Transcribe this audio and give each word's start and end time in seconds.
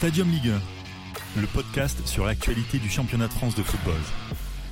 Stadium 0.00 0.30
Ligue 0.30 0.50
1, 1.36 1.40
le 1.42 1.46
podcast 1.46 2.06
sur 2.06 2.24
l'actualité 2.24 2.78
du 2.78 2.88
championnat 2.88 3.28
de 3.28 3.34
France 3.34 3.54
de 3.54 3.62
football. 3.62 4.00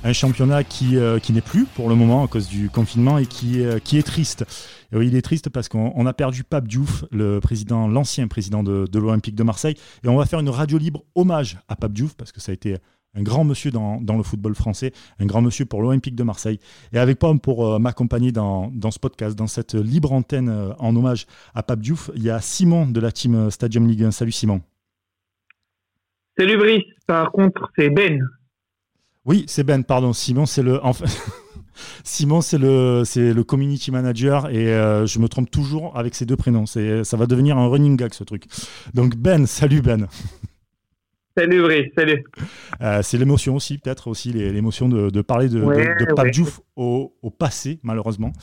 Un 0.03 0.11
championnat 0.11 0.63
qui, 0.63 0.97
euh, 0.97 1.19
qui 1.19 1.33
n'est 1.33 1.41
plus 1.41 1.65
pour 1.65 1.87
le 1.87 1.93
moment 1.93 2.23
à 2.23 2.27
cause 2.27 2.47
du 2.47 2.71
confinement 2.71 3.19
et 3.19 3.27
qui, 3.27 3.61
euh, 3.61 3.77
qui 3.77 3.99
est 3.99 4.01
triste. 4.01 4.43
Et 4.91 4.97
oui, 4.97 5.05
il 5.05 5.15
est 5.15 5.21
triste 5.21 5.49
parce 5.49 5.69
qu'on 5.69 6.03
a 6.07 6.13
perdu 6.13 6.43
Pape 6.43 6.67
Diouf, 6.67 7.05
le 7.11 7.39
président, 7.41 7.87
l'ancien 7.87 8.27
président 8.27 8.63
de, 8.63 8.87
l'Olympique 8.91 9.35
de 9.35 9.43
Marseille. 9.43 9.75
Et 10.03 10.07
on 10.07 10.15
va 10.15 10.25
faire 10.25 10.39
une 10.39 10.49
radio 10.49 10.79
libre 10.79 11.03
hommage 11.13 11.59
à 11.67 11.75
Pape 11.75 11.93
Diouf 11.93 12.15
parce 12.15 12.31
que 12.31 12.41
ça 12.41 12.51
a 12.51 12.53
été 12.53 12.77
un 13.13 13.21
grand 13.21 13.43
monsieur 13.43 13.69
dans, 13.69 14.01
dans 14.01 14.17
le 14.17 14.23
football 14.23 14.55
français, 14.55 14.93
un 15.19 15.27
grand 15.27 15.43
monsieur 15.43 15.65
pour 15.65 15.83
l'Olympique 15.83 16.15
de 16.15 16.23
Marseille. 16.23 16.59
Et 16.91 16.97
avec 16.97 17.21
moi 17.21 17.35
pour 17.35 17.67
euh, 17.67 17.77
m'accompagner 17.77 18.31
dans, 18.31 18.71
dans, 18.73 18.89
ce 18.89 18.97
podcast, 18.97 19.37
dans 19.37 19.45
cette 19.45 19.75
libre 19.75 20.11
antenne 20.11 20.73
en 20.79 20.95
hommage 20.95 21.27
à 21.53 21.61
Pape 21.61 21.81
Diouf, 21.81 22.09
il 22.15 22.23
y 22.23 22.31
a 22.31 22.41
Simon 22.41 22.87
de 22.87 22.99
la 22.99 23.11
team 23.11 23.51
Stadium 23.51 23.87
Ligue 23.87 24.05
1. 24.05 24.09
Salut 24.09 24.31
Simon. 24.31 24.63
Salut 26.39 26.57
Brice, 26.57 26.85
par 27.05 27.33
contre 27.33 27.69
c'est 27.77 27.89
Ben. 27.89 28.25
Oui, 29.25 29.43
c'est 29.47 29.65
Ben, 29.65 29.83
pardon. 29.83 30.13
Simon, 30.13 30.45
c'est 30.45 30.63
le. 30.63 30.79
Enfin... 30.85 31.03
Simon, 32.05 32.39
c'est 32.39 32.57
le, 32.57 33.03
c'est 33.03 33.33
le 33.33 33.43
community 33.43 33.91
manager 33.91 34.49
et 34.49 34.73
euh, 34.73 35.05
je 35.05 35.19
me 35.19 35.27
trompe 35.27 35.51
toujours 35.51 35.97
avec 35.97 36.15
ces 36.15 36.25
deux 36.25 36.37
prénoms. 36.37 36.65
C'est, 36.65 37.03
ça 37.03 37.17
va 37.17 37.25
devenir 37.25 37.57
un 37.57 37.67
running 37.67 37.97
gag 37.97 38.13
ce 38.13 38.23
truc. 38.23 38.45
Donc 38.93 39.17
Ben, 39.17 39.45
salut 39.45 39.81
Ben. 39.81 40.07
Salut 41.37 41.61
Brice, 41.61 41.87
salut. 41.97 42.23
Euh, 42.81 43.01
c'est 43.01 43.17
l'émotion 43.17 43.55
aussi, 43.55 43.77
peut-être 43.77 44.07
aussi 44.09 44.33
l'émotion 44.33 44.89
de, 44.89 45.09
de, 45.09 45.21
parler 45.21 45.47
de, 45.47 45.61
Ouais, 45.61 45.95
de, 45.95 46.05
de 46.05 46.13
Pape 46.13 46.25
ouais. 46.25 46.31
Diouf 46.31 46.59
au, 46.75 47.15
au 47.21 47.29
passé, 47.29 47.79
malheureusement. 47.81 48.33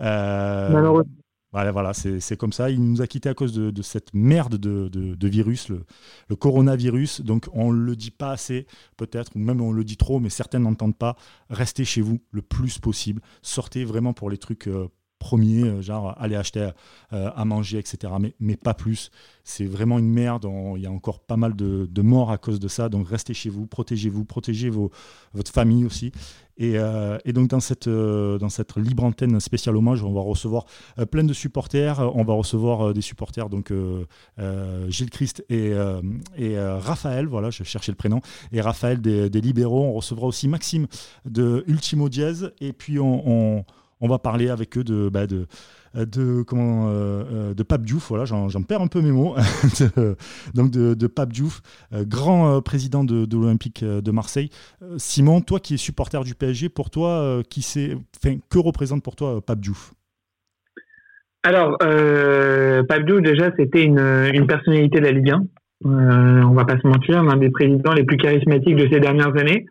Euh, 0.00 0.70
Malheureusement. 0.70 1.10
Voilà, 1.54 1.70
voilà 1.70 1.94
c'est 1.94 2.36
comme 2.36 2.52
ça. 2.52 2.68
Il 2.68 2.82
nous 2.82 3.00
a 3.00 3.06
quittés 3.06 3.28
à 3.28 3.34
cause 3.34 3.52
de, 3.54 3.82
cette 3.82 4.12
merde 4.12 4.56
de, 4.56 5.28
virus, 5.28 5.68
le, 5.68 5.84
le 6.28 6.34
coronavirus. 6.34 7.20
Donc 7.20 7.46
on 7.52 7.72
ne 7.72 7.78
le 7.78 7.94
dit 7.94 8.10
pas 8.10 8.32
assez, 8.32 8.66
peut-être, 8.96 9.30
ou 9.36 9.38
même 9.38 9.60
on 9.60 9.70
le 9.70 9.84
dit 9.84 9.96
trop, 9.96 10.18
mais 10.18 10.30
certains 10.30 10.58
n'entendent 10.58 10.98
pas. 10.98 11.14
Restez 11.50 11.84
chez 11.84 12.00
vous 12.00 12.20
le 12.32 12.42
plus 12.42 12.80
possible. 12.80 13.22
Sortez 13.40 13.84
vraiment 13.84 14.12
pour 14.12 14.30
les 14.30 14.36
trucs 14.36 14.66
euh, 14.66 14.88
premiers, 15.18 15.64
euh, 15.64 15.82
genre 15.82 16.14
aller 16.18 16.36
acheter 16.36 16.70
euh, 17.12 17.30
à 17.34 17.44
manger, 17.44 17.78
etc. 17.78 18.12
Mais, 18.20 18.34
mais 18.40 18.56
pas 18.56 18.74
plus. 18.74 19.10
C'est 19.42 19.66
vraiment 19.66 19.98
une 19.98 20.10
merde. 20.10 20.46
Il 20.76 20.82
y 20.82 20.86
a 20.86 20.90
encore 20.90 21.20
pas 21.20 21.36
mal 21.36 21.54
de, 21.56 21.88
de 21.90 22.02
morts 22.02 22.30
à 22.30 22.38
cause 22.38 22.60
de 22.60 22.68
ça. 22.68 22.88
Donc 22.88 23.08
restez 23.08 23.34
chez 23.34 23.50
vous, 23.50 23.66
protégez-vous, 23.66 24.24
protégez 24.24 24.70
vos, 24.70 24.90
votre 25.32 25.52
famille 25.52 25.84
aussi. 25.84 26.12
Et, 26.56 26.78
euh, 26.78 27.18
et 27.24 27.32
donc 27.32 27.48
dans 27.48 27.58
cette, 27.60 27.88
dans 27.88 28.48
cette 28.48 28.76
libre 28.76 29.04
antenne 29.04 29.40
spéciale 29.40 29.76
hommage, 29.76 30.02
on 30.04 30.12
va 30.12 30.20
recevoir 30.20 30.66
plein 31.10 31.24
de 31.24 31.32
supporters. 31.32 32.00
On 32.14 32.24
va 32.24 32.34
recevoir 32.34 32.94
des 32.94 33.00
supporters, 33.00 33.48
donc 33.50 33.72
Gilles 34.88 35.10
Christ 35.10 35.44
et, 35.48 35.72
et 36.36 36.58
Raphaël, 36.58 37.26
voilà, 37.26 37.50
je 37.50 37.64
cherchais 37.64 37.92
le 37.92 37.96
prénom, 37.96 38.20
et 38.52 38.60
Raphaël 38.60 39.00
des, 39.00 39.28
Libéraux. 39.28 39.84
On 39.84 39.92
recevra 39.92 40.26
aussi 40.26 40.48
Maxime 40.48 40.86
de 41.24 41.64
Ultimo 41.66 42.08
Diaz. 42.08 42.52
Et 42.60 42.72
puis 42.72 42.98
on, 42.98 43.64
on 44.00 44.08
va 44.08 44.18
parler 44.18 44.48
avec 44.48 44.76
eux 44.78 44.84
de, 44.84 45.08
bah, 45.08 45.26
de, 45.26 45.46
de, 45.94 46.42
comment, 46.42 46.88
euh, 46.88 46.90
euh, 47.32 47.54
de 47.54 47.62
Pape 47.62 47.82
Diouf. 47.82 48.08
Voilà, 48.08 48.24
j'en 48.24 48.62
perds 48.62 48.82
un 48.82 48.86
peu 48.86 49.00
mes 49.00 49.12
mots. 49.12 49.34
De- 49.96 50.16
donc 50.54 50.70
de, 50.70 51.06
Pape 51.06 51.32
Diouf, 51.32 51.60
euh, 51.92 52.04
grand 52.06 52.60
président 52.62 53.04
de, 53.04 53.26
l'Olympique 53.36 53.84
de 53.84 54.10
Marseille. 54.10 54.50
Simon, 54.96 55.40
toi 55.40 55.60
qui 55.60 55.74
es 55.74 55.76
supporter 55.76 56.22
du 56.24 56.34
PSG, 56.34 56.68
pour 56.68 56.90
toi, 56.90 57.42
qui 57.48 57.62
c'est, 57.62 57.96
que 58.50 58.58
représente 58.58 59.02
pour 59.02 59.16
toi 59.16 59.40
Pape 59.40 59.60
Diouf? 59.60 59.92
Alors, 61.42 61.76
euh, 61.82 62.82
Pape 62.84 63.04
Diouf, 63.04 63.20
déjà, 63.20 63.50
c'était 63.58 63.84
une, 63.84 63.98
une 63.98 64.46
personnalité 64.46 65.00
de 65.00 65.04
la 65.04 65.12
Ligue 65.12 65.30
1. 65.30 65.44
Euh, 65.86 66.42
on 66.42 66.54
va 66.54 66.64
pas 66.64 66.78
se 66.78 66.86
mentir, 66.86 67.22
l'un 67.22 67.36
des 67.36 67.50
présidents 67.50 67.92
les 67.92 68.04
plus 68.04 68.16
charismatiques 68.16 68.76
de 68.76 68.88
ces 68.90 69.00
dernières 69.00 69.36
années. 69.36 69.66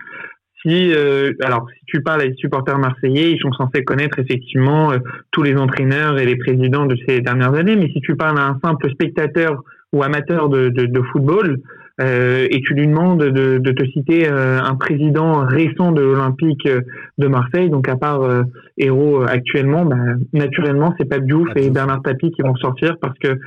Si, 0.65 0.93
euh, 0.93 1.33
alors, 1.41 1.67
si 1.77 1.85
tu 1.87 2.01
parles 2.01 2.21
à 2.21 2.27
des 2.27 2.35
supporters 2.35 2.77
marseillais, 2.79 3.31
ils 3.31 3.39
sont 3.39 3.51
censés 3.51 3.83
connaître 3.83 4.19
effectivement 4.19 4.91
euh, 4.91 4.99
tous 5.31 5.43
les 5.43 5.55
entraîneurs 5.55 6.17
et 6.19 6.25
les 6.25 6.37
présidents 6.37 6.85
de 6.85 6.95
ces 7.07 7.19
dernières 7.19 7.53
années. 7.53 7.75
Mais 7.75 7.89
si 7.89 7.99
tu 7.99 8.15
parles 8.15 8.39
à 8.39 8.47
un 8.47 8.59
simple 8.63 8.89
spectateur 8.91 9.61
ou 9.91 10.03
amateur 10.03 10.47
de, 10.49 10.69
de, 10.69 10.85
de 10.85 11.01
football 11.11 11.59
euh, 12.01 12.47
et 12.49 12.61
tu 12.61 12.73
lui 12.73 12.87
demandes 12.87 13.23
de, 13.23 13.59
de 13.59 13.71
te 13.71 13.85
citer 13.91 14.27
euh, 14.27 14.59
un 14.59 14.75
président 14.75 15.45
récent 15.45 15.91
de 15.91 16.01
l'Olympique 16.01 16.65
euh, 16.65 16.81
de 17.19 17.27
Marseille, 17.27 17.69
donc 17.69 17.87
à 17.87 17.95
part 17.95 18.23
euh, 18.23 18.43
héros 18.77 19.21
actuellement, 19.21 19.85
bah, 19.85 19.97
naturellement, 20.33 20.95
c'est 20.97 21.05
Pape 21.05 21.25
Diouf 21.25 21.49
et. 21.55 21.69
Bernard 21.69 22.01
Tapie 22.01 22.31
qui 22.31 22.41
vont 22.41 22.55
sortir 22.55 22.95
parce 22.99 23.17
que 23.19 23.37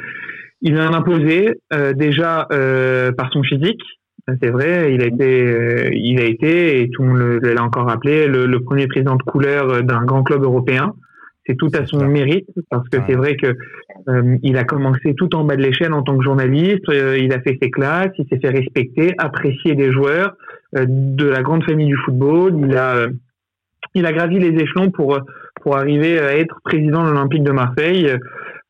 il 0.62 0.78
a 0.78 0.88
imposé 0.88 1.60
euh, 1.72 1.92
déjà 1.92 2.46
euh, 2.52 3.12
par 3.12 3.30
son 3.32 3.42
physique. 3.42 3.82
C'est 4.42 4.50
vrai, 4.50 4.92
il 4.92 5.02
a 5.02 5.06
été, 5.06 5.46
euh, 5.46 5.90
il 5.92 6.20
a 6.20 6.24
été, 6.24 6.80
et 6.80 6.90
tout 6.90 7.02
le 7.02 7.08
monde 7.08 7.40
l'a 7.44 7.62
encore 7.62 7.86
rappelé, 7.86 8.26
le, 8.26 8.46
le 8.46 8.60
premier 8.60 8.88
président 8.88 9.14
de 9.14 9.22
couleur 9.22 9.70
euh, 9.70 9.82
d'un 9.82 10.04
grand 10.04 10.24
club 10.24 10.42
européen. 10.42 10.94
C'est 11.46 11.54
tout 11.54 11.70
à 11.74 11.86
son 11.86 12.04
mérite 12.08 12.48
parce 12.70 12.88
que 12.88 12.98
c'est 13.06 13.14
vrai 13.14 13.36
que 13.36 13.54
euh, 14.08 14.36
il 14.42 14.56
a 14.56 14.64
commencé 14.64 15.14
tout 15.16 15.32
en 15.36 15.44
bas 15.44 15.54
de 15.54 15.62
l'échelle 15.62 15.92
en 15.92 16.02
tant 16.02 16.18
que 16.18 16.24
journaliste. 16.24 16.88
euh, 16.88 17.16
il 17.16 17.32
a 17.32 17.40
fait 17.40 17.56
ses 17.62 17.70
classes, 17.70 18.10
il 18.18 18.26
s'est 18.28 18.40
fait 18.40 18.50
respecter, 18.50 19.14
apprécier 19.18 19.76
des 19.76 19.92
joueurs 19.92 20.36
de 20.74 21.24
la 21.24 21.42
grande 21.42 21.62
famille 21.62 21.86
du 21.86 21.96
football. 21.96 22.52
Il 22.68 22.76
a, 22.76 23.06
il 23.94 24.04
a 24.06 24.12
gravi 24.12 24.40
les 24.40 24.60
échelons 24.60 24.90
pour 24.90 25.20
pour 25.62 25.76
arriver 25.76 26.18
à 26.18 26.36
être 26.36 26.60
président 26.64 27.04
de 27.04 27.10
l'Olympique 27.10 27.42
de 27.42 27.52
Marseille. 27.52 28.10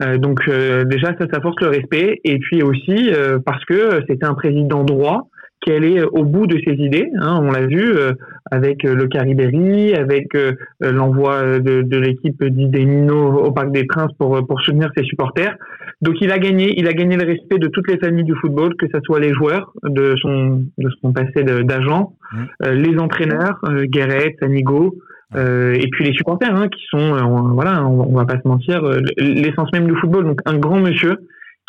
Euh, 0.02 0.18
donc 0.18 0.40
euh, 0.48 0.84
déjà 0.84 1.14
ça, 1.18 1.26
ça 1.32 1.40
force 1.40 1.60
le 1.60 1.68
respect. 1.68 2.20
Et 2.24 2.38
puis 2.38 2.62
aussi 2.62 3.10
euh, 3.12 3.38
parce 3.44 3.64
que 3.64 4.02
c'était 4.08 4.26
un 4.26 4.34
président 4.34 4.84
droit 4.84 5.28
qui 5.62 5.72
allait 5.72 6.02
au 6.02 6.24
bout 6.24 6.46
de 6.46 6.58
ses 6.64 6.74
idées. 6.74 7.08
hein. 7.20 7.40
on 7.42 7.50
l'a 7.50 7.66
vu 7.66 7.82
euh, 7.96 8.12
avec 8.50 8.84
euh, 8.84 8.94
le 8.94 9.06
Caribéry, 9.08 9.94
avec 9.94 10.34
euh, 10.34 10.52
l'envoi 10.80 11.58
de, 11.58 11.82
de 11.82 11.96
l'équipe 11.98 12.42
d'Idemino 12.44 13.32
au 13.46 13.52
Parc 13.52 13.72
des 13.72 13.84
Princes 13.84 14.12
pour 14.18 14.46
pour 14.46 14.60
soutenir 14.60 14.90
ses 14.96 15.04
supporters. 15.04 15.56
Donc 16.02 16.16
il 16.20 16.30
a 16.30 16.38
gagné, 16.38 16.78
il 16.78 16.86
a 16.86 16.92
gagné 16.92 17.16
le 17.16 17.26
respect 17.26 17.58
de 17.58 17.68
toutes 17.68 17.88
les 17.90 17.98
familles 17.98 18.24
du 18.24 18.34
football, 18.34 18.76
que 18.76 18.86
ce 18.92 18.98
soit 19.04 19.18
les 19.18 19.32
joueurs 19.32 19.72
de 19.84 20.14
son 20.20 20.62
de 20.78 20.88
son 21.00 21.12
passé 21.12 21.42
d'agent, 21.42 22.12
Mhm. 22.32 22.46
euh, 22.66 22.74
les 22.74 22.98
entraîneurs, 22.98 23.58
euh, 23.68 23.84
Guéret, 23.86 24.36
Sanigo, 24.40 24.94
euh, 25.36 25.72
et 25.74 25.88
puis 25.90 26.04
les 26.04 26.12
supporters, 26.12 26.54
hein, 26.54 26.68
qui 26.68 26.82
sont, 26.90 26.98
euh, 27.14 27.22
voilà, 27.54 27.84
on, 27.86 28.12
on 28.12 28.14
va 28.16 28.24
pas 28.26 28.38
se 28.40 28.46
mentir, 28.46 28.84
euh, 28.84 28.98
l'essence 29.18 29.70
même 29.72 29.86
du 29.86 29.96
football. 29.96 30.24
Donc 30.24 30.40
un 30.44 30.56
grand 30.58 30.80
monsieur 30.80 31.16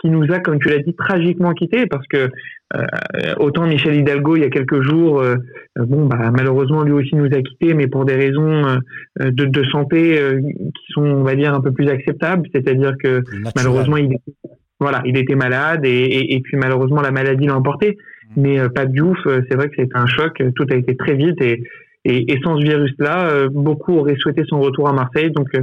qui 0.01 0.09
nous 0.09 0.31
a, 0.31 0.39
comme 0.39 0.59
tu 0.59 0.69
l'as 0.69 0.79
dit, 0.79 0.93
tragiquement 0.93 1.53
quittés, 1.53 1.87
parce 1.87 2.05
que 2.07 2.29
euh, 2.75 3.33
autant 3.39 3.65
Michel 3.65 3.95
Hidalgo 3.95 4.35
il 4.35 4.41
y 4.43 4.45
a 4.45 4.49
quelques 4.49 4.81
jours, 4.81 5.21
euh, 5.21 5.37
bon, 5.77 6.05
bah, 6.05 6.31
malheureusement 6.31 6.83
lui 6.83 6.91
aussi 6.91 7.15
nous 7.15 7.25
a 7.25 7.41
quittés, 7.41 7.73
mais 7.73 7.87
pour 7.87 8.05
des 8.05 8.15
raisons 8.15 8.65
euh, 8.67 9.31
de, 9.31 9.45
de 9.45 9.63
santé 9.65 10.19
euh, 10.19 10.39
qui 10.41 10.91
sont, 10.93 11.01
on 11.03 11.23
va 11.23 11.35
dire, 11.35 11.53
un 11.53 11.61
peu 11.61 11.71
plus 11.71 11.87
acceptables, 11.89 12.47
c'est-à-dire 12.53 12.93
que 13.01 13.23
malheureusement 13.55 13.97
il 13.97 14.17
voilà 14.79 15.01
il 15.05 15.17
était 15.17 15.35
malade 15.35 15.85
et, 15.85 15.89
et, 15.89 16.35
et 16.35 16.39
puis 16.41 16.57
malheureusement 16.57 17.01
la 17.01 17.11
maladie 17.11 17.47
l'a 17.47 17.55
emporté. 17.55 17.97
Mais 18.35 18.59
euh, 18.59 18.69
Pape 18.69 18.91
Diouf 18.91 19.17
euh, 19.25 19.41
c'est 19.49 19.55
vrai 19.55 19.69
que 19.69 19.75
c'était 19.77 19.97
un 19.97 20.05
choc 20.05 20.43
tout 20.55 20.65
a 20.69 20.75
été 20.75 20.95
très 20.95 21.15
vite 21.15 21.41
et 21.41 21.63
et, 22.05 22.31
et 22.31 22.39
sans 22.43 22.57
ce 22.57 22.63
virus 22.63 22.93
là 22.99 23.47
beaucoup 23.49 23.93
auraient 23.93 24.17
souhaité 24.17 24.43
son 24.47 24.59
retour 24.59 24.87
à 24.87 24.93
Marseille. 24.93 25.31
Donc 25.31 25.47
euh, 25.55 25.61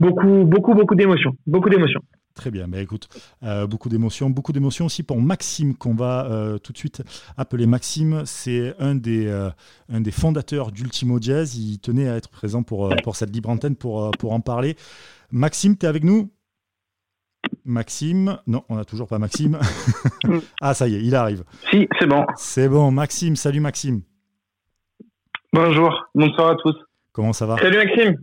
beaucoup 0.00 0.44
beaucoup 0.44 0.74
beaucoup 0.74 0.94
d'émotions 0.96 1.34
beaucoup 1.46 1.70
d'émotions 1.70 2.02
Très 2.34 2.50
bien, 2.50 2.66
mais 2.66 2.82
écoute, 2.82 3.08
euh, 3.44 3.68
beaucoup 3.68 3.88
d'émotions, 3.88 4.28
beaucoup 4.28 4.52
d'émotions 4.52 4.86
aussi 4.86 5.04
pour 5.04 5.20
Maxime 5.22 5.76
qu'on 5.76 5.94
va 5.94 6.26
euh, 6.26 6.58
tout 6.58 6.72
de 6.72 6.78
suite 6.78 7.02
appeler 7.36 7.66
Maxime. 7.66 8.22
C'est 8.26 8.74
un 8.80 8.96
des 8.96 9.28
euh, 9.28 9.50
un 9.88 10.00
des 10.00 10.10
fondateurs 10.10 10.72
d'Ultimo 10.72 11.18
Jazz. 11.20 11.56
Il 11.56 11.78
tenait 11.78 12.08
à 12.08 12.16
être 12.16 12.28
présent 12.28 12.64
pour 12.64 12.92
pour 13.04 13.14
cette 13.14 13.32
libre 13.32 13.50
antenne 13.50 13.76
pour 13.76 14.10
pour 14.18 14.32
en 14.32 14.40
parler. 14.40 14.76
Maxime, 15.30 15.76
tu 15.78 15.86
es 15.86 15.88
avec 15.88 16.02
nous? 16.02 16.32
Maxime, 17.64 18.38
non, 18.48 18.64
on 18.68 18.76
n'a 18.76 18.84
toujours 18.84 19.06
pas 19.06 19.20
Maxime. 19.20 19.60
ah, 20.60 20.74
ça 20.74 20.88
y 20.88 20.96
est, 20.96 21.02
il 21.02 21.14
arrive. 21.14 21.44
Si, 21.70 21.88
c'est 22.00 22.06
bon. 22.06 22.24
C'est 22.36 22.68
bon, 22.68 22.90
Maxime. 22.90 23.36
Salut 23.36 23.60
Maxime. 23.60 24.02
Bonjour, 25.52 26.04
bonsoir 26.16 26.50
à 26.50 26.56
tous. 26.56 26.74
Comment 27.12 27.32
ça 27.32 27.46
va? 27.46 27.58
Salut 27.58 27.76
Maxime 27.76 28.16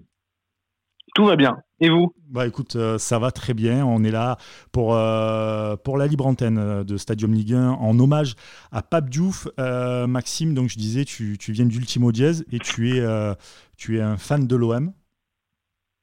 Tout 1.16 1.26
va 1.26 1.38
bien. 1.38 1.56
Et 1.84 1.90
vous 1.90 2.14
Bah 2.30 2.46
écoute, 2.46 2.76
euh, 2.76 3.00
ça 3.00 3.18
va 3.18 3.32
très 3.32 3.56
bien. 3.56 3.84
On 3.84 4.04
est 4.04 4.12
là 4.12 4.38
pour, 4.72 4.96
euh, 4.96 5.76
pour 5.76 5.98
la 5.98 6.06
libre 6.06 6.28
antenne 6.28 6.60
euh, 6.60 6.84
de 6.84 6.96
Stadium 6.96 7.34
Ligue 7.34 7.54
1 7.56 7.70
en 7.72 8.00
hommage 8.00 8.36
à 8.72 8.84
Pape 8.84 9.10
Diouf. 9.10 9.48
Euh, 9.60 10.06
Maxime, 10.06 10.54
donc 10.54 10.70
je 10.70 10.78
disais, 10.78 11.06
tu, 11.06 11.40
tu 11.40 11.52
viens 11.52 11.66
d'Ultimo 11.66 12.12
Diaz 12.12 12.46
et 12.52 12.60
tu 12.60 12.96
es, 12.96 13.36
tu 13.78 13.98
es 13.98 14.02
un 14.02 14.18
fan 14.18 14.46
de 14.46 14.56
l'OM. 14.56 14.94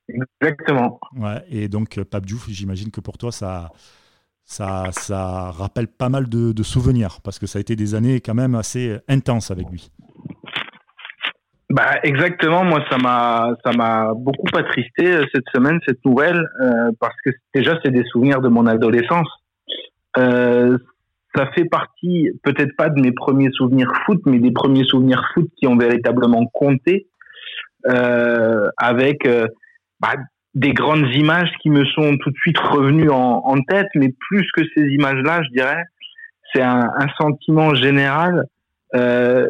Exactement. 0.09 0.99
Ouais, 1.17 1.45
et 1.49 1.69
donc 1.69 2.03
Pape 2.03 2.27
Diouf, 2.27 2.49
j'imagine 2.49 2.91
que 2.91 3.01
pour 3.01 3.17
toi, 3.17 3.31
ça, 3.31 3.71
ça, 4.45 4.89
ça 4.91 5.53
rappelle 5.53 5.87
pas 5.87 6.09
mal 6.09 6.29
de, 6.29 6.51
de 6.51 6.63
souvenirs 6.65 7.21
parce 7.23 7.39
que 7.39 7.47
ça 7.47 7.59
a 7.59 7.61
été 7.61 7.77
des 7.77 7.95
années 7.95 8.21
quand 8.21 8.35
même 8.35 8.57
assez 8.57 8.99
intenses 9.07 9.53
avec 9.53 9.71
lui. 9.71 9.93
Bah 11.71 11.99
exactement. 12.03 12.65
Moi, 12.65 12.83
ça 12.91 12.97
m'a 12.97 13.51
ça 13.65 13.73
m'a 13.73 14.13
beaucoup 14.15 14.49
attristé 14.57 15.13
euh, 15.13 15.25
cette 15.35 15.45
semaine 15.55 15.79
cette 15.87 16.03
nouvelle 16.05 16.43
euh, 16.63 16.91
parce 16.99 17.17
que 17.25 17.31
déjà 17.55 17.79
c'est 17.85 17.91
des 17.91 18.05
souvenirs 18.05 18.41
de 18.41 18.49
mon 18.49 18.67
adolescence. 18.67 19.29
Euh, 20.17 20.79
ça 21.35 21.47
fait 21.55 21.67
partie, 21.67 22.31
peut-être 22.43 22.75
pas 22.77 22.89
de 22.89 23.01
mes 23.01 23.13
premiers 23.13 23.51
souvenirs 23.53 23.93
foot, 24.05 24.21
mais 24.27 24.39
des 24.39 24.51
premiers 24.51 24.85
souvenirs 24.85 25.23
foot 25.35 25.49
qui 25.57 25.67
ont 25.67 25.77
véritablement 25.77 26.47
compté, 26.47 27.07
euh, 27.87 28.69
avec 28.77 29.27
euh, 29.27 29.47
bah, 30.01 30.15
des 30.55 30.73
grandes 30.73 31.07
images 31.15 31.51
qui 31.63 31.71
me 31.71 31.85
sont 31.85 32.17
tout 32.17 32.31
de 32.31 32.37
suite 32.37 32.59
revenues 32.59 33.11
en, 33.11 33.43
en 33.45 33.61
tête, 33.61 33.89
mais 33.95 34.13
plus 34.29 34.51
que 34.53 34.63
ces 34.75 34.83
images-là, 34.83 35.43
je 35.43 35.51
dirais, 35.51 35.83
c'est 36.53 36.63
un, 36.63 36.89
un, 36.99 37.07
sentiment 37.21 37.75
général 37.75 38.45
euh, 38.95 39.47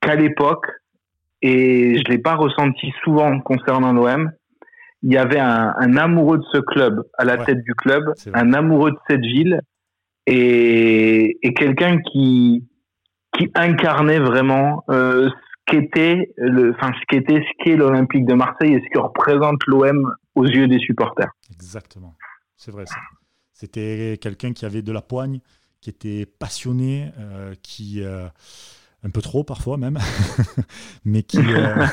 qu'à 0.00 0.16
l'époque, 0.16 0.66
et 1.42 1.98
je 1.98 2.10
l'ai 2.10 2.18
pas 2.18 2.34
ressenti 2.34 2.92
souvent 3.04 3.40
concernant 3.40 3.92
l'OM, 3.92 4.30
il 5.02 5.12
y 5.12 5.16
avait 5.16 5.40
un, 5.40 5.74
un, 5.76 5.96
amoureux 5.96 6.38
de 6.38 6.44
ce 6.52 6.58
club 6.58 7.02
à 7.18 7.24
la 7.24 7.38
tête 7.38 7.62
du 7.62 7.74
club, 7.74 8.04
un 8.32 8.52
amoureux 8.52 8.92
de 8.92 8.98
cette 9.08 9.22
ville 9.22 9.60
et, 10.26 11.38
et 11.42 11.54
quelqu'un 11.54 11.98
qui 11.98 12.68
qui 13.36 13.50
incarnait 13.54 14.18
vraiment 14.18 14.84
euh, 14.90 15.28
ce 15.28 15.34
qu'était 15.66 16.32
le 16.36 16.72
enfin 16.74 16.92
ce 17.00 17.04
qu'était 17.08 17.40
ce 17.40 17.64
qu'est 17.64 17.76
l'Olympique 17.76 18.26
de 18.26 18.34
Marseille 18.34 18.74
et 18.74 18.80
ce 18.80 18.90
que 18.92 19.00
représente 19.00 19.64
l'OM 19.66 20.14
aux 20.34 20.46
yeux 20.46 20.68
des 20.68 20.78
supporters. 20.78 21.30
Exactement. 21.50 22.14
C'est 22.56 22.70
vrai 22.70 22.86
ça. 22.86 22.96
C'était 23.52 24.18
quelqu'un 24.20 24.52
qui 24.52 24.64
avait 24.64 24.82
de 24.82 24.92
la 24.92 25.02
poigne, 25.02 25.40
qui 25.80 25.90
était 25.90 26.26
passionné, 26.26 27.10
euh, 27.18 27.54
qui 27.62 28.02
euh, 28.02 28.28
un 29.02 29.10
peu 29.10 29.22
trop 29.22 29.44
parfois 29.44 29.76
même, 29.76 29.98
mais 31.04 31.22
qui 31.22 31.38
euh, 31.38 31.86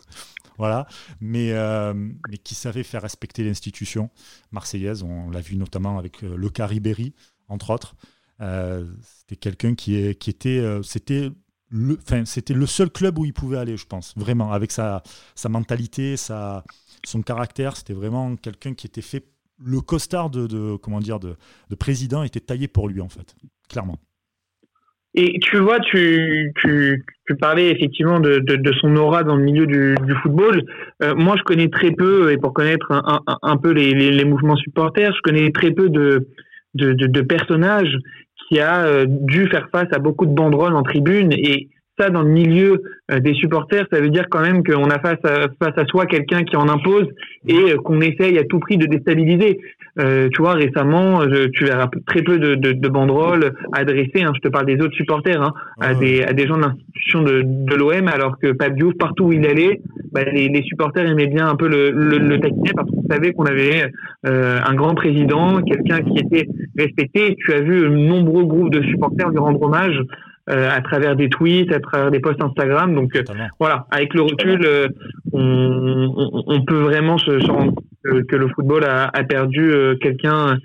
voilà, 0.58 0.86
mais, 1.20 1.52
euh, 1.52 1.94
mais 1.94 2.38
qui 2.38 2.54
savait 2.54 2.82
faire 2.82 3.02
respecter 3.02 3.44
l'institution 3.44 4.10
marseillaise. 4.50 5.02
On 5.02 5.30
l'a 5.30 5.40
vu 5.40 5.56
notamment 5.56 5.98
avec 5.98 6.22
euh, 6.24 6.36
le 6.36 6.50
cas 6.50 6.66
Ribéry, 6.66 7.14
entre 7.48 7.70
autres. 7.70 7.94
C'était 8.38 9.36
quelqu'un 9.36 9.74
qui, 9.74 9.96
était, 9.96 10.80
c'était 10.82 11.30
le, 11.70 11.98
c'était 12.26 12.52
le 12.52 12.66
seul 12.66 12.90
club 12.90 13.18
où 13.18 13.24
il 13.24 13.32
pouvait 13.32 13.56
aller, 13.56 13.78
je 13.78 13.86
pense, 13.86 14.12
vraiment, 14.14 14.52
avec 14.52 14.70
sa, 14.70 15.02
mentalité, 15.48 16.18
sa, 16.18 16.62
son 17.02 17.22
caractère. 17.22 17.78
C'était 17.78 17.94
vraiment 17.94 18.36
quelqu'un 18.36 18.74
qui 18.74 18.86
était 18.86 19.00
fait. 19.00 19.26
Le 19.58 19.80
costard 19.80 20.28
de, 20.28 20.46
de 20.46 21.74
président 21.76 22.22
était 22.24 22.40
taillé 22.40 22.68
pour 22.68 22.90
lui 22.90 23.00
en 23.00 23.08
fait, 23.08 23.34
clairement. 23.70 23.98
Et 25.18 25.38
tu 25.40 25.56
vois, 25.56 25.80
tu, 25.80 26.52
tu, 26.56 27.02
tu 27.26 27.36
parlais 27.36 27.70
effectivement 27.70 28.20
de, 28.20 28.38
de, 28.38 28.56
de, 28.56 28.72
son 28.74 28.94
aura 28.96 29.24
dans 29.24 29.36
le 29.36 29.42
milieu 29.42 29.66
du, 29.66 29.94
du 30.02 30.14
football. 30.22 30.62
Euh, 31.02 31.14
moi, 31.14 31.36
je 31.38 31.42
connais 31.42 31.68
très 31.68 31.90
peu, 31.90 32.30
et 32.30 32.36
pour 32.36 32.52
connaître 32.52 32.92
un, 32.92 33.20
un, 33.42 33.56
peu 33.56 33.70
les, 33.70 33.94
les, 33.94 34.10
les, 34.10 34.24
mouvements 34.26 34.56
supporters, 34.56 35.14
je 35.16 35.22
connais 35.22 35.50
très 35.52 35.70
peu 35.70 35.88
de, 35.88 36.28
de, 36.74 36.92
de 36.92 37.20
personnages 37.22 37.96
qui 38.48 38.60
a 38.60 38.84
euh, 38.84 39.06
dû 39.08 39.48
faire 39.48 39.68
face 39.72 39.88
à 39.92 39.98
beaucoup 39.98 40.26
de 40.26 40.34
banderoles 40.34 40.76
en 40.76 40.82
tribune. 40.82 41.32
Et 41.32 41.68
ça, 41.98 42.10
dans 42.10 42.22
le 42.22 42.28
milieu 42.28 42.82
euh, 43.10 43.20
des 43.20 43.34
supporters, 43.34 43.86
ça 43.90 44.00
veut 44.00 44.10
dire 44.10 44.26
quand 44.30 44.40
même 44.40 44.62
qu'on 44.62 44.90
a 44.90 44.98
face 44.98 45.24
à, 45.24 45.48
face 45.58 45.78
à 45.78 45.86
soi 45.86 46.06
quelqu'un 46.06 46.44
qui 46.44 46.56
en 46.56 46.68
impose 46.68 47.06
et 47.48 47.72
euh, 47.72 47.76
qu'on 47.76 48.00
essaye 48.00 48.38
à 48.38 48.44
tout 48.44 48.58
prix 48.58 48.76
de 48.76 48.86
déstabiliser. 48.86 49.58
Euh, 49.98 50.28
tu 50.32 50.42
vois, 50.42 50.54
récemment, 50.54 51.20
tu 51.52 51.64
verras 51.64 51.88
très 52.06 52.22
peu 52.22 52.38
de, 52.38 52.54
de, 52.54 52.72
de 52.72 52.88
banderoles 52.88 53.54
adressées, 53.72 54.22
hein, 54.22 54.32
je 54.34 54.40
te 54.40 54.48
parle 54.48 54.66
des 54.66 54.80
autres 54.80 54.94
supporters, 54.94 55.40
hein, 55.40 55.54
à, 55.80 55.94
des, 55.94 56.22
à 56.22 56.32
des 56.32 56.46
gens 56.46 56.56
de 56.56 56.62
l'institution 56.62 57.22
de, 57.22 57.42
de 57.44 57.74
l'OM, 57.74 58.08
alors 58.08 58.38
que 58.38 58.52
Pape 58.52 58.74
Diouf, 58.74 58.94
partout 58.98 59.24
où 59.24 59.32
il 59.32 59.46
allait, 59.46 59.80
bah, 60.12 60.24
les, 60.24 60.48
les, 60.48 60.62
supporters 60.62 61.08
aimaient 61.08 61.26
bien 61.26 61.48
un 61.48 61.56
peu 61.56 61.68
le, 61.68 61.90
le, 61.90 62.18
le 62.18 62.40
taquiner 62.40 62.70
parce 62.74 62.90
qu'on 62.90 63.04
savait 63.10 63.32
qu'on 63.32 63.44
avait 63.44 63.90
euh, 64.26 64.58
un 64.66 64.74
grand 64.74 64.94
président, 64.94 65.60
quelqu'un 65.62 66.00
qui 66.00 66.18
était 66.18 66.48
respecté. 66.78 67.36
Tu 67.38 67.52
as 67.52 67.60
vu 67.60 67.88
nombreux 67.90 68.44
groupes 68.44 68.70
de 68.70 68.82
supporters 68.82 69.30
lui 69.30 69.38
rendre 69.38 69.60
hommage 69.62 70.00
euh, 70.48 70.70
à 70.70 70.80
travers 70.80 71.16
des 71.16 71.28
tweets, 71.28 71.72
à 71.72 71.80
travers 71.80 72.10
des 72.10 72.20
posts 72.20 72.40
Instagram. 72.40 72.94
Donc 72.94 73.16
euh, 73.16 73.22
voilà, 73.58 73.86
avec 73.90 74.14
le 74.14 74.22
recul, 74.22 74.64
euh, 74.64 74.86
on, 75.32 76.12
on, 76.16 76.42
on, 76.46 76.64
peut 76.64 76.82
vraiment 76.82 77.18
se, 77.18 77.40
se 77.40 77.50
rendre 77.50 77.74
que, 78.10 78.22
que, 78.22 78.36
le 78.36 78.48
football 78.48 78.84
a, 78.84 79.10
a 79.12 79.24
perdu 79.24 79.72
quelqu'un 80.00 80.58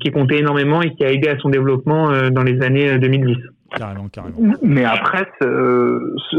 qui 0.00 0.10
comptait 0.10 0.38
énormément 0.38 0.82
et 0.82 0.94
qui 0.94 1.04
a 1.04 1.12
aidé 1.12 1.28
à 1.28 1.38
son 1.38 1.48
développement 1.48 2.30
dans 2.30 2.42
les 2.42 2.60
années 2.62 2.98
2010. 2.98 3.36
Carrément, 3.76 4.08
carrément. 4.08 4.36
Mais 4.62 4.84
après, 4.84 5.26
ce, 5.40 6.14
ce, 6.30 6.38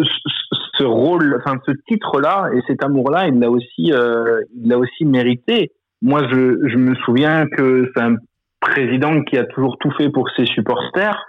ce 0.79 0.83
rôle, 0.83 1.39
enfin 1.39 1.59
ce 1.65 1.71
titre-là 1.87 2.49
et 2.55 2.61
cet 2.67 2.83
amour-là, 2.83 3.27
il 3.27 3.39
l'a 3.39 3.49
aussi, 3.49 3.91
euh, 3.91 4.41
il 4.55 4.69
l'a 4.69 4.77
aussi 4.77 5.05
mérité. 5.05 5.71
Moi, 6.01 6.21
je, 6.31 6.67
je 6.67 6.77
me 6.77 6.95
souviens 6.95 7.45
que 7.47 7.91
c'est 7.93 8.01
un 8.01 8.15
président 8.59 9.21
qui 9.23 9.37
a 9.37 9.45
toujours 9.45 9.77
tout 9.79 9.91
fait 9.97 10.09
pour 10.09 10.29
ses 10.31 10.45
supporters. 10.45 11.25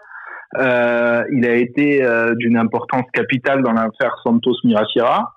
Euh, 0.58 1.22
il 1.32 1.46
a 1.46 1.55
été 1.55 2.02
euh, 2.02 2.34
d'une 2.37 2.56
importance 2.56 3.05
capitale 3.12 3.62
dans 3.62 3.72
l'affaire 3.72 4.14
Santos 4.25 4.56
Mirafira. 4.64 5.32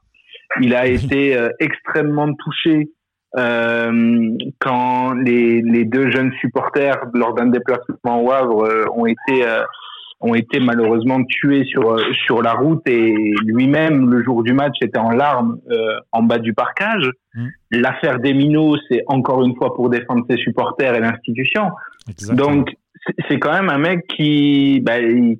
Il 0.62 0.76
a 0.76 0.88
été 0.88 1.38
euh, 1.38 1.50
extrêmement 1.60 2.34
touché 2.34 2.90
quand 3.36 5.14
les, 5.14 5.62
les, 5.62 5.86
deux 5.86 6.12
jeunes 6.12 6.32
supporters, 6.40 7.06
lors 7.14 7.34
d'un 7.34 7.48
déplacement 7.48 8.24
au 8.24 8.32
Havre, 8.32 8.88
ont 8.96 9.06
été 9.06 9.46
ont 10.26 10.36
été 10.36 10.62
malheureusement 10.62 11.22
tués 11.26 11.66
sur 11.66 12.00
sur 12.26 12.42
la 12.42 12.54
route 12.54 12.82
et 12.88 13.14
lui-même 13.44 14.10
le 14.10 14.24
jour 14.24 14.42
du 14.42 14.54
match 14.54 14.78
était 14.82 15.00
en 15.00 15.10
larmes 15.10 15.58
en 16.12 16.24
bas 16.24 16.38
du 16.38 16.54
parcage. 16.54 17.10
Mmh. 17.34 17.48
L'affaire 17.72 18.20
des 18.20 18.34
minots, 18.34 18.78
c'est 18.90 19.04
encore 19.08 19.44
une 19.44 19.56
fois 19.56 19.74
pour 19.74 19.90
défendre 19.90 20.24
ses 20.30 20.38
supporters 20.38 20.96
et 20.96 21.00
l'institution. 21.00 21.72
Donc 22.32 22.70
c'est 23.28 23.40
quand 23.40 23.54
même 23.54 23.70
un 23.70 23.78
mec 23.78 24.06
qui, 24.08 24.80
bah, 24.82 25.00
il, 25.00 25.40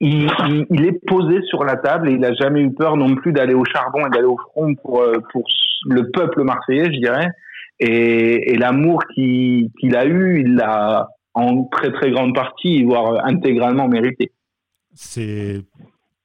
il, 0.00 0.86
est 0.86 1.06
posé 1.06 1.42
sur 1.48 1.64
la 1.64 1.76
table 1.76 2.08
et 2.08 2.12
il 2.12 2.24
a 2.24 2.32
jamais 2.34 2.62
eu 2.62 2.72
peur 2.72 2.96
non 2.96 3.14
plus 3.16 3.32
d'aller 3.32 3.54
au 3.54 3.64
charbon 3.64 4.06
et 4.06 4.10
d'aller 4.10 4.26
au 4.26 4.36
front 4.36 4.74
pour, 4.76 5.02
euh, 5.02 5.14
pour 5.32 5.44
le 5.86 6.10
peuple 6.10 6.44
marseillais, 6.44 6.92
je 6.92 7.00
dirais. 7.00 7.30
Et, 7.80 8.56
l'amour 8.56 9.02
qu'il 9.14 9.70
qu 9.80 9.94
a 9.94 10.06
eu, 10.06 10.40
il 10.40 10.54
l'a 10.54 11.08
en 11.34 11.64
très 11.64 11.92
très 11.92 12.10
grande 12.10 12.34
partie, 12.34 12.82
voire 12.84 13.24
intégralement 13.24 13.88
mérité. 13.88 14.32
C'est 14.94 15.62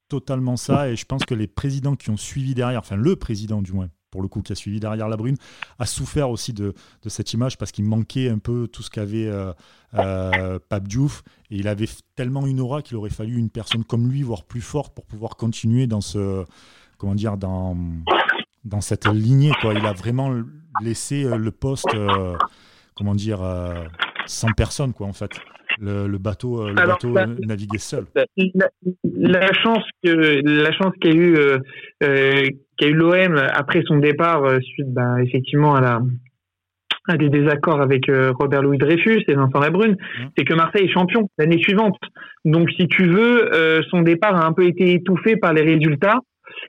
totalement 0.09 0.57
ça 0.57 0.89
et 0.89 0.95
je 0.95 1.05
pense 1.05 1.25
que 1.25 1.35
les 1.35 1.47
présidents 1.47 1.95
qui 1.95 2.09
ont 2.09 2.17
suivi 2.17 2.53
derrière, 2.53 2.79
enfin 2.79 2.95
le 2.95 3.15
président 3.15 3.61
du 3.61 3.73
moins, 3.73 3.89
pour 4.13 4.21
le 4.21 4.27
coup, 4.27 4.43
qui 4.43 4.51
a 4.51 4.55
suivi 4.55 4.79
derrière 4.79 5.09
la 5.09 5.17
brune, 5.17 5.37
a 5.79 5.87
souffert 5.87 6.29
aussi 6.29 6.53
de, 6.53 6.75
de 7.01 7.09
cette 7.09 7.33
image 7.33 7.57
parce 7.57 7.71
qu'il 7.71 7.83
manquait 7.83 8.29
un 8.29 8.37
peu 8.37 8.67
tout 8.67 8.83
ce 8.83 8.91
qu'avait 8.91 9.25
euh, 9.25 9.51
euh, 9.95 10.59
Pape 10.69 10.87
Diouf. 10.87 11.23
Et 11.49 11.55
il 11.55 11.67
avait 11.67 11.89
tellement 12.15 12.45
une 12.45 12.59
aura 12.59 12.83
qu'il 12.83 12.95
aurait 12.95 13.09
fallu 13.09 13.39
une 13.39 13.49
personne 13.49 13.83
comme 13.83 14.07
lui, 14.07 14.21
voire 14.21 14.43
plus 14.43 14.61
forte, 14.61 14.93
pour 14.93 15.07
pouvoir 15.07 15.35
continuer 15.35 15.87
dans 15.87 16.01
ce. 16.01 16.45
Comment 16.99 17.15
dire 17.15 17.37
dans, 17.37 17.75
dans 18.65 18.81
cette 18.81 19.07
lignée. 19.07 19.51
Quoi. 19.61 19.73
Il 19.73 19.85
a 19.87 19.93
vraiment 19.93 20.31
laissé 20.79 21.25
euh, 21.25 21.35
le 21.35 21.49
poste. 21.49 21.95
Euh, 21.95 22.37
comment 22.93 23.15
dire 23.15 23.39
sans 24.27 24.51
personne, 24.55 24.93
quoi, 24.93 25.07
en 25.07 25.13
fait. 25.13 25.31
Le, 25.79 26.05
le 26.07 26.17
bateau, 26.19 26.67
le 26.69 26.77
Alors, 26.77 26.97
bateau 26.97 27.13
la, 27.13 27.25
naviguait 27.25 27.79
seul. 27.79 28.05
La, 28.13 28.25
la, 29.03 29.53
chance 29.53 29.83
que 30.03 30.41
la 30.45 30.71
chance 30.71 30.93
qu'a 31.01 31.09
eu 31.09 31.35
euh, 32.03 32.47
qu'a 32.83 32.89
eu 32.89 32.93
l'OM 32.93 33.37
après 33.53 33.81
son 33.87 33.97
départ 33.97 34.43
euh, 34.43 34.59
suite 34.59 34.91
bah, 34.93 35.21
effectivement 35.21 35.75
à 35.75 35.81
la 35.81 36.01
à 37.05 37.17
des 37.17 37.29
désaccords 37.29 37.81
avec 37.81 38.07
euh, 38.07 38.31
Robert 38.39 38.61
Louis 38.61 38.77
Dreyfus 38.77 39.23
et 39.27 39.33
Vincent 39.33 39.59
Labrune, 39.59 39.91
mmh. 39.91 40.23
c'est 40.37 40.45
que 40.45 40.53
Marseille 40.53 40.85
est 40.85 40.93
champion 40.93 41.29
l'année 41.37 41.57
suivante. 41.57 41.97
Donc 42.45 42.71
si 42.71 42.87
tu 42.87 43.05
veux, 43.07 43.53
euh, 43.53 43.81
son 43.89 44.03
départ 44.03 44.35
a 44.37 44.45
un 44.45 44.53
peu 44.53 44.65
été 44.65 44.93
étouffé 44.93 45.35
par 45.35 45.53
les 45.53 45.63
résultats. 45.63 46.19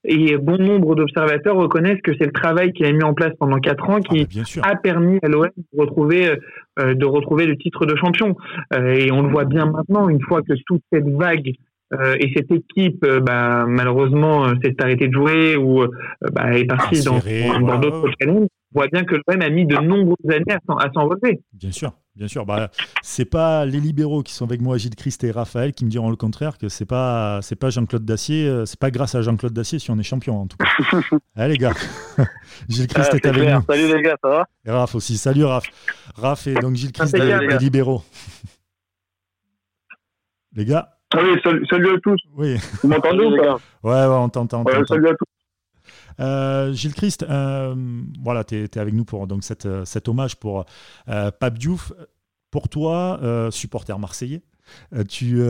Et 0.04 0.37
bon 0.37 0.59
nombre 0.59 0.94
d'observateurs 0.94 1.56
reconnaissent 1.56 2.00
que 2.02 2.12
c'est 2.18 2.26
le 2.26 2.33
travail 2.33 2.73
qu'il 2.73 2.87
a 2.87 2.92
mis 2.92 3.04
en 3.04 3.14
place 3.14 3.33
pendant 3.38 3.59
quatre 3.59 3.88
ans 3.90 4.00
qui 4.00 4.26
ah, 4.62 4.71
a 4.71 4.76
permis 4.76 5.18
à 5.23 5.28
l'OM 5.28 5.49
de 5.56 5.80
retrouver, 5.80 6.37
euh, 6.80 6.94
de 6.94 7.06
retrouver 7.06 7.47
le 7.47 7.56
titre 7.56 7.87
de 7.87 7.94
champion. 7.97 8.37
Euh, 8.73 8.92
et 8.92 9.12
on 9.12 9.23
le 9.23 9.28
voit 9.28 9.44
bien 9.44 9.66
maintenant, 9.66 10.09
une 10.09 10.21
fois 10.23 10.42
que 10.42 10.54
toute 10.66 10.83
cette 10.92 11.09
vague 11.09 11.52
euh, 11.93 12.17
et 12.19 12.33
cette 12.35 12.50
équipe, 12.50 13.05
euh, 13.05 13.21
bah, 13.21 13.67
malheureusement, 13.67 14.49
s'est 14.62 14.75
arrêtée 14.81 15.09
de 15.09 15.12
jouer 15.12 15.57
ou 15.57 15.83
euh, 15.83 15.88
bah, 16.33 16.57
est 16.57 16.64
partie 16.64 17.03
dans, 17.05 17.19
dans 17.61 17.79
d'autres 17.79 18.11
challenges. 18.19 18.49
On 18.75 18.81
voit 18.81 18.88
bien 18.88 19.05
que 19.05 19.14
l'OM 19.14 19.41
a 19.41 19.50
mis 19.50 19.67
de 19.67 19.76
nombreuses 19.76 20.17
années 20.29 20.59
à 20.69 20.91
s'en 20.93 21.07
relever. 21.07 21.41
Bien 21.53 21.71
sûr, 21.71 21.93
bien 22.17 22.26
sûr. 22.26 22.45
Bah, 22.45 22.71
c'est 23.03 23.26
pas 23.31 23.64
les 23.67 23.79
libéraux 23.79 24.25
qui 24.25 24.33
sont 24.33 24.47
avec 24.47 24.61
moi, 24.61 24.79
Gilles 24.79 24.97
Christ 24.97 25.23
et 25.23 25.31
Raphaël, 25.31 25.73
qui 25.73 25.85
me 25.85 25.91
diront 25.91 26.11
le 26.11 26.17
contraire, 26.17 26.59
que 26.59 26.69
c'est 26.69 26.87
pas 26.87 27.38
c'est 27.43 27.55
pas 27.55 27.71
Jean-Claude 27.71 28.05
Dacier, 28.05 28.62
c'est 28.64 28.81
pas 28.81 28.91
grâce 28.91 29.14
à 29.14 29.23
Jean-Claude 29.23 29.53
Dacier 29.53 29.79
si 29.79 29.93
on 29.93 29.99
est 30.00 30.03
champion 30.03 30.41
en 30.41 30.47
tout 30.49 30.57
cas. 30.57 30.67
Allez 31.37 31.53
les 31.53 31.59
gars, 31.59 31.73
Gilles 32.69 32.88
Christ 32.88 33.11
ah, 33.12 33.14
est, 33.14 33.25
est 33.25 33.29
avec 33.29 33.43
clair. 33.43 33.61
nous. 33.61 33.75
Salut 33.75 33.95
les 33.95 34.03
gars, 34.03 34.17
ça 34.21 34.29
va? 34.29 34.47
Et 34.67 34.71
Raph 34.73 34.95
aussi. 34.97 35.19
Salut 35.19 35.45
Raph. 35.45 35.69
Raph 36.17 36.49
et 36.49 36.55
donc 36.55 36.75
Gilles 36.75 36.91
Christ 36.91 37.14
des, 37.14 37.47
les 37.47 37.59
libéraux. 37.59 38.03
les 40.57 40.64
gars. 40.64 40.88
Ah 41.16 41.21
oui, 41.23 41.40
salut, 41.44 41.64
salut, 41.71 41.90
à 41.90 41.99
tous. 42.00 42.21
Oui. 42.37 42.56
Vous 42.83 42.88
m'entendez 42.88 43.25
ou 43.25 43.37
pas 43.37 43.54
Ouais, 43.85 44.06
ouais, 44.06 44.16
on 44.18 44.28
t'entend. 44.28 44.64
Ouais, 44.64 44.85
salut 44.88 45.09
à 45.09 45.14
tous. 45.14 45.26
Euh, 46.21 46.73
Gilles 46.73 46.94
Christ, 46.94 47.25
euh, 47.28 47.75
voilà, 48.23 48.42
tu 48.42 48.56
es, 48.56 48.64
es, 48.64 48.78
avec 48.78 48.94
nous 48.94 49.04
pour 49.04 49.26
donc, 49.26 49.44
cette, 49.44 49.68
cet 49.85 50.09
hommage 50.09 50.37
pour 50.37 50.64
euh, 51.09 51.30
Pape 51.30 51.59
Diouf. 51.59 51.92
Pour 52.50 52.68
toi, 52.68 53.18
euh, 53.23 53.50
supporter 53.50 53.99
marseillais, 53.99 54.42
tu, 55.09 55.40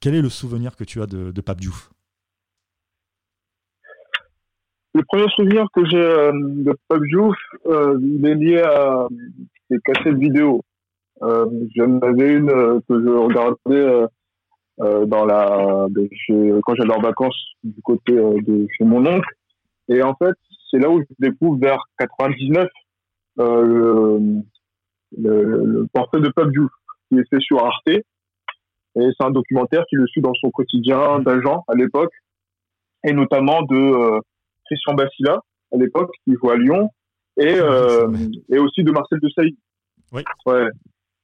quel 0.00 0.14
est 0.14 0.22
le 0.22 0.28
souvenir 0.28 0.76
que 0.76 0.84
tu 0.84 1.00
as 1.02 1.06
de, 1.06 1.30
de 1.30 1.40
Pape 1.40 1.60
Diouf? 1.60 1.90
Le 4.94 5.02
premier 5.04 5.28
souvenir 5.36 5.66
que 5.72 5.84
j'ai 5.84 5.98
de 5.98 6.76
Pape 6.88 7.02
Diouf, 7.10 7.36
il 7.64 8.26
est 8.26 8.34
lié 8.34 8.60
à 8.60 9.06
des 9.70 9.78
cassettes 9.84 10.18
vidéo. 10.18 10.62
J'en 11.20 12.00
avais 12.00 12.34
une 12.34 12.80
que 12.88 13.02
je 13.02 13.08
regardais 13.08 14.08
dans 14.80 15.24
la, 15.24 15.86
quand 16.64 16.74
j'allais 16.74 16.94
en 16.94 17.02
vacances 17.02 17.38
du 17.62 17.80
côté 17.82 18.14
de 18.14 18.66
chez 18.76 18.84
mon 18.84 19.04
oncle. 19.06 19.28
Et 19.88 20.02
en 20.02 20.14
fait, 20.14 20.34
c'est 20.70 20.78
là 20.78 20.88
où 20.88 21.00
je 21.00 21.14
découvre 21.18 21.58
vers 21.58 21.84
99 21.98 22.68
euh, 23.38 24.18
le, 25.18 25.64
le, 25.64 25.86
portrait 25.92 26.20
de 26.20 26.28
Pape 26.28 26.50
Diouf 26.50 26.70
qui 27.08 27.18
est 27.18 27.28
fait 27.28 27.40
sur 27.40 27.64
Arte. 27.64 27.88
Et 27.88 28.02
c'est 28.94 29.24
un 29.24 29.30
documentaire 29.30 29.84
qui 29.88 29.96
le 29.96 30.06
suit 30.06 30.20
dans 30.20 30.34
son 30.34 30.50
quotidien 30.50 31.20
d'agent 31.20 31.64
à 31.68 31.74
l'époque, 31.74 32.12
et 33.04 33.12
notamment 33.12 33.62
de 33.62 33.76
euh, 33.76 34.20
Christian 34.66 34.94
Bassila 34.94 35.40
à 35.72 35.76
l'époque 35.76 36.10
qui 36.24 36.34
joue 36.34 36.50
à 36.50 36.56
Lyon, 36.56 36.90
et, 37.36 37.54
euh, 37.54 38.08
et 38.52 38.58
aussi 38.58 38.82
de 38.82 38.90
Marcel 38.90 39.20
de 39.20 39.28
Sailly. 39.28 39.56
Oui. 40.12 40.22
Ouais. 40.46 40.68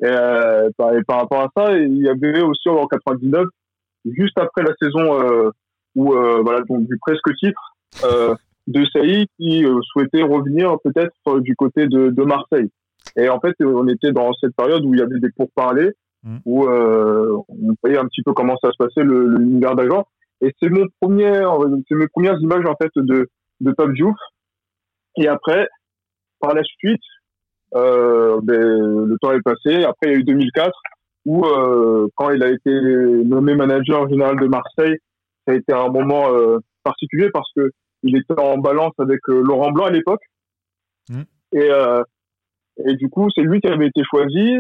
Et, 0.03 0.07
euh, 0.07 0.69
par, 0.77 0.95
et, 0.95 1.03
par, 1.05 1.21
rapport 1.21 1.41
à 1.41 1.51
ça, 1.57 1.79
il 1.79 1.99
y 1.99 2.09
avait 2.09 2.43
aussi 2.43 2.69
en 2.69 2.87
99, 2.87 3.47
juste 4.05 4.39
après 4.39 4.63
la 4.63 4.75
saison 4.81 5.21
euh, 5.21 5.51
où 5.95 6.13
voilà 6.13 6.61
donc 6.69 6.87
du 6.87 6.99
presque 6.99 7.35
titre, 7.37 7.77
de 8.67 8.85
Saïd 8.93 9.29
qui 9.39 9.65
euh, 9.65 9.81
souhaitait 9.93 10.23
revenir 10.23 10.77
peut-être 10.83 11.15
euh, 11.29 11.41
du 11.41 11.55
côté 11.55 11.87
de, 11.87 12.11
de, 12.11 12.23
Marseille. 12.23 12.71
Et 13.17 13.29
en 13.29 13.41
fait, 13.41 13.55
on 13.61 13.87
était 13.89 14.13
dans 14.13 14.33
cette 14.35 14.55
période 14.57 14.85
où 14.85 14.95
il 14.95 15.01
y 15.01 15.03
avait 15.03 15.21
des 15.21 15.31
pourparlers, 15.31 15.93
mmh. 16.25 16.39
où 16.45 16.67
euh, 16.67 17.39
on 17.49 17.75
voyait 17.83 17.99
un 17.99 18.07
petit 18.07 18.23
peu 18.23 18.33
comment 18.33 18.57
ça 18.63 18.73
se 18.73 18.77
passait 18.77 19.05
l'univers 19.05 19.77
d'agent. 19.77 20.07
Et 20.43 20.53
c'est 20.61 20.69
mon 20.69 20.87
premier, 21.01 21.33
c'est 21.89 21.95
mes 21.95 22.09
premières 22.09 22.39
images 22.41 22.67
en 22.67 22.75
fait 22.81 22.91
de 22.97 23.29
de 23.61 23.73
Top 23.73 23.93
Diouf. 23.93 24.17
Et 25.17 25.29
après, 25.29 25.69
par 26.41 26.53
la 26.53 26.63
suite, 26.63 27.01
euh, 27.75 28.41
ben, 28.43 29.07
le 29.07 29.17
temps 29.21 29.33
est 29.33 29.43
passé. 29.43 29.85
Après, 29.85 30.07
il 30.07 30.13
y 30.13 30.15
a 30.15 30.19
eu 30.19 30.25
2004 30.25 30.73
où 31.27 31.45
euh, 31.45 32.07
quand 32.15 32.31
il 32.31 32.43
a 32.43 32.51
été 32.51 32.71
nommé 32.71 33.55
manager 33.55 34.09
général 34.09 34.39
de 34.39 34.47
Marseille, 34.47 34.97
ça 35.47 35.53
a 35.53 35.57
été 35.57 35.73
un 35.73 35.89
moment 35.89 36.33
euh, 36.33 36.59
particulier 36.85 37.31
parce 37.33 37.51
que 37.57 37.71
il 38.03 38.17
était 38.17 38.39
en 38.41 38.59
balance 38.59 38.93
avec 38.99 39.21
euh, 39.29 39.41
Laurent 39.43 39.73
Blanc 39.73 39.87
à 39.87 39.91
l'époque. 39.91 40.23
Mmh. 41.09 41.23
Et, 41.53 41.71
euh, 41.71 42.03
et 42.87 42.95
du 42.95 43.09
coup, 43.09 43.29
c'est 43.35 43.43
lui 43.43 43.61
qui 43.61 43.69
avait 43.69 43.89
été 43.89 44.03
choisi. 44.09 44.59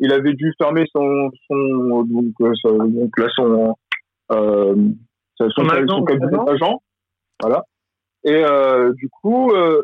Il 0.00 0.12
avait 0.12 0.34
dû 0.34 0.52
fermer 0.60 0.84
son, 0.94 1.30
son 1.48 2.02
donc, 2.04 2.34
euh, 2.40 2.52
donc 2.88 3.18
là, 3.18 3.26
son, 3.34 3.74
euh, 4.32 4.74
son, 5.36 5.50
son, 5.50 5.64
son 5.88 6.04
cabinet 6.04 6.44
d'agent. 6.44 6.82
Voilà. 7.40 7.64
Et 8.24 8.34
euh, 8.44 8.92
du 8.94 9.08
coup, 9.08 9.52
euh, 9.52 9.82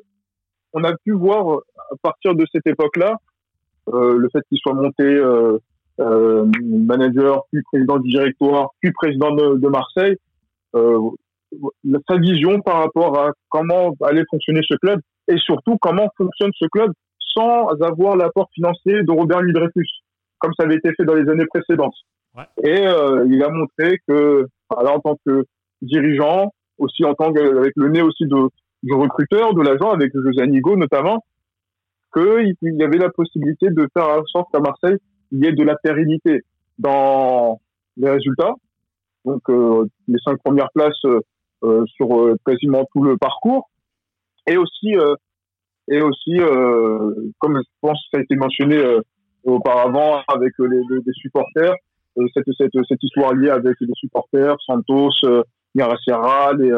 on 0.73 0.85
a 0.85 0.97
pu 1.05 1.13
voir 1.13 1.61
à 1.91 1.95
partir 2.03 2.35
de 2.35 2.45
cette 2.53 2.67
époque-là 2.67 3.17
le 3.91 4.29
fait 4.31 4.41
qu'il 4.49 4.59
soit 4.59 4.75
monté 4.75 5.21
manager, 5.99 7.45
puis 7.51 7.63
président 7.73 7.99
du 7.99 8.11
directoire, 8.11 8.71
puis 8.81 8.93
président 8.93 9.35
de, 9.35 9.57
de 9.57 9.69
Marseille 9.69 10.17
sa 12.09 12.17
vision 12.19 12.61
par 12.61 12.83
rapport 12.83 13.19
à 13.19 13.33
comment 13.49 13.95
allait 14.03 14.25
fonctionner 14.31 14.61
ce 14.69 14.75
club 14.77 15.01
et 15.29 15.37
surtout 15.39 15.77
comment 15.81 16.09
fonctionne 16.17 16.51
ce 16.59 16.67
club 16.67 16.93
sans 17.37 17.69
avoir 17.83 18.17
l'apport 18.17 18.49
financier 18.55 19.03
de 19.03 19.11
Robert 19.13 19.43
Louis 19.43 19.53
Dreyfus, 19.53 19.89
comme 20.39 20.53
ça 20.59 20.65
avait 20.65 20.77
été 20.77 20.91
fait 20.97 21.05
dans 21.05 21.15
les 21.15 21.29
années 21.31 21.47
précédentes. 21.47 21.95
Ouais. 22.37 22.45
Et 22.65 22.87
euh, 22.87 23.27
il 23.29 23.43
a 23.43 23.51
montré 23.51 23.99
que, 24.09 24.47
alors, 24.77 24.97
en 24.97 25.01
tant 25.01 25.17
que 25.27 25.45
dirigeant, 25.83 26.53
aussi 26.79 27.05
en 27.05 27.15
tant 27.15 27.33
qu'avec 27.33 27.73
le 27.77 27.89
nez 27.89 28.03
aussi 28.03 28.27
de, 28.27 28.49
du 28.83 28.95
recruteur, 28.95 29.55
de 29.55 29.63
l'agent, 29.63 29.91
avec 29.91 30.13
José 30.15 30.43
Anigo 30.43 30.77
notamment, 30.77 31.25
qu'il 32.15 32.55
y 32.63 32.83
avait 32.83 32.99
la 32.99 33.11
possibilité 33.11 33.71
de 33.71 33.89
faire 33.93 34.09
en 34.09 34.25
sorte 34.27 34.49
qu'à 34.53 34.61
Marseille, 34.61 34.97
il 35.33 35.45
y 35.45 35.47
ait 35.47 35.53
de 35.53 35.65
la 35.65 35.77
pérennité 35.77 36.43
dans 36.79 37.61
les 37.97 38.11
résultats. 38.11 38.55
Donc 39.25 39.43
euh, 39.51 39.85
les 40.07 40.19
cinq 40.25 40.39
premières 40.43 40.71
places 40.75 41.05
euh, 41.05 41.21
euh, 41.65 41.85
sur 41.87 42.19
euh, 42.19 42.37
quasiment 42.47 42.87
tout 42.95 43.03
le 43.03 43.17
parcours. 43.17 43.69
Et 44.47 44.57
aussi, 44.57 44.97
euh, 44.97 45.15
et 45.89 46.01
aussi 46.01 46.37
comme 47.39 47.57
je 47.57 47.69
pense 47.81 47.99
que 47.99 48.09
ça 48.13 48.19
a 48.19 48.23
été 48.23 48.37
mentionné 48.37 48.79
auparavant 49.45 50.23
avec 50.29 50.53
les, 50.59 50.69
les, 50.69 50.99
les 51.05 51.13
supporters, 51.15 51.75
cette, 52.35 52.45
cette, 52.59 52.73
cette, 52.89 53.03
histoire 53.03 53.33
liée 53.33 53.51
avec 53.51 53.77
les 53.81 53.93
supporters, 53.95 54.57
Santos, 54.67 55.11
euh, 55.25 55.43
Serra, 56.07 56.53
les 56.53 56.71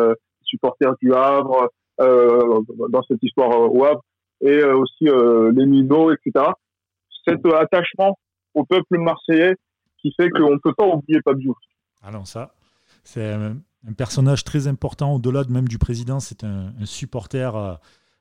supporters 0.42 0.94
du 1.02 1.12
Havre, 1.12 1.70
dans 2.00 3.02
cette 3.08 3.22
histoire 3.22 3.50
au 3.50 3.84
Havre, 3.84 4.02
et 4.40 4.62
aussi 4.64 5.04
les 5.04 5.66
Mino, 5.66 6.12
etc. 6.12 6.46
Cet 7.26 7.44
attachement 7.46 8.16
au 8.54 8.64
peuple 8.64 8.98
marseillais 8.98 9.54
qui 10.00 10.12
fait 10.16 10.30
qu'on 10.30 10.52
ne 10.52 10.58
peut 10.58 10.74
pas 10.74 10.86
oublier. 10.86 11.20
Ah 12.02 12.10
non, 12.10 12.24
ça, 12.24 12.54
c'est 13.04 13.32
un 13.32 13.92
personnage 13.96 14.44
très 14.44 14.66
important 14.66 15.14
au-delà 15.14 15.44
de 15.44 15.52
même 15.52 15.68
du 15.68 15.78
président. 15.78 16.20
C'est 16.20 16.44
un, 16.44 16.72
un, 16.80 16.86
supporter 16.86 17.54
euh, 17.56 17.74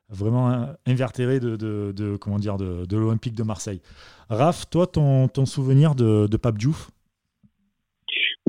vraiment 0.09 0.67
invertéré 0.85 1.39
de, 1.39 1.55
de, 1.55 1.93
de 1.95 2.17
comment 2.17 2.39
dire 2.39 2.57
de, 2.57 2.85
de 2.85 2.97
l'Olympique 2.97 3.35
de 3.35 3.43
Marseille. 3.43 3.81
Raph, 4.29 4.69
toi, 4.69 4.87
ton, 4.87 5.27
ton 5.27 5.45
souvenir 5.45 5.95
de, 5.95 6.27
de 6.27 6.37
Pape 6.37 6.57
Diouf? 6.57 6.89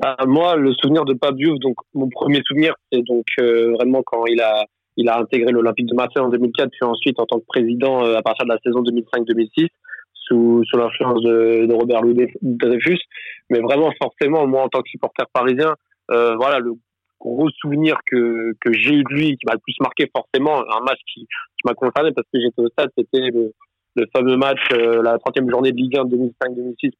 Bah, 0.00 0.16
Moi, 0.26 0.56
le 0.56 0.72
souvenir 0.74 1.04
de 1.04 1.14
Pape 1.14 1.36
Diouf, 1.36 1.58
donc 1.58 1.76
mon 1.94 2.08
premier 2.08 2.42
souvenir, 2.46 2.74
c'est 2.92 3.02
donc 3.02 3.26
euh, 3.40 3.72
vraiment 3.74 4.02
quand 4.04 4.26
il 4.26 4.40
a 4.40 4.64
il 5.00 5.08
a 5.08 5.18
intégré 5.18 5.50
l'Olympique 5.50 5.86
de 5.86 5.94
Marseille 5.94 6.22
en 6.22 6.28
2004, 6.28 6.70
puis 6.70 6.84
ensuite 6.84 7.18
en 7.18 7.26
tant 7.26 7.38
que 7.38 7.46
président 7.46 8.04
euh, 8.04 8.16
à 8.16 8.22
partir 8.22 8.44
de 8.44 8.50
la 8.52 8.58
saison 8.64 8.82
2005-2006 8.82 9.68
sous, 10.14 10.62
sous 10.64 10.76
l'influence 10.76 11.22
de, 11.22 11.66
de 11.66 11.74
Robert 11.74 12.02
Louis 12.02 12.26
Dreyfus. 12.42 13.00
Mais 13.48 13.60
vraiment, 13.60 13.90
forcément, 14.00 14.46
moi 14.46 14.62
en 14.62 14.68
tant 14.68 14.82
que 14.82 14.90
supporter 14.90 15.24
parisien, 15.32 15.74
euh, 16.10 16.34
voilà, 16.36 16.58
le 16.58 16.72
gros 17.18 17.48
souvenir 17.60 17.96
que, 18.06 18.52
que 18.60 18.72
j'ai 18.72 18.94
eu 18.94 19.04
de 19.04 19.14
lui, 19.14 19.36
qui 19.36 19.46
m'a 19.46 19.54
le 19.54 19.58
plus 19.58 19.74
marqué 19.80 20.10
forcément, 20.14 20.60
un 20.60 20.80
match 20.80 21.00
qui, 21.12 21.20
qui 21.22 21.62
m'a 21.64 21.74
concerné 21.74 22.12
parce 22.12 22.26
que 22.32 22.40
j'étais 22.40 22.60
au 22.60 22.68
stade, 22.68 22.90
c'était 22.96 23.30
le, 23.30 23.52
le, 23.96 24.06
fameux 24.14 24.36
match, 24.36 24.60
euh, 24.72 25.02
la 25.02 25.16
30e 25.16 25.50
journée 25.50 25.72
de 25.72 25.76
Ligue 25.76 25.98
1 25.98 26.04
2005-2006, 26.04 26.92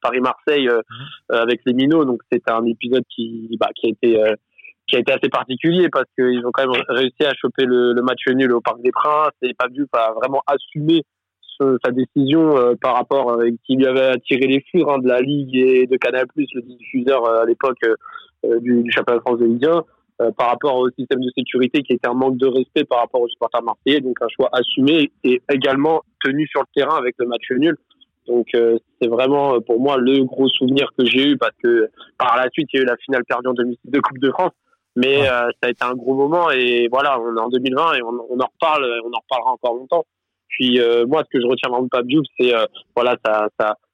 Paris-Marseille 0.00 0.68
euh, 0.68 0.78
mmh. 0.78 1.34
avec 1.34 1.60
les 1.66 1.72
Minots. 1.72 2.04
Donc 2.04 2.20
c'était 2.30 2.52
un 2.52 2.64
épisode 2.66 3.04
qui, 3.14 3.56
bah, 3.60 3.70
qui 3.74 3.86
a 3.86 3.90
été 3.90 4.34
qui 4.88 4.96
a 4.96 5.00
été 5.00 5.12
assez 5.12 5.28
particulier 5.28 5.88
parce 5.90 6.06
qu'ils 6.18 6.44
ont 6.46 6.50
quand 6.52 6.66
même 6.66 6.82
réussi 6.88 7.24
à 7.24 7.34
choper 7.34 7.64
le, 7.64 7.92
le, 7.92 8.02
match 8.02 8.26
nul 8.28 8.52
au 8.52 8.60
Parc 8.60 8.80
des 8.82 8.90
Princes 8.90 9.32
et 9.42 9.54
Diouf 9.70 9.88
a 9.92 10.12
vraiment 10.12 10.42
assumé 10.46 11.02
sa 11.84 11.90
décision 11.90 12.56
euh, 12.56 12.74
par 12.80 12.94
rapport 12.94 13.32
euh, 13.32 13.50
qui 13.66 13.76
lui 13.76 13.86
avait 13.86 14.06
attiré 14.06 14.46
les 14.46 14.64
foudres 14.70 14.92
hein, 14.92 14.98
de 14.98 15.08
la 15.08 15.20
Ligue 15.20 15.56
et 15.56 15.86
de 15.86 15.96
Canal+, 15.96 16.24
le 16.36 16.62
diffuseur 16.62 17.28
à 17.28 17.44
l'époque 17.44 17.78
du, 18.60 18.82
du 18.82 18.92
championnat 18.92 19.18
de 19.18 19.22
France 19.22 19.40
de 19.40 19.46
Ligue 19.46 19.66
1, 19.66 20.32
par 20.36 20.50
rapport 20.50 20.76
au 20.76 20.88
système 20.90 21.20
de 21.20 21.30
sécurité 21.36 21.82
qui 21.82 21.92
était 21.94 22.08
un 22.08 22.14
manque 22.14 22.36
de 22.36 22.46
respect 22.46 22.84
par 22.84 23.00
rapport 23.00 23.20
aux 23.20 23.28
supporters 23.28 23.62
marseillais, 23.62 24.00
donc 24.00 24.16
un 24.20 24.28
choix 24.28 24.48
assumé 24.52 25.10
et 25.24 25.42
également 25.52 26.02
tenu 26.24 26.46
sur 26.46 26.60
le 26.60 26.66
terrain 26.80 26.96
avec 26.96 27.16
le 27.18 27.26
match 27.26 27.50
nul. 27.50 27.76
Donc 28.28 28.46
c'est 28.52 29.08
vraiment 29.08 29.60
pour 29.60 29.80
moi 29.80 29.96
le 29.96 30.24
gros 30.24 30.48
souvenir 30.48 30.90
que 30.96 31.04
j'ai 31.06 31.30
eu 31.30 31.36
parce 31.38 31.56
que 31.62 31.88
par 32.18 32.36
la 32.36 32.48
suite 32.50 32.68
il 32.72 32.76
y 32.76 32.80
a 32.80 32.82
eu 32.82 32.86
la 32.86 32.96
finale 32.98 33.24
perdue 33.24 33.48
en 33.48 33.54
2006 33.54 33.90
de 33.90 34.00
Coupe 34.00 34.18
de 34.18 34.30
France, 34.30 34.52
mais 34.98 35.20
ouais. 35.20 35.28
euh, 35.28 35.48
ça 35.62 35.68
a 35.68 35.70
été 35.70 35.84
un 35.84 35.94
gros 35.94 36.14
moment 36.14 36.50
et 36.50 36.88
voilà 36.90 37.20
on 37.20 37.36
est 37.36 37.40
en 37.40 37.48
2020 37.48 37.94
et 37.94 38.02
on, 38.02 38.08
on 38.08 38.40
en 38.40 38.48
reparle, 38.52 38.84
on 39.04 39.12
en 39.12 39.20
reparlera 39.20 39.52
encore 39.52 39.74
longtemps. 39.74 40.04
Puis 40.48 40.80
euh, 40.80 41.06
moi, 41.06 41.22
ce 41.24 41.38
que 41.38 41.40
je 41.40 41.46
retiens 41.46 41.68
vraiment 41.68 41.84
de 41.84 41.88
Pape 41.88 42.06
Diouf, 42.06 42.26
c'est 42.38 42.52
euh, 42.52 42.64
voilà 42.96 43.16
sa, 43.24 43.48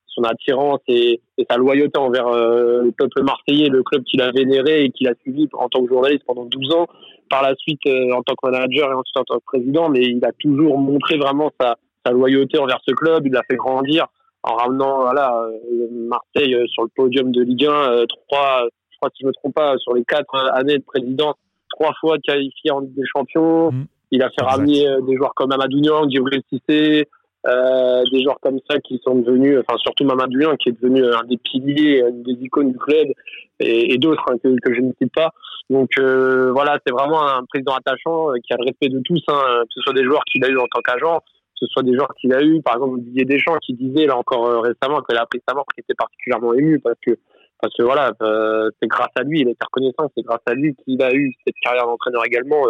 son 0.06 0.22
attirance 0.22 0.80
et, 0.88 1.20
et 1.36 1.46
sa 1.50 1.58
loyauté 1.58 1.98
envers 1.98 2.30
le 2.30 2.90
peuple 2.96 3.22
marseillais, 3.22 3.68
le 3.68 3.82
club 3.82 4.02
qu'il 4.04 4.22
a 4.22 4.30
vénéré 4.30 4.84
et 4.84 4.90
qu'il 4.90 5.08
a 5.08 5.14
suivi 5.20 5.46
en 5.52 5.68
tant 5.68 5.82
que 5.82 5.88
journaliste 5.88 6.24
pendant 6.26 6.46
12 6.46 6.72
ans. 6.72 6.86
Par 7.28 7.42
la 7.42 7.54
suite, 7.56 7.80
en 7.86 8.22
tant 8.22 8.34
que 8.34 8.48
manager 8.48 8.90
et 8.90 8.94
ensuite 8.94 9.16
en 9.16 9.24
tant 9.24 9.38
que 9.38 9.44
président, 9.44 9.88
mais 9.88 10.02
il 10.02 10.24
a 10.24 10.30
toujours 10.38 10.78
montré 10.78 11.16
vraiment 11.16 11.50
sa, 11.60 11.76
sa 12.06 12.12
loyauté 12.12 12.58
envers 12.58 12.78
ce 12.86 12.94
club. 12.94 13.26
Il 13.26 13.32
l'a 13.32 13.42
fait 13.50 13.56
grandir 13.56 14.06
en 14.44 14.54
ramenant 14.54 15.00
voilà 15.00 15.48
Marseille 15.90 16.56
sur 16.68 16.84
le 16.84 16.90
podium 16.94 17.32
de 17.32 17.42
Ligue 17.42 17.66
1, 17.66 18.04
trois, 18.28 18.68
crois 19.04 19.10
si 19.14 19.22
je 19.22 19.26
me 19.26 19.32
trompe 19.32 19.54
pas, 19.54 19.76
sur 19.78 19.94
les 19.94 20.04
quatre 20.04 20.34
années 20.52 20.78
de 20.78 20.84
présidence, 20.84 21.34
trois 21.70 21.92
fois 22.00 22.18
qualifié 22.18 22.70
en 22.70 22.80
Ligue 22.80 22.94
des 22.94 23.06
Champions. 23.06 23.72
Mmh. 23.72 23.84
Il 24.10 24.22
a 24.22 24.28
fait 24.28 24.42
exact. 24.42 24.50
ramener 24.50 24.86
des 25.06 25.16
joueurs 25.16 25.34
comme 25.34 25.52
Amadou 25.52 25.80
Niang, 25.80 26.08
Djibril 26.08 26.42
Cissé, 26.48 27.08
euh, 27.46 28.02
des 28.12 28.22
joueurs 28.22 28.38
comme 28.40 28.58
ça 28.70 28.78
qui 28.78 29.00
sont 29.04 29.16
devenus, 29.16 29.58
enfin 29.58 29.76
surtout 29.78 30.04
Mamadou 30.04 30.38
Niang 30.38 30.56
qui 30.56 30.70
est 30.70 30.72
devenu 30.80 31.04
un 31.04 31.24
des 31.24 31.36
piliers, 31.36 32.04
une 32.08 32.22
des 32.22 32.44
icônes 32.44 32.72
du 32.72 32.78
club, 32.78 33.08
et, 33.60 33.92
et 33.92 33.98
d'autres 33.98 34.24
hein, 34.30 34.36
que, 34.42 34.48
que, 34.60 34.74
je 34.74 34.80
ne 34.80 34.92
cite 35.00 35.12
pas. 35.12 35.30
Donc 35.68 35.90
euh, 35.98 36.52
voilà, 36.52 36.78
c'est 36.86 36.92
vraiment 36.92 37.26
un 37.26 37.44
président 37.44 37.74
attachant 37.74 38.28
qui 38.44 38.52
a 38.52 38.56
le 38.58 38.64
respect 38.64 38.88
de 38.88 39.00
tous, 39.04 39.22
hein, 39.28 39.40
que 39.62 39.74
ce 39.74 39.80
soit 39.80 39.92
des 39.92 40.04
joueurs 40.04 40.24
qu'il 40.30 40.44
a 40.44 40.48
eu 40.48 40.58
en 40.58 40.66
tant 40.66 40.80
qu'agent, 40.80 41.20
ce 41.64 41.66
soit 41.66 41.82
des 41.82 41.94
joueurs 41.94 42.12
qu'il 42.20 42.32
a 42.32 42.42
eu, 42.42 42.60
par 42.62 42.74
exemple 42.74 43.00
Didier 43.00 43.24
Deschamps 43.24 43.58
qui 43.58 43.74
disait 43.74 44.06
là 44.06 44.16
encore 44.16 44.46
euh, 44.46 44.60
récemment 44.60 45.00
qu'il 45.02 45.16
a 45.16 45.22
appris 45.22 45.40
sa 45.46 45.54
mort, 45.54 45.66
qui 45.74 45.80
était 45.80 45.94
particulièrement 45.94 46.54
ému 46.54 46.78
parce 46.80 46.96
que 47.04 47.12
parce 47.64 47.74
que 47.78 47.82
voilà, 47.82 48.12
euh, 48.20 48.70
c'est 48.78 48.88
grâce 48.88 49.08
à 49.16 49.22
lui, 49.22 49.40
il 49.40 49.48
était 49.48 49.64
reconnaissant, 49.64 50.12
c'est 50.14 50.22
grâce 50.22 50.42
à 50.44 50.52
lui 50.52 50.74
qu'il 50.84 51.00
a 51.02 51.14
eu 51.14 51.32
cette 51.46 51.54
carrière 51.62 51.86
d'entraîneur 51.86 52.22
également, 52.26 52.62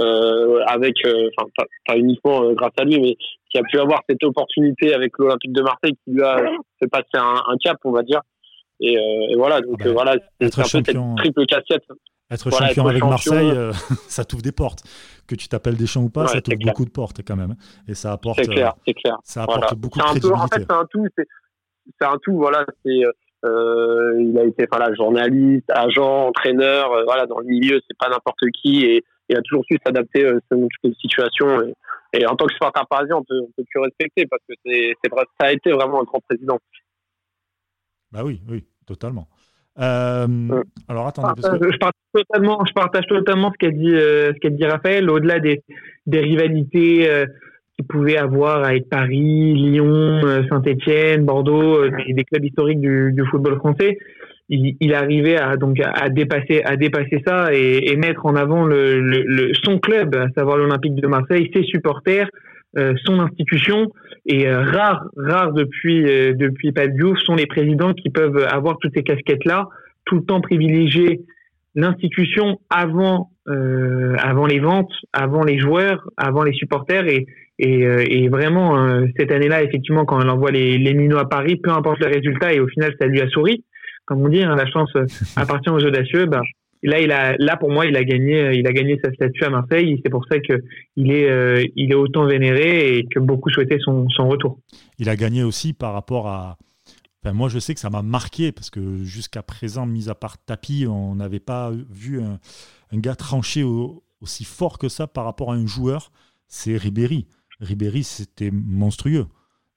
euh, 0.00 0.60
avec, 0.66 0.94
enfin 1.04 1.50
pas, 1.86 1.96
uniquement 1.96 2.50
grâce 2.54 2.72
à 2.78 2.84
lui, 2.84 2.98
mais 2.98 3.16
qui 3.50 3.58
a 3.58 3.62
pu 3.62 3.78
avoir 3.78 4.00
cette 4.08 4.24
opportunité 4.24 4.94
avec 4.94 5.12
l'Olympique 5.18 5.52
de 5.52 5.60
Marseille 5.60 5.96
qui 6.02 6.12
lui 6.12 6.22
a 6.22 6.38
fait 6.78 6.88
passer 6.88 7.16
un, 7.16 7.42
un 7.46 7.56
cap, 7.62 7.76
on 7.84 7.92
va 7.92 8.02
dire. 8.02 8.22
Et, 8.80 8.94
et 8.94 9.36
voilà, 9.36 9.60
donc 9.60 9.76
ah 9.80 9.84
bah, 9.84 9.92
voilà, 9.92 10.16
c'est 10.40 10.58
un 10.58 10.62
peu 10.62 10.68
cette 10.68 11.16
triple 11.16 11.44
cassette. 11.44 11.84
Être 12.30 12.50
champion 12.50 12.86
avec 12.86 13.02
Marseille, 13.02 13.50
euh, 13.50 13.72
ça 14.08 14.24
t'ouvre 14.24 14.42
des 14.42 14.52
portes. 14.52 14.82
Que 15.26 15.34
tu 15.34 15.48
t'appelles 15.48 15.76
Deschamps 15.76 16.02
ou 16.02 16.10
pas, 16.10 16.26
ça 16.26 16.40
t'ouvre 16.40 16.58
beaucoup 16.58 16.84
de 16.84 16.90
portes 16.90 17.22
quand 17.26 17.36
même. 17.36 17.54
Et 17.86 17.94
ça 17.94 18.12
apporte, 18.12 18.38
c'est 18.40 18.48
clair, 18.48 18.74
c'est 18.86 18.94
clair. 18.94 19.16
Ça 19.24 19.42
apporte 19.42 19.74
beaucoup 19.76 19.98
de 19.98 20.04
crédibilité. 20.04 20.34
en 20.34 20.46
fait, 20.46 20.60
c'est 20.60 20.72
un 20.72 20.84
tout. 20.90 21.06
C'est 21.16 22.06
un 22.06 22.18
tout. 22.22 22.36
Voilà, 22.36 22.66
c'est. 22.84 23.02
Euh, 23.44 24.20
il 24.20 24.36
a 24.38 24.44
été 24.44 24.66
voilà, 24.70 24.92
journaliste, 24.94 25.70
agent, 25.70 26.28
entraîneur. 26.28 26.92
Euh, 26.92 27.04
voilà, 27.04 27.26
dans 27.26 27.38
le 27.38 27.46
milieu, 27.46 27.80
c'est 27.86 27.96
pas 27.96 28.08
n'importe 28.08 28.40
qui 28.60 28.84
et 28.84 29.04
il 29.28 29.36
a 29.36 29.42
toujours 29.42 29.64
su 29.64 29.78
s'adapter 29.84 30.24
euh, 30.24 30.40
selon 30.50 30.62
toutes 30.62 30.90
les 30.90 30.94
situations. 31.00 31.62
Et, 31.62 31.74
et, 32.20 32.26
en 32.26 32.34
tant 32.34 32.46
que 32.46 32.52
supporter 32.52 32.84
parisien, 32.88 33.16
on 33.16 33.24
peut, 33.24 33.40
on 33.40 33.50
peut 33.56 33.64
que 33.72 33.80
respecter 33.80 34.26
parce 34.26 34.42
que 34.48 34.54
c'est, 34.64 35.10
vrai, 35.10 35.24
ça 35.40 35.48
a 35.48 35.52
été 35.52 35.70
vraiment 35.70 36.00
un 36.00 36.04
grand 36.04 36.20
président. 36.28 36.58
Bah 38.10 38.22
oui, 38.24 38.40
oui, 38.48 38.64
totalement. 38.86 39.28
Euh, 39.78 40.26
alors 40.88 41.06
attendez. 41.06 41.40
je, 41.40 41.78
partage 41.78 41.92
totalement, 42.12 42.64
je 42.66 42.72
partage 42.72 43.06
totalement 43.06 43.52
ce 43.52 43.58
qu'a 43.58 43.70
dit, 43.70 43.94
euh, 43.94 44.32
ce 44.34 44.38
qu'a 44.40 44.50
dit 44.50 44.64
Raphaël. 44.64 45.08
Au-delà 45.08 45.38
des, 45.38 45.62
des 46.06 46.18
rivalités 46.18 47.08
euh, 47.78 47.84
qu'il 47.84 47.86
pouvait 47.86 48.16
avoir 48.16 48.64
avec 48.64 48.88
Paris, 48.88 49.54
Lyon, 49.54 50.20
Saint-Étienne, 50.48 51.24
Bordeaux, 51.24 51.88
des, 51.88 52.24
clubs 52.24 52.44
historiques 52.44 52.80
du, 52.80 53.12
du 53.12 53.24
football 53.26 53.56
français, 53.56 53.98
il, 54.48 54.76
il, 54.80 54.94
arrivait 54.94 55.36
à 55.36 55.56
donc 55.56 55.78
à 55.80 56.08
dépasser, 56.08 56.62
à 56.64 56.76
dépasser 56.76 57.22
ça 57.26 57.52
et, 57.52 57.90
et 57.90 57.96
mettre 57.96 58.24
en 58.26 58.34
avant 58.34 58.64
le, 58.64 59.00
le, 59.00 59.52
son 59.62 59.78
club, 59.78 60.14
à 60.14 60.28
savoir 60.36 60.56
l'Olympique 60.56 60.94
de 60.94 61.06
Marseille, 61.06 61.50
ses 61.54 61.64
supporters, 61.64 62.28
son 63.04 63.20
institution. 63.20 63.90
Et 64.28 64.46
euh, 64.46 64.62
rare, 64.62 65.08
rare 65.16 65.52
depuis 65.52 66.06
euh, 66.06 66.34
depuis 66.34 66.72
Pat 66.72 66.92
Diouf 66.92 67.18
sont 67.20 67.34
les 67.34 67.46
présidents 67.46 67.94
qui 67.94 68.10
peuvent 68.10 68.46
avoir 68.50 68.78
toutes 68.78 68.92
ces 68.94 69.02
casquettes-là, 69.02 69.68
tout 70.04 70.16
le 70.16 70.24
temps 70.24 70.42
privilégier 70.42 71.22
l'institution 71.74 72.60
avant 72.68 73.30
euh, 73.48 74.16
avant 74.18 74.44
les 74.44 74.58
ventes, 74.58 74.92
avant 75.14 75.44
les 75.44 75.58
joueurs, 75.58 76.06
avant 76.18 76.42
les 76.42 76.52
supporters 76.52 77.06
et 77.06 77.26
et, 77.58 77.84
euh, 77.84 78.04
et 78.08 78.28
vraiment 78.28 79.02
cette 79.16 79.32
année-là 79.32 79.62
effectivement 79.62 80.04
quand 80.04 80.24
on 80.24 80.28
envoie 80.28 80.50
les 80.50 80.78
les 80.78 80.94
minots 80.94 81.18
à 81.18 81.28
Paris, 81.28 81.56
peu 81.56 81.70
importe 81.70 82.00
le 82.00 82.06
résultat 82.06 82.52
et 82.52 82.60
au 82.60 82.68
final 82.68 82.94
ça 83.00 83.06
lui 83.06 83.20
a 83.20 83.28
souri, 83.28 83.64
comme 84.04 84.22
on 84.22 84.28
dit, 84.28 84.42
hein, 84.42 84.56
la 84.56 84.66
chance 84.66 84.90
appartient 85.36 85.70
aux 85.70 85.84
audacieux. 85.84 86.26
Ben, 86.26 86.42
là, 86.82 87.00
il 87.00 87.12
a, 87.12 87.36
là 87.38 87.56
pour 87.56 87.70
moi, 87.70 87.86
il 87.86 87.96
a 87.96 88.04
gagné, 88.04 88.52
il 88.54 88.66
a 88.66 88.72
gagné 88.72 88.98
sa 89.02 89.12
statue 89.12 89.44
à 89.44 89.50
Marseille. 89.50 90.00
C'est 90.02 90.10
pour 90.10 90.24
ça 90.30 90.38
que 90.38 90.62
il 90.96 91.10
est, 91.12 91.28
euh, 91.28 91.64
il 91.76 91.92
est 91.92 91.96
autant 91.96 92.26
vénéré 92.26 92.96
et 92.96 93.06
que 93.06 93.18
beaucoup 93.18 93.50
souhaitaient 93.50 93.78
son, 93.80 94.08
son, 94.08 94.28
retour. 94.28 94.58
Il 94.98 95.08
a 95.08 95.16
gagné 95.16 95.42
aussi 95.42 95.72
par 95.72 95.92
rapport 95.92 96.28
à. 96.28 96.56
Enfin, 97.22 97.34
moi, 97.34 97.48
je 97.48 97.58
sais 97.58 97.74
que 97.74 97.80
ça 97.80 97.90
m'a 97.90 98.02
marqué 98.02 98.52
parce 98.52 98.70
que 98.70 99.02
jusqu'à 99.04 99.42
présent, 99.42 99.86
mis 99.86 100.08
à 100.08 100.14
part 100.14 100.38
Tapi, 100.38 100.86
on 100.86 101.16
n'avait 101.16 101.40
pas 101.40 101.72
vu 101.90 102.20
un, 102.20 102.38
un 102.92 102.98
gars 102.98 103.16
tranché 103.16 103.64
aussi 104.20 104.44
fort 104.44 104.78
que 104.78 104.88
ça 104.88 105.06
par 105.06 105.24
rapport 105.24 105.52
à 105.52 105.56
un 105.56 105.66
joueur. 105.66 106.12
C'est 106.46 106.76
Ribéry. 106.76 107.26
Ribéry, 107.60 108.04
c'était 108.04 108.50
monstrueux. 108.50 109.26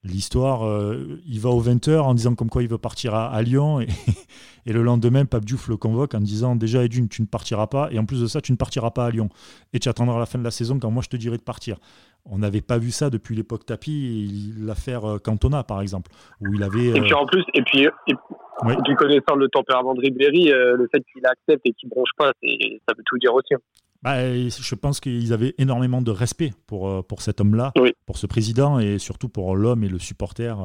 L'histoire, 0.04 0.66
euh, 0.66 1.20
il 1.26 1.38
va 1.38 1.50
au 1.50 1.62
20h 1.62 2.00
en 2.00 2.14
disant 2.14 2.34
comme 2.34 2.50
quoi 2.50 2.64
il 2.64 2.68
veut 2.68 2.78
partir 2.78 3.14
à, 3.14 3.40
Lyon 3.40 3.80
et, 3.80 3.86
et, 4.66 4.72
le 4.72 4.82
lendemain, 4.82 5.24
Pape 5.24 5.44
Diouf 5.44 5.68
le 5.68 5.76
convoque 5.76 6.14
en 6.14 6.20
disant 6.20 6.56
déjà 6.56 6.82
Edune, 6.82 7.08
tu 7.08 7.22
ne 7.22 7.28
partiras 7.28 7.68
pas 7.68 7.88
et 7.92 8.00
en 8.00 8.04
plus 8.04 8.20
de 8.20 8.26
ça, 8.26 8.40
tu 8.40 8.50
ne 8.50 8.56
partiras 8.56 8.90
pas 8.90 9.06
à 9.06 9.10
Lyon 9.10 9.28
et 9.72 9.78
tu 9.78 9.88
attendras 9.88 10.18
la 10.18 10.26
fin 10.26 10.40
de 10.40 10.44
la 10.44 10.50
saison 10.50 10.80
quand 10.80 10.90
moi 10.90 11.04
je 11.04 11.08
te 11.08 11.16
dirai 11.16 11.36
de 11.36 11.42
partir. 11.42 11.76
On 12.24 12.38
n'avait 12.38 12.62
pas 12.62 12.78
vu 12.78 12.90
ça 12.90 13.10
depuis 13.10 13.36
l'époque 13.36 13.64
Tapi, 13.64 14.52
l'affaire 14.58 15.04
euh, 15.04 15.18
Cantona 15.18 15.62
par 15.62 15.80
exemple, 15.80 16.10
où 16.40 16.52
il 16.52 16.62
avait. 16.64 16.86
Et 16.86 17.00
puis 17.00 17.14
en 17.14 17.26
plus, 17.26 17.44
et 17.54 17.62
puis, 17.62 17.86
et, 18.08 18.94
connaissant 18.96 19.36
le 19.36 19.48
tempérament 19.48 19.94
de 19.94 20.00
Ribéry, 20.00 20.52
euh, 20.52 20.76
le 20.76 20.88
fait 20.92 21.02
qu'il 21.12 21.24
accepte 21.26 21.62
et 21.64 21.72
qu'il 21.72 21.88
bronche 21.88 22.10
pas, 22.16 22.26
ça 22.26 22.94
veut 22.96 23.04
tout 23.06 23.18
dire 23.18 23.34
aussi. 23.34 23.54
Bah, 24.02 24.16
je 24.26 24.74
pense 24.74 24.98
qu'ils 24.98 25.32
avaient 25.32 25.54
énormément 25.58 26.02
de 26.02 26.10
respect 26.10 26.52
pour, 26.66 26.88
euh, 26.88 27.02
pour 27.02 27.22
cet 27.22 27.40
homme-là, 27.40 27.72
pour 28.04 28.18
ce 28.18 28.26
président 28.26 28.80
et 28.80 28.98
surtout 28.98 29.28
pour 29.28 29.54
l'homme 29.54 29.84
et 29.84 29.88
le 29.88 30.00
supporter. 30.00 30.56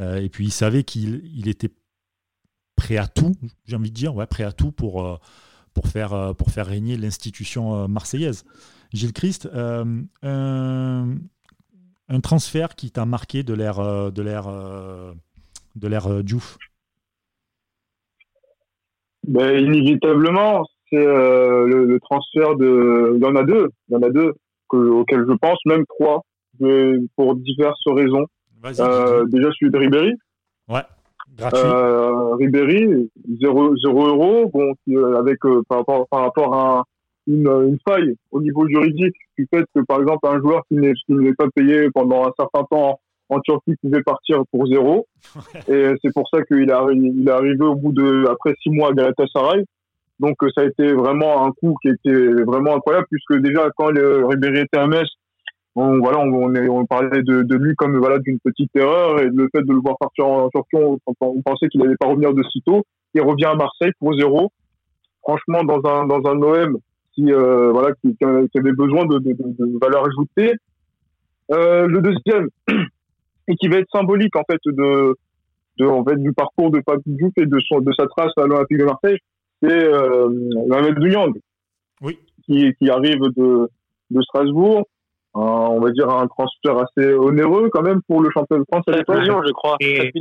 Euh, 0.00 0.16
et 0.16 0.28
puis 0.28 0.46
ils 0.46 0.52
savaient 0.52 0.82
qu'il 0.82 1.22
il 1.36 1.48
était 1.48 1.70
prêt 2.74 2.96
à 2.96 3.06
tout, 3.06 3.36
j'ai 3.64 3.76
envie 3.76 3.90
de 3.90 3.94
dire, 3.94 4.16
ouais, 4.16 4.26
prêt 4.26 4.42
à 4.42 4.50
tout 4.50 4.72
pour, 4.72 5.06
euh, 5.06 5.16
pour, 5.72 5.86
faire, 5.86 6.34
pour 6.36 6.50
faire 6.50 6.66
régner 6.66 6.96
l'institution 6.96 7.86
marseillaise. 7.86 8.44
Gilles 8.92 9.12
Christ, 9.12 9.48
un, 9.54 10.06
un, 10.22 12.20
transfert 12.22 12.74
qui 12.74 12.90
t'a 12.90 13.06
marqué 13.06 13.44
de 13.44 13.54
l'ère 13.54 14.12
de 14.12 14.22
l'ère 14.22 14.48
de 15.76 15.88
l'ère 15.88 16.24
Diouf? 16.24 16.58
Ben, 19.26 19.58
Inévitablement, 19.58 20.64
euh, 20.96 21.66
le, 21.66 22.00
transfert 22.00 22.56
de. 22.56 23.12
Il 23.16 23.22
y 23.22 23.26
en 23.26 23.36
a 23.36 23.42
deux. 23.42 23.68
Il 23.88 23.94
y 23.94 23.96
en 23.96 24.02
a 24.02 24.10
deux 24.10 24.32
auxquels 24.72 25.24
je 25.28 25.34
pense, 25.34 25.58
même 25.66 25.84
trois, 25.86 26.22
pour 27.16 27.36
diverses 27.36 27.82
raisons. 27.86 28.26
Euh, 28.80 29.24
déjà 29.26 29.48
celui 29.58 29.70
de 29.70 29.78
Ribéry. 29.78 30.12
Ouais. 30.68 30.80
Euh, 31.52 32.34
Ribéry, 32.36 33.10
0, 33.40 33.76
0 33.76 34.06
euros, 34.06 34.50
bon, 34.52 34.74
euh, 34.88 35.18
avec 35.18 35.40
par 35.68 35.78
rapport 35.78 36.06
par 36.08 36.20
rapport 36.20 36.54
à 36.54 36.84
une, 37.26 37.48
une, 37.48 37.78
faille 37.86 38.14
au 38.30 38.40
niveau 38.40 38.68
juridique 38.68 39.16
du 39.36 39.46
fait 39.52 39.64
que 39.74 39.80
par 39.80 40.00
exemple 40.00 40.26
un 40.28 40.38
joueur 40.40 40.62
qui 40.68 40.76
n'est 40.76 41.34
pas 41.34 41.48
payé 41.54 41.90
pendant 41.92 42.26
un 42.26 42.32
certain 42.38 42.64
temps 42.70 43.00
en 43.30 43.40
Turquie 43.40 43.74
pouvait 43.82 44.02
partir 44.02 44.42
pour 44.50 44.66
zéro. 44.66 45.06
Et 45.68 45.92
c'est 46.02 46.12
pour 46.12 46.28
ça 46.28 46.42
qu'il 46.42 46.70
est, 46.70 46.94
il 46.94 47.24
est 47.26 47.32
arrivé 47.32 47.64
au 47.64 47.74
bout 47.74 47.92
de, 47.92 48.26
après 48.30 48.54
six 48.62 48.70
mois 48.70 48.90
à 48.90 48.92
Galatasaray. 48.92 49.64
Donc 50.20 50.36
ça 50.54 50.62
a 50.62 50.64
été 50.64 50.92
vraiment 50.92 51.44
un 51.44 51.50
coup 51.50 51.74
qui 51.82 51.88
était 51.88 52.42
vraiment 52.44 52.76
incroyable 52.76 53.06
puisque 53.10 53.40
déjà 53.42 53.68
quand 53.76 53.90
le 53.90 54.24
Ribéry 54.24 54.60
était 54.60 54.78
à 54.78 54.86
Metz, 54.86 55.08
on, 55.76 55.98
voilà, 55.98 56.20
on, 56.20 56.86
parlait 56.86 57.22
de, 57.22 57.54
lui 57.56 57.74
comme 57.74 57.98
voilà 57.98 58.20
d'une 58.20 58.38
petite 58.38 58.70
erreur 58.76 59.18
et 59.20 59.26
le 59.26 59.48
fait 59.52 59.62
de 59.62 59.72
le 59.72 59.80
voir 59.80 59.96
partir 59.98 60.26
en 60.26 60.48
Turquie, 60.48 60.76
on, 60.76 60.98
on 61.20 61.42
pensait 61.42 61.66
qu'il 61.68 61.80
n'allait 61.80 61.96
pas 61.96 62.06
revenir 62.06 62.32
de 62.32 62.44
sitôt. 62.44 62.84
Il 63.14 63.22
revient 63.22 63.46
à 63.46 63.54
Marseille 63.54 63.90
pour 63.98 64.14
zéro. 64.14 64.52
Franchement, 65.22 65.64
dans 65.64 65.80
un 65.88 66.06
dans 66.06 66.30
un 66.30 66.40
OM 66.40 66.78
qui 67.14 67.32
euh, 67.32 67.72
voilà 67.72 67.92
qui, 68.02 68.16
avait 68.22 68.72
besoin 68.72 69.06
de, 69.06 69.78
valeur 69.80 70.06
ajoutée. 70.06 70.54
Euh, 71.50 71.86
le 71.86 72.00
deuxième 72.00 72.48
et 73.48 73.56
qui 73.56 73.68
va 73.68 73.78
être 73.78 73.90
symbolique 73.92 74.34
en 74.36 74.44
fait 74.48 74.60
de 74.66 75.16
en 75.84 76.04
fait 76.04 76.16
du 76.16 76.32
parcours 76.32 76.70
de 76.70 76.80
Pape 76.80 77.00
Diouf 77.04 77.32
et 77.36 77.46
de 77.46 77.58
son 77.68 77.80
de 77.80 77.92
sa 77.98 78.06
trace 78.06 78.32
à 78.36 78.46
l'Olympique 78.46 78.78
de 78.78 78.84
Marseille 78.84 79.18
c'est 79.64 79.84
euh, 79.84 80.28
Mohamed 80.68 80.98
oui. 82.02 82.18
qui, 82.44 82.72
qui 82.78 82.90
arrive 82.90 83.20
de, 83.36 83.68
de 84.10 84.22
Strasbourg. 84.22 84.86
on 85.34 85.80
va 85.80 85.90
dire 85.90 86.08
un 86.10 86.26
transfert 86.26 86.78
assez 86.78 87.14
onéreux 87.14 87.70
quand 87.72 87.82
même 87.82 88.00
pour 88.06 88.20
le 88.20 88.30
champion 88.30 88.58
de 88.58 88.64
France 88.70 88.84
à 88.88 88.92
l'époque. 88.92 89.22
je 89.24 89.52
crois. 89.52 89.76
Et, 89.80 90.12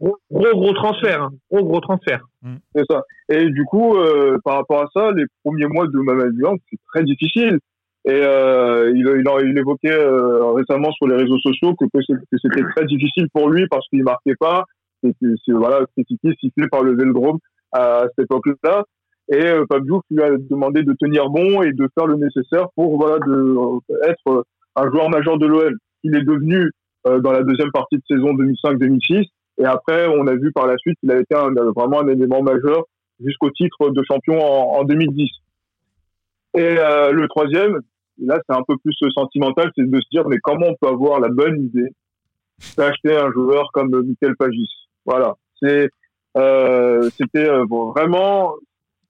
gros, 0.00 0.16
gros, 0.30 0.72
transfert, 0.74 1.22
hein. 1.22 1.30
gros 1.50 1.64
gros 1.64 1.80
transfert. 1.80 2.24
Mm. 2.42 2.56
C'est 2.74 2.84
ça. 2.90 3.02
Et 3.28 3.48
du 3.50 3.64
coup, 3.64 3.96
euh, 3.96 4.38
par 4.44 4.56
rapport 4.56 4.82
à 4.82 4.88
ça, 4.94 5.10
les 5.12 5.24
premiers 5.44 5.66
mois 5.66 5.86
de 5.86 5.98
Mohamed 5.98 6.34
Young, 6.36 6.58
c'est 6.70 6.78
très 6.92 7.04
difficile. 7.04 7.58
Et 8.04 8.10
euh, 8.10 8.90
il, 8.94 9.06
il, 9.06 9.48
il, 9.48 9.58
évoquait 9.58 9.92
euh, 9.92 10.50
récemment 10.52 10.90
sur 10.92 11.06
les 11.06 11.14
réseaux 11.14 11.38
sociaux 11.38 11.74
que, 11.76 11.84
que 11.84 12.38
c'était 12.42 12.64
très 12.74 12.84
difficile 12.86 13.28
pour 13.32 13.48
lui 13.48 13.68
parce 13.68 13.88
qu'il 13.88 14.02
marquait 14.02 14.34
pas. 14.38 14.64
C'est 15.02 15.52
voilà, 15.52 15.84
critiqué, 15.96 16.32
sifflé 16.40 16.68
par 16.68 16.82
le 16.82 16.96
Vélodrome 16.96 17.38
à 17.72 18.04
cette 18.16 18.24
époque-là. 18.24 18.84
Et 19.30 19.46
euh, 19.46 19.64
lui 20.10 20.22
a 20.22 20.30
demandé 20.36 20.82
de 20.82 20.94
tenir 20.94 21.28
bon 21.30 21.62
et 21.62 21.72
de 21.72 21.88
faire 21.96 22.06
le 22.06 22.16
nécessaire 22.16 22.66
pour 22.74 22.98
voilà 22.98 23.18
de 23.18 23.32
euh, 23.32 24.08
être 24.08 24.44
un 24.76 24.90
joueur 24.90 25.08
majeur 25.08 25.38
de 25.38 25.46
l'OL. 25.46 25.76
Il 26.02 26.16
est 26.16 26.24
devenu 26.24 26.70
euh, 27.06 27.20
dans 27.20 27.32
la 27.32 27.42
deuxième 27.42 27.70
partie 27.72 27.96
de 27.96 28.02
saison 28.08 28.34
2005-2006. 28.34 29.26
Et 29.58 29.64
après, 29.64 30.06
on 30.08 30.26
a 30.26 30.34
vu 30.34 30.50
par 30.52 30.66
la 30.66 30.76
suite 30.78 30.98
qu'il 31.00 31.10
a 31.12 31.18
été 31.18 31.34
vraiment 31.34 32.00
un 32.00 32.08
élément 32.08 32.42
majeur 32.42 32.84
jusqu'au 33.24 33.50
titre 33.50 33.90
de 33.90 34.02
champion 34.06 34.40
en, 34.40 34.80
en 34.80 34.84
2010. 34.84 35.28
Et 36.54 36.60
euh, 36.60 37.12
le 37.12 37.28
troisième, 37.28 37.80
là 38.18 38.38
c'est 38.46 38.54
un 38.54 38.62
peu 38.66 38.76
plus 38.78 38.94
sentimental, 39.14 39.70
c'est 39.76 39.88
de 39.88 40.00
se 40.00 40.08
dire 40.10 40.28
mais 40.28 40.38
comment 40.42 40.66
on 40.66 40.76
peut 40.80 40.88
avoir 40.88 41.20
la 41.20 41.28
bonne 41.28 41.62
idée 41.62 41.88
d'acheter 42.76 43.16
un 43.16 43.30
joueur 43.32 43.70
comme 43.72 43.90
Michael 43.90 44.36
Pagis? 44.36 44.70
Voilà, 45.06 45.34
c'est 45.62 45.88
euh, 46.36 47.10
c'était 47.16 47.48
euh, 47.48 47.64
vraiment 47.68 48.54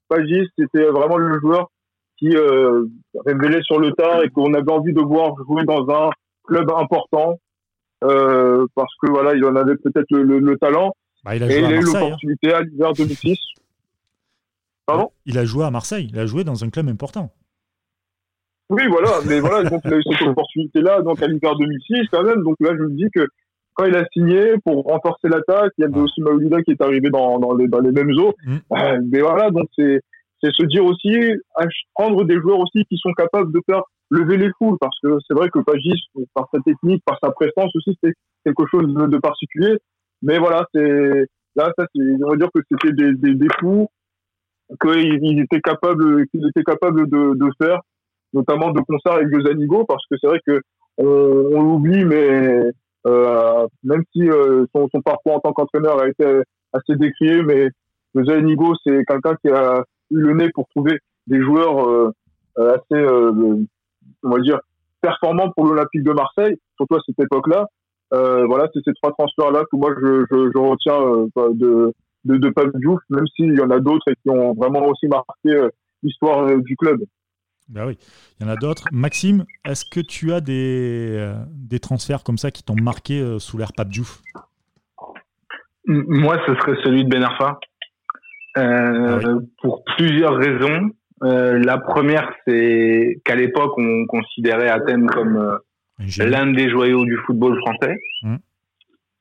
Pagis, 0.08 0.48
c'était 0.58 0.84
vraiment 0.86 1.16
le 1.16 1.38
joueur 1.40 1.70
qui 2.18 2.36
euh, 2.36 2.84
révélait 3.24 3.62
sur 3.62 3.78
le 3.80 3.92
tard 3.92 4.22
et 4.22 4.28
qu'on 4.30 4.52
avait 4.54 4.70
envie 4.70 4.92
de 4.92 5.00
voir 5.00 5.34
jouer 5.46 5.64
dans 5.64 5.88
un 5.90 6.10
club 6.44 6.70
important 6.70 7.38
euh, 8.04 8.66
parce 8.74 8.92
que 9.00 9.10
voilà, 9.10 9.34
il 9.34 9.44
en 9.44 9.56
avait 9.56 9.76
peut-être 9.76 10.10
le, 10.10 10.38
le, 10.38 10.58
talent. 10.58 10.92
Bah, 11.24 11.36
il 11.36 11.42
a 11.42 11.46
et 11.46 11.50
joué 11.50 11.58
il 11.60 11.64
a 11.64 11.70
eu 11.70 11.74
Marseille. 11.76 11.96
hein. 11.96 12.00
l'opportunité 12.00 12.52
à 12.52 12.60
l'hiver 12.62 12.92
2006. 12.92 13.38
Pardon? 14.86 15.10
Il 15.26 15.38
a 15.38 15.44
joué 15.44 15.64
à 15.64 15.70
Marseille. 15.70 16.08
Il 16.12 16.18
a 16.18 16.26
joué 16.26 16.42
dans 16.44 16.64
un 16.64 16.70
club 16.70 16.88
important. 16.88 17.30
Oui, 18.70 18.82
voilà, 18.88 19.10
mais 19.28 19.38
voilà, 19.38 19.68
donc 19.68 19.80
il 19.84 19.94
a 19.94 19.98
eu 19.98 20.02
cette 20.02 20.22
opportunité-là, 20.28 21.02
donc 21.02 21.22
à 21.22 21.26
l'hiver 21.28 21.54
2006 21.56 22.08
quand 22.10 22.24
même. 22.24 22.42
Donc 22.42 22.56
là, 22.60 22.70
je 22.76 22.82
me 22.82 22.96
dis 22.96 23.08
que 23.14 23.26
quand 23.74 23.84
il 23.84 23.96
a 23.96 24.04
signé 24.12 24.54
pour 24.64 24.84
renforcer 24.84 25.28
l'attaque, 25.28 25.72
il 25.78 25.84
y 25.84 25.88
Ouais. 25.88 26.00
aussi 26.00 26.20
Maoulida 26.20 26.62
qui 26.62 26.72
est 26.72 26.82
arrivé 26.82 27.10
dans, 27.10 27.38
dans, 27.38 27.54
les, 27.54 27.68
dans 27.68 27.80
les 27.80 27.92
mêmes 27.92 28.10
eaux. 28.18 28.34
Mm. 28.44 28.56
Euh, 28.72 29.00
mais 29.10 29.20
voilà, 29.20 29.50
donc 29.50 29.66
c'est 29.76 30.00
c'est 30.42 30.52
se 30.52 30.66
dire 30.66 30.84
aussi, 30.84 31.16
prendre 31.94 32.24
des 32.24 32.34
joueurs 32.40 32.58
aussi 32.58 32.84
qui 32.86 32.96
sont 32.98 33.12
capables 33.12 33.52
de 33.52 33.60
faire 33.64 33.82
lever 34.10 34.36
les 34.36 34.50
foules, 34.58 34.76
parce 34.80 34.98
que 35.00 35.16
c'est 35.26 35.34
vrai 35.34 35.48
que 35.50 35.60
Pagis, 35.60 36.02
par 36.34 36.48
sa 36.52 36.60
technique, 36.62 37.00
par 37.06 37.16
sa 37.22 37.30
prestance 37.30 37.70
aussi, 37.76 37.96
c'est 38.02 38.12
quelque 38.44 38.66
chose 38.68 38.92
de, 38.92 39.06
de 39.06 39.18
particulier. 39.18 39.76
Mais 40.20 40.38
voilà, 40.38 40.66
c'est 40.74 41.26
là, 41.54 41.72
ça, 41.78 41.86
c'est, 41.94 42.02
on 42.24 42.30
va 42.30 42.36
dire 42.36 42.48
que 42.52 42.60
c'était 42.70 42.92
des, 42.92 43.12
des, 43.14 43.34
des 43.34 43.48
coups 43.60 43.88
qu'il 44.80 45.18
il 45.22 45.40
était 45.40 45.60
capable, 45.60 46.26
qu'il 46.28 46.44
était 46.48 46.64
capable 46.64 47.08
de, 47.08 47.34
de 47.34 47.50
faire, 47.62 47.80
notamment 48.32 48.70
de 48.72 48.80
concert 48.80 49.12
avec 49.12 49.28
Zanigo, 49.46 49.84
parce 49.84 50.04
que 50.10 50.16
c'est 50.20 50.26
vrai 50.26 50.40
que 50.46 50.60
on, 50.98 51.04
on 51.06 51.62
l'oublie, 51.62 52.04
mais 52.04 52.62
même 53.04 54.02
si 54.12 54.28
euh, 54.28 54.64
son, 54.74 54.88
son 54.94 55.02
parcours 55.02 55.34
en 55.34 55.40
tant 55.40 55.52
qu'entraîneur 55.52 56.00
a 56.00 56.08
été 56.08 56.42
assez 56.72 56.96
décrié, 56.96 57.42
mais 57.42 57.68
Zanigo, 58.14 58.74
c'est 58.84 59.04
quelqu'un 59.04 59.34
qui 59.42 59.48
a 59.48 59.84
eu 60.10 60.20
le 60.20 60.34
nez 60.34 60.50
pour 60.54 60.68
trouver 60.68 60.98
des 61.26 61.40
joueurs 61.40 61.88
euh, 61.88 62.12
euh, 62.58 62.74
assez, 62.74 63.00
euh, 63.00 63.56
on 64.22 64.30
va 64.30 64.40
dire, 64.40 64.60
performants 65.00 65.50
pour 65.50 65.66
l'Olympique 65.66 66.02
de 66.02 66.12
Marseille, 66.12 66.56
surtout 66.76 66.96
à 66.96 67.00
cette 67.06 67.18
époque-là. 67.18 67.66
Euh, 68.12 68.44
voilà, 68.46 68.68
c'est 68.72 68.80
ces 68.84 68.92
trois 68.94 69.12
transferts-là 69.12 69.62
que 69.70 69.76
moi 69.76 69.90
je, 69.98 70.24
je, 70.30 70.50
je 70.52 70.58
retiens 70.58 71.00
euh, 71.00 71.54
de, 71.54 71.92
de, 72.26 72.36
de 72.36 72.50
Pape 72.50 72.76
Diouf, 72.76 73.00
même 73.08 73.26
s'il 73.34 73.54
y 73.56 73.60
en 73.60 73.70
a 73.70 73.80
d'autres 73.80 74.06
et 74.08 74.14
qui 74.22 74.28
ont 74.28 74.52
vraiment 74.52 74.84
aussi 74.86 75.06
marqué 75.08 75.48
euh, 75.48 75.70
l'histoire 76.02 76.46
euh, 76.46 76.58
du 76.58 76.76
club. 76.76 77.00
Ben 77.72 77.86
oui, 77.86 77.96
il 78.38 78.46
y 78.46 78.48
en 78.48 78.52
a 78.52 78.56
d'autres. 78.56 78.84
Maxime, 78.92 79.44
est-ce 79.64 79.84
que 79.86 80.00
tu 80.00 80.32
as 80.32 80.40
des, 80.42 81.16
euh, 81.18 81.34
des 81.50 81.78
transferts 81.80 82.22
comme 82.22 82.36
ça 82.36 82.50
qui 82.50 82.62
t'ont 82.62 82.76
marqué 82.80 83.18
euh, 83.20 83.38
sous 83.38 83.56
l'ère 83.56 83.72
Pape 83.72 83.88
Diouf? 83.88 84.20
M- 85.88 86.04
Moi, 86.06 86.36
ce 86.46 86.54
serait 86.56 86.76
celui 86.84 87.04
de 87.04 87.08
Ben 87.08 87.22
Arfa. 87.22 87.58
Euh, 88.58 89.20
Ah 89.24 89.38
Pour 89.62 89.82
plusieurs 89.96 90.36
raisons. 90.36 90.90
Euh, 91.24 91.58
la 91.64 91.78
première, 91.78 92.30
c'est 92.46 93.20
qu'à 93.24 93.36
l'époque, 93.36 93.72
on 93.78 94.06
considérait 94.06 94.68
Athènes 94.68 95.06
comme 95.06 95.36
euh, 95.36 95.56
l'un 96.26 96.52
des 96.52 96.68
joyaux 96.68 97.04
du 97.04 97.16
football 97.26 97.56
français. 97.60 97.96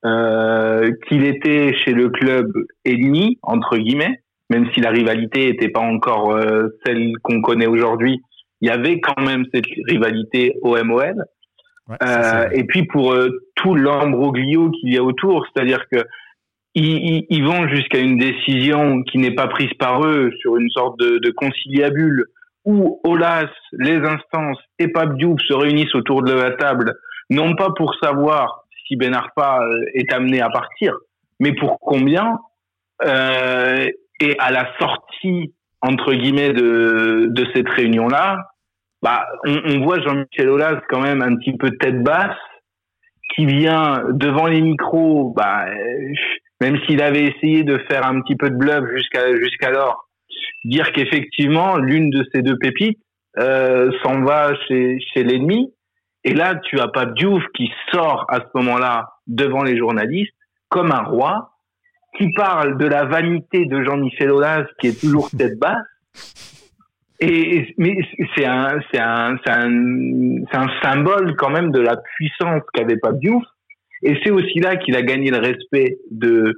Euh, 0.03 0.91
qu'il 1.07 1.23
était 1.25 1.73
chez 1.75 1.93
le 1.93 2.09
club 2.09 2.51
ennemi, 2.85 3.37
entre 3.43 3.77
guillemets, 3.77 4.23
même 4.49 4.67
si 4.73 4.81
la 4.81 4.89
rivalité 4.89 5.51
n'était 5.51 5.69
pas 5.69 5.79
encore 5.81 6.31
euh, 6.31 6.69
celle 6.83 7.11
qu'on 7.21 7.39
connaît 7.41 7.67
aujourd'hui, 7.67 8.19
il 8.61 8.67
y 8.67 8.71
avait 8.71 8.99
quand 8.99 9.21
même 9.21 9.45
cette 9.53 9.65
rivalité 9.87 10.55
OMOL. 10.61 11.25
Ouais, 11.87 11.97
Euh, 12.03 12.47
et 12.51 12.63
puis 12.63 12.85
pour 12.85 13.11
euh, 13.11 13.29
tout 13.55 13.75
l'ambroglio 13.75 14.69
qu'il 14.71 14.93
y 14.93 14.97
a 14.97 15.03
autour, 15.03 15.45
c'est-à-dire 15.47 15.87
que 15.91 16.03
ils, 16.73 17.43
vont 17.43 17.67
jusqu'à 17.67 17.99
une 17.99 18.17
décision 18.17 19.03
qui 19.03 19.17
n'est 19.17 19.35
pas 19.35 19.47
prise 19.47 19.73
par 19.77 20.05
eux 20.05 20.31
sur 20.39 20.55
une 20.55 20.69
sorte 20.69 20.97
de, 20.99 21.17
de 21.17 21.29
conciliabule 21.31 22.27
où 22.63 23.01
Olas, 23.03 23.49
les 23.73 23.97
instances 23.97 24.59
et 24.79 24.87
Pape 24.87 25.17
Diouf 25.17 25.39
se 25.41 25.53
réunissent 25.53 25.95
autour 25.95 26.23
de 26.23 26.31
la 26.31 26.51
table, 26.51 26.93
non 27.29 27.55
pas 27.55 27.71
pour 27.75 27.93
savoir 28.01 28.63
si 28.87 28.95
Ben 28.95 29.13
Arfa 29.13 29.61
euh, 29.61 29.83
est 29.95 30.13
amené 30.13 30.39
à 30.41 30.49
partir, 30.49 30.95
mais 31.39 31.53
pour 31.53 31.77
combien. 31.79 32.39
Euh, 33.03 33.89
et 34.21 34.35
à 34.37 34.51
la 34.51 34.71
sortie 34.79 35.53
entre 35.81 36.13
guillemets 36.13 36.53
de, 36.53 37.27
de 37.29 37.45
cette 37.53 37.69
réunion-là, 37.69 38.37
bah, 39.01 39.25
on, 39.45 39.57
on 39.65 39.83
voit 39.83 39.99
Jean-Michel 40.01 40.49
Aulas 40.49 40.81
quand 40.89 41.01
même 41.01 41.21
un 41.21 41.35
petit 41.35 41.57
peu 41.57 41.71
tête 41.71 42.03
basse, 42.03 42.37
qui 43.35 43.45
vient 43.45 44.03
devant 44.11 44.47
les 44.47 44.61
micros, 44.61 45.33
bah, 45.35 45.65
même 46.59 46.77
s'il 46.85 47.01
avait 47.01 47.25
essayé 47.25 47.63
de 47.63 47.77
faire 47.89 48.05
un 48.05 48.21
petit 48.21 48.35
peu 48.35 48.49
de 48.49 48.55
bluff 48.55 48.83
jusqu'à 48.93 49.35
jusqu'alors, 49.35 50.07
dire 50.65 50.91
qu'effectivement 50.91 51.77
l'une 51.77 52.09
de 52.09 52.25
ces 52.33 52.41
deux 52.41 52.57
pépites 52.57 52.99
euh, 53.39 53.91
s'en 54.03 54.21
va 54.23 54.53
chez, 54.67 54.99
chez 55.13 55.23
l'ennemi. 55.23 55.73
Et 56.23 56.33
là, 56.33 56.55
tu 56.55 56.79
as 56.79 56.87
Pape 56.87 57.15
Diouf 57.15 57.43
qui 57.55 57.71
sort 57.91 58.25
à 58.29 58.39
ce 58.41 58.47
moment-là 58.55 59.07
devant 59.25 59.63
les 59.63 59.77
journalistes 59.77 60.35
comme 60.69 60.91
un 60.91 61.03
roi, 61.03 61.50
qui 62.17 62.31
parle 62.33 62.77
de 62.77 62.85
la 62.85 63.05
vanité 63.05 63.65
de 63.65 63.83
Jean-Michel 63.83 64.31
Aulas 64.31 64.65
qui 64.79 64.87
est 64.87 64.99
toujours 64.99 65.29
tête 65.37 65.57
basse. 65.59 65.77
Et, 67.19 67.57
et- 67.57 67.75
mais 67.77 67.97
c'est 68.35 68.45
un, 68.45 68.79
c'est 68.91 68.99
un, 68.99 69.37
c'est 69.45 69.51
un, 69.51 69.71
c'est 70.51 70.57
un 70.57 70.67
symbole 70.81 71.35
quand 71.37 71.49
même 71.51 71.71
de 71.71 71.79
la 71.79 71.95
puissance 71.97 72.63
qu'avait 72.73 72.97
Pape 72.97 73.19
Diouf. 73.19 73.43
Et 74.03 74.17
c'est 74.23 74.31
aussi 74.31 74.59
là 74.59 74.77
qu'il 74.77 74.95
a 74.95 75.03
gagné 75.03 75.29
le 75.29 75.37
respect 75.37 75.97
de, 76.09 76.55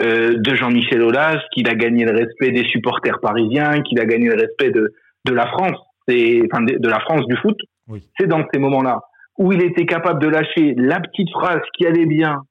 euh, 0.00 0.34
de 0.36 0.54
Jean-Michel 0.54 1.00
Aulas, 1.02 1.38
qu'il 1.52 1.68
a 1.70 1.74
gagné 1.74 2.04
le 2.04 2.12
respect 2.12 2.50
des 2.50 2.64
supporters 2.68 3.18
parisiens, 3.20 3.80
qu'il 3.82 3.98
a 4.00 4.04
gagné 4.04 4.28
le 4.28 4.34
respect 4.34 4.70
de, 4.70 4.92
de 5.24 5.32
la 5.32 5.46
France, 5.46 5.78
c'est, 6.06 6.40
enfin, 6.52 6.62
de, 6.62 6.76
de 6.78 6.88
la 6.88 7.00
France 7.00 7.26
du 7.26 7.36
foot. 7.36 7.56
Oui. 7.88 8.02
C'est 8.20 8.26
dans 8.26 8.44
ces 8.52 8.58
moments-là 8.60 9.00
où 9.38 9.52
il 9.52 9.62
était 9.62 9.86
capable 9.86 10.20
de 10.20 10.28
lâcher 10.28 10.74
la 10.76 11.00
petite 11.00 11.30
phrase 11.30 11.60
qui 11.76 11.86
allait 11.86 12.06
bien 12.06 12.42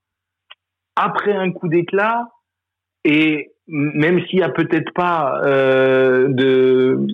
après 0.96 1.34
un 1.34 1.52
coup 1.52 1.68
d'éclat 1.68 2.28
et 3.04 3.52
même 3.68 4.24
s'il 4.26 4.40
y 4.40 4.44
a 4.44 4.50
peut-être 4.50 4.92
pas 4.94 5.42
euh, 5.46 6.28
de 6.30 7.08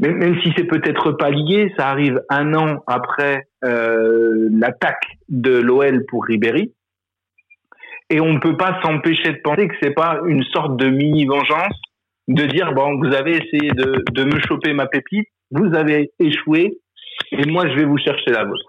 même, 0.00 0.40
si 0.42 0.52
c'est 0.56 0.64
peut-être 0.64 1.12
pas 1.12 1.30
lié, 1.30 1.72
ça 1.76 1.88
arrive 1.88 2.22
un 2.28 2.54
an 2.54 2.84
après 2.86 3.48
euh, 3.64 4.48
l'attaque 4.52 5.18
de 5.28 5.58
l'OL 5.58 6.04
pour 6.06 6.24
Ribéry. 6.24 6.72
Et 8.10 8.20
on 8.20 8.32
ne 8.32 8.38
peut 8.38 8.56
pas 8.56 8.80
s'empêcher 8.82 9.32
de 9.32 9.40
penser 9.42 9.66
que 9.66 9.74
c'est 9.82 9.94
pas 9.94 10.20
une 10.26 10.44
sorte 10.44 10.76
de 10.76 10.88
mini 10.88 11.26
vengeance 11.26 11.74
de 12.28 12.44
dire 12.44 12.72
bon 12.72 12.98
vous 12.98 13.12
avez 13.14 13.32
essayé 13.32 13.70
de, 13.70 14.04
de 14.12 14.24
me 14.24 14.38
choper 14.40 14.72
ma 14.72 14.86
pépite, 14.86 15.26
vous 15.50 15.74
avez 15.74 16.12
échoué 16.20 16.78
et 17.32 17.44
moi 17.46 17.68
je 17.68 17.74
vais 17.74 17.84
vous 17.84 17.98
chercher 17.98 18.30
la 18.30 18.44
vôtre. 18.44 18.66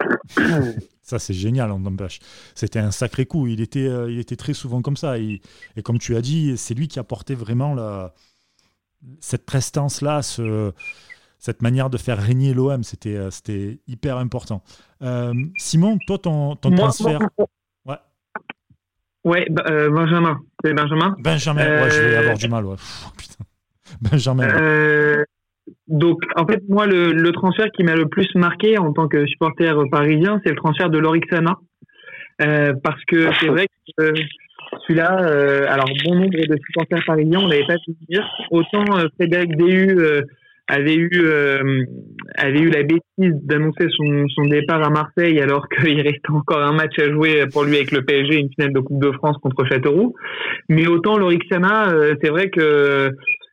Ça, 1.10 1.18
c'est 1.18 1.34
génial, 1.34 1.72
on 1.72 1.80
n'empêche. 1.80 2.20
C'était 2.54 2.78
un 2.78 2.92
sacré 2.92 3.26
coup. 3.26 3.48
Il 3.48 3.60
était, 3.60 3.88
euh, 3.88 4.08
il 4.12 4.20
était 4.20 4.36
très 4.36 4.52
souvent 4.54 4.80
comme 4.80 4.96
ça. 4.96 5.18
Et, 5.18 5.40
et 5.76 5.82
comme 5.82 5.98
tu 5.98 6.14
as 6.14 6.20
dit, 6.20 6.56
c'est 6.56 6.72
lui 6.74 6.86
qui 6.86 7.00
apportait 7.00 7.34
vraiment 7.34 7.74
la, 7.74 8.14
cette 9.20 9.44
prestance-là, 9.44 10.22
ce, 10.22 10.72
cette 11.40 11.62
manière 11.62 11.90
de 11.90 11.98
faire 11.98 12.16
régner 12.22 12.54
l'OM. 12.54 12.84
C'était, 12.84 13.16
euh, 13.16 13.30
c'était 13.32 13.80
hyper 13.88 14.18
important. 14.18 14.62
Euh, 15.02 15.34
Simon, 15.56 15.98
toi, 16.06 16.18
ton, 16.18 16.54
ton 16.54 16.70
Moi- 16.70 16.78
transfert. 16.78 17.18
moi- 17.84 18.00
Ouais, 19.24 19.46
bah, 19.50 19.64
euh, 19.68 19.90
Benjamin. 19.90 20.40
C'est 20.64 20.72
Benjamin. 20.74 21.16
Benjamin, 21.18 21.82
ouais, 21.82 21.90
je 21.90 22.00
vais 22.00 22.16
avoir 22.18 22.38
du 22.38 22.48
mal. 22.48 22.64
Ouais. 22.66 22.76
Pff, 22.76 23.10
putain. 23.16 23.44
Benjamin. 24.00 24.46
ouais. 24.48 25.24
Donc, 25.88 26.20
en 26.36 26.46
fait, 26.46 26.62
moi, 26.68 26.86
le, 26.86 27.30
transfert 27.32 27.70
qui 27.72 27.82
m'a 27.82 27.94
le 27.94 28.06
plus 28.06 28.28
marqué 28.34 28.78
en 28.78 28.92
tant 28.92 29.08
que 29.08 29.26
supporter 29.26 29.74
parisien, 29.90 30.40
c'est 30.44 30.50
le 30.50 30.56
transfert 30.56 30.90
de 30.90 30.98
Lorixana. 30.98 31.56
Euh, 32.42 32.72
parce 32.82 33.02
que 33.04 33.30
c'est 33.38 33.48
vrai 33.48 33.66
que 33.98 34.12
celui-là, 34.86 35.20
euh, 35.22 35.66
alors 35.68 35.88
bon 36.04 36.14
nombre 36.14 36.30
de 36.30 36.56
supporters 36.66 37.04
parisiens, 37.06 37.40
on 37.40 37.46
l'avait 37.46 37.66
pas 37.66 37.76
pu 37.84 37.92
dire. 38.08 38.26
Autant 38.50 38.84
euh, 38.96 39.08
Frédéric 39.16 39.56
Déhu 39.56 39.98
avait 40.68 40.94
eu 40.94 41.10
avait 42.36 42.60
eu 42.60 42.70
la 42.70 42.84
bêtise 42.84 43.34
d'annoncer 43.44 43.88
son, 43.90 44.28
son 44.28 44.44
départ 44.44 44.82
à 44.82 44.88
Marseille 44.88 45.40
alors 45.40 45.68
qu'il 45.80 46.00
restait 46.00 46.30
encore 46.30 46.62
un 46.62 46.72
match 46.72 46.96
à 46.98 47.10
jouer 47.10 47.44
pour 47.52 47.64
lui 47.64 47.76
avec 47.76 47.90
le 47.90 48.02
PSG, 48.02 48.38
une 48.38 48.50
finale 48.54 48.72
de 48.72 48.80
Coupe 48.80 49.02
de 49.02 49.10
France 49.12 49.36
contre 49.42 49.66
Châteauroux. 49.66 50.14
Mais 50.68 50.86
autant 50.86 51.18
Lorixana, 51.18 51.92
c'est 52.22 52.30
vrai 52.30 52.48
que 52.50 53.10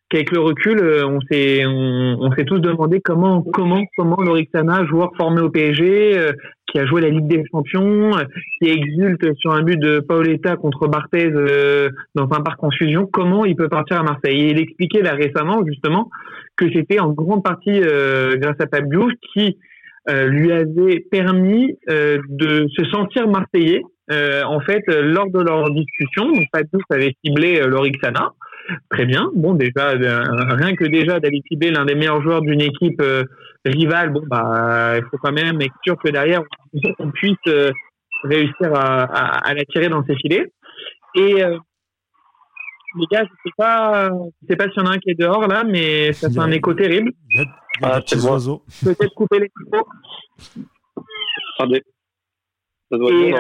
qu'avec 0.09 0.31
le 0.31 0.39
recul, 0.39 0.79
euh, 0.79 1.05
on 1.05 1.19
s'est 1.29 1.65
on, 1.65 2.31
s'est 2.31 2.45
tous 2.45 2.59
demandé 2.59 3.01
comment 3.01 3.41
comment 3.41 3.83
comment 3.97 4.17
Lorixana, 4.21 4.85
joueur 4.85 5.11
formé 5.17 5.41
au 5.41 5.49
PSG, 5.49 6.17
euh, 6.17 6.31
qui 6.67 6.79
a 6.79 6.85
joué 6.85 7.01
la 7.01 7.09
Ligue 7.09 7.27
des 7.27 7.43
Champions, 7.51 8.17
euh, 8.17 8.23
qui 8.61 8.69
exulte 8.69 9.33
sur 9.39 9.53
un 9.53 9.63
but 9.63 9.79
de 9.79 9.99
Paoletta 9.99 10.55
contre 10.57 10.87
Barthez 10.87 11.31
euh, 11.33 11.89
dans 12.15 12.25
un 12.25 12.41
parc 12.41 12.63
en 12.63 12.71
fusion, 12.71 13.07
comment 13.07 13.45
il 13.45 13.55
peut 13.55 13.69
partir 13.69 13.99
à 13.99 14.03
Marseille 14.03 14.49
il 14.49 14.59
expliquait 14.59 15.01
là 15.01 15.13
récemment 15.13 15.65
justement 15.65 16.09
que 16.55 16.65
c'était 16.73 16.99
en 16.99 17.11
grande 17.11 17.43
partie 17.43 17.81
euh, 17.81 18.35
grâce 18.37 18.57
à 18.59 18.81
Diouf 18.81 19.11
qui 19.33 19.57
lui 20.09 20.53
avait 20.53 21.01
permis 21.11 21.77
de 21.85 22.65
se 22.69 22.85
sentir 22.85 23.27
marseillais. 23.27 23.81
En 24.09 24.61
fait, 24.61 24.81
lors 24.87 25.29
de 25.29 25.41
leur 25.41 25.69
discussion, 25.69 26.31
Diouf 26.31 26.83
avait 26.89 27.13
ciblé 27.21 27.59
Lorixana 27.67 28.31
très 28.89 29.05
bien. 29.05 29.31
Bon, 29.35 29.53
déjà, 29.53 29.89
rien 29.91 30.75
que 30.75 30.85
déjà 30.85 31.19
d'aller 31.19 31.41
cibler 31.47 31.71
l'un 31.71 31.85
des 31.85 31.95
meilleurs 31.95 32.21
joueurs 32.21 32.41
d'une 32.41 32.61
équipe 32.61 33.01
rivale, 33.65 34.11
bon, 34.11 34.23
bah, 34.27 34.97
il 34.97 35.03
faut 35.11 35.17
quand 35.17 35.31
même 35.31 35.61
être 35.61 35.75
sûr 35.83 35.97
que 35.97 36.09
derrière, 36.09 36.41
on 36.99 37.11
puisse 37.11 37.35
réussir 38.23 38.73
à, 38.73 39.03
à, 39.03 39.49
à 39.49 39.53
l'attirer 39.53 39.89
dans 39.89 40.03
ses 40.05 40.15
filets. 40.15 40.51
Et 41.15 41.43
les 42.95 43.05
gars, 43.11 43.23
je 43.23 43.29
sais 43.43 43.53
pas, 43.57 44.09
je 44.41 44.47
sais 44.49 44.55
pas 44.55 44.69
s'il 44.69 44.81
y 44.81 44.85
en 44.85 44.89
a 44.89 44.93
un 44.95 44.97
qui 44.97 45.11
est 45.11 45.19
dehors 45.19 45.47
là, 45.47 45.63
mais 45.63 46.13
ça 46.13 46.29
fait 46.29 46.39
un 46.39 46.51
écho 46.51 46.73
terrible. 46.73 47.11
Ah. 47.83 47.99
Peut-être 48.01 49.13
couper 49.13 49.39
les 49.39 49.51
micros. 49.55 49.87
Attendez. 51.59 51.83
Ça 52.91 52.97
doit 52.97 53.11
Et, 53.11 53.31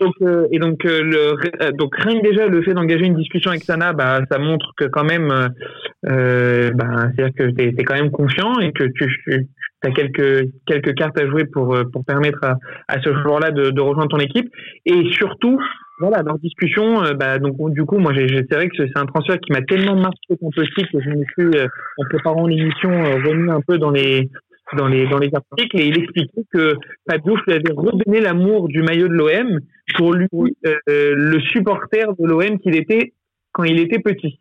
donc, 0.00 0.14
euh, 0.22 0.46
et 0.50 0.58
donc, 0.58 0.84
euh, 0.86 1.02
le, 1.02 1.62
euh, 1.62 1.72
donc 1.72 1.94
rien 1.96 2.20
que 2.20 2.26
déjà 2.26 2.46
le 2.46 2.62
fait 2.62 2.72
d'engager 2.72 3.04
une 3.04 3.16
discussion 3.16 3.50
avec 3.50 3.62
Sana, 3.62 3.92
bah, 3.92 4.20
ça 4.30 4.38
montre 4.38 4.72
que 4.76 4.86
quand 4.86 5.04
même, 5.04 5.30
euh, 6.06 6.70
bah, 6.74 7.08
c'est-à-dire 7.14 7.34
que 7.36 7.50
tu 7.50 7.64
es, 7.64 7.84
quand 7.84 7.96
même 7.96 8.10
confiant 8.10 8.58
et 8.60 8.72
que 8.72 8.84
tu, 8.84 9.46
as 9.84 9.90
quelques, 9.90 10.48
quelques 10.66 10.94
cartes 10.94 11.20
à 11.20 11.28
jouer 11.28 11.44
pour, 11.44 11.76
pour 11.92 12.04
permettre 12.04 12.42
à, 12.42 12.56
à 12.88 13.00
ce 13.00 13.12
joueur-là 13.12 13.50
de, 13.50 13.70
de 13.70 13.80
rejoindre 13.80 14.08
ton 14.08 14.18
équipe. 14.18 14.48
Et 14.86 15.04
surtout, 15.12 15.60
voilà, 16.00 16.22
leur 16.22 16.38
discussion, 16.38 17.02
bah, 17.14 17.38
donc 17.38 17.56
du 17.74 17.84
coup, 17.84 17.98
moi, 17.98 18.12
c'est 18.16 18.54
vrai 18.54 18.68
que 18.68 18.76
c'est 18.78 18.98
un 18.98 19.04
transfert 19.06 19.38
qui 19.38 19.52
m'a 19.52 19.62
tellement 19.62 19.96
marqué 19.96 20.36
contre 20.40 20.60
le 20.60 20.66
site 20.66 20.90
que 20.90 21.00
je 21.02 21.10
me 21.10 21.24
suis, 21.34 21.60
en 21.98 22.04
préparant 22.08 22.46
l'émission, 22.46 22.90
remis 22.90 23.50
un 23.50 23.60
peu 23.60 23.76
dans 23.76 23.90
les 23.90 24.30
dans 24.76 24.86
les 24.86 25.06
dans 25.06 25.18
les 25.18 25.30
articles 25.34 25.78
et 25.78 25.86
il 25.86 25.98
expliquait 25.98 26.44
que 26.52 26.76
Padouf 27.06 27.40
lui 27.46 27.54
avait 27.54 27.72
redonné 27.74 28.20
l'amour 28.20 28.68
du 28.68 28.82
maillot 28.82 29.08
de 29.08 29.14
l'OM 29.14 29.60
pour 29.96 30.12
lui 30.12 30.28
euh, 30.66 30.76
le 30.86 31.40
supporter 31.40 32.14
de 32.18 32.26
l'OM 32.26 32.58
qu'il 32.58 32.76
était 32.76 33.12
quand 33.52 33.64
il 33.64 33.80
était 33.80 33.98
petit. 33.98 34.40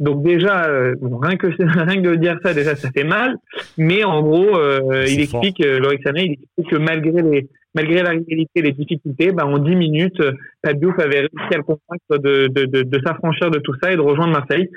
Donc 0.00 0.24
déjà, 0.24 0.68
euh, 0.68 0.94
bon, 1.00 1.18
rien 1.18 1.36
que 1.36 1.46
rien 1.58 2.02
que 2.02 2.08
de 2.08 2.14
dire 2.16 2.38
ça, 2.44 2.52
déjà 2.52 2.74
ça 2.74 2.90
fait 2.90 3.04
mal. 3.04 3.36
Mais 3.78 4.04
en 4.04 4.22
gros, 4.22 4.56
euh, 4.58 5.04
il 5.08 5.20
explique, 5.20 5.60
euh, 5.64 5.80
Sané, 6.04 6.24
il 6.24 6.32
explique 6.32 6.70
que 6.70 6.76
malgré 6.76 7.22
les 7.22 7.48
malgré 7.74 8.02
la 8.02 8.10
réalité 8.10 8.50
et 8.54 8.62
les 8.62 8.72
difficultés, 8.72 9.32
bah, 9.32 9.46
en 9.46 9.58
10 9.58 9.74
minutes, 9.74 10.20
euh, 10.20 10.32
Padouf 10.62 10.96
avait 10.98 11.20
réussi 11.20 11.54
à 11.54 11.56
le 11.56 11.62
convaincre 11.64 12.18
de, 12.18 12.46
de, 12.46 12.66
de, 12.66 12.82
de 12.82 13.00
s'affranchir 13.04 13.50
de 13.50 13.58
tout 13.58 13.74
ça 13.82 13.90
et 13.90 13.96
de 13.96 14.00
rejoindre 14.00 14.32
Marseille. 14.32 14.70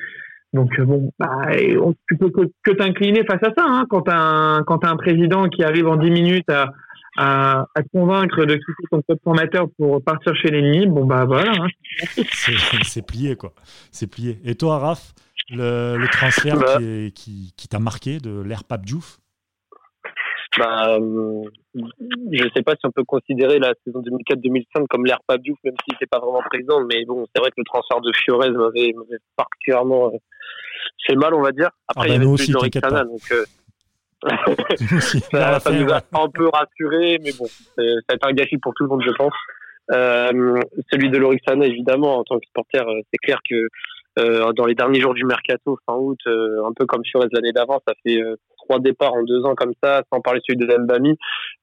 Donc 0.57 0.77
euh, 0.79 0.85
bon, 0.85 1.11
bah, 1.19 1.29
on- 1.81 1.93
tu 2.09 2.17
peux 2.17 2.29
que, 2.29 2.41
que 2.63 2.71
t'incliner 2.71 3.23
face 3.25 3.41
à 3.43 3.51
ça 3.57 3.65
hein, 3.65 3.85
quand 3.89 4.01
t'as 4.01 4.17
un 4.19 4.63
quand 4.63 4.79
t'as 4.79 4.89
un 4.91 4.97
président 4.97 5.47
qui 5.49 5.63
arrive 5.63 5.87
en 5.87 5.95
10 5.95 6.11
minutes 6.11 6.49
à, 6.49 6.71
à, 7.17 7.65
à 7.75 7.83
te 7.83 7.87
convaincre 7.93 8.43
de 8.45 8.55
quitter 8.55 8.83
ton 8.91 9.01
club 9.01 9.19
formateur 9.23 9.67
pour 9.77 10.03
partir 10.03 10.35
chez 10.35 10.49
l'ennemi. 10.49 10.85
Bon 10.87 11.05
bah 11.05 11.25
voilà. 11.25 11.51
hein. 11.63 11.67
C'est 12.83 13.05
plié, 13.05 13.35
quoi. 13.35 13.53
C'est 13.91 14.07
plié. 14.07 14.39
Et 14.43 14.55
toi, 14.55 14.79
Raph, 14.79 15.13
le, 15.49 15.97
le 15.97 16.07
transfert 16.07 16.57
Bah. 16.59 16.77
qui, 16.77 16.83
est- 16.83 17.11
qui, 17.15 17.53
qui 17.55 17.67
t'a 17.67 17.79
marqué 17.79 18.19
de 18.19 18.41
l'ère 18.41 18.63
Pape 18.63 18.85
Diouf? 18.85 19.19
Bah, 20.57 20.97
euh, 20.97 21.43
je 22.31 22.49
sais 22.55 22.63
pas 22.63 22.73
si 22.73 22.85
on 22.85 22.91
peut 22.91 23.03
considérer 23.03 23.59
la 23.59 23.73
saison 23.85 24.01
2004-2005 24.01 24.87
comme 24.89 25.05
l'ère 25.05 25.19
Diouf, 25.39 25.57
même 25.63 25.75
s'il 25.83 25.93
n'était 25.93 26.07
pas 26.07 26.19
vraiment 26.19 26.41
présent. 26.49 26.83
Mais 26.91 27.05
bon, 27.05 27.25
c'est 27.33 27.39
vrai 27.39 27.49
que 27.49 27.55
le 27.57 27.65
transfert 27.65 28.01
de 28.01 28.11
Fiorez 28.13 28.51
m'avait 28.51 28.93
particulièrement 29.35 30.07
euh, 30.07 30.17
fait 31.05 31.15
mal, 31.15 31.33
on 31.33 31.41
va 31.41 31.51
dire. 31.51 31.69
Après, 31.87 31.93
Ah 31.95 32.01
bah, 32.01 32.07
il 32.07 32.13
y 32.13 32.15
avait 32.15 32.25
aussi, 32.25 32.51
pas. 32.51 33.03
donc 33.03 33.21
euh, 33.31 33.45
ça, 35.31 35.59
ça 35.59 35.71
nous 35.71 35.91
a 35.91 36.01
un 36.13 36.29
peu 36.29 36.49
rassuré, 36.49 37.19
mais 37.23 37.31
bon, 37.37 37.45
ça 37.45 37.83
a 38.09 38.13
été 38.15 38.25
un 38.25 38.33
gâchis 38.33 38.57
pour 38.57 38.73
tout 38.73 38.83
le 38.83 38.89
monde, 38.89 39.03
je 39.05 39.13
pense. 39.13 39.33
Euh, 39.91 40.61
celui 40.91 41.09
de 41.09 41.17
Lorixana, 41.17 41.65
évidemment, 41.65 42.17
en 42.17 42.23
tant 42.23 42.39
que 42.39 42.45
supporter, 42.45 42.85
euh, 42.87 43.01
c'est 43.11 43.17
clair 43.19 43.39
que 43.49 43.67
euh, 44.17 44.51
dans 44.53 44.65
les 44.65 44.75
derniers 44.75 44.99
jours 44.99 45.13
du 45.13 45.25
mercato, 45.25 45.77
fin 45.85 45.95
août, 45.95 46.19
euh, 46.27 46.65
un 46.65 46.73
peu 46.73 46.85
comme 46.85 47.03
sur 47.05 47.19
les 47.19 47.37
années 47.37 47.51
d'avant, 47.51 47.79
ça 47.87 47.93
fait 48.03 48.21
euh, 48.21 48.35
trois 48.57 48.79
départs 48.79 49.13
en 49.13 49.23
deux 49.23 49.43
ans 49.45 49.55
comme 49.55 49.73
ça, 49.83 50.03
sans 50.11 50.21
parler 50.21 50.41
celui 50.47 50.57
de 50.57 50.77
Mbami, 50.77 51.15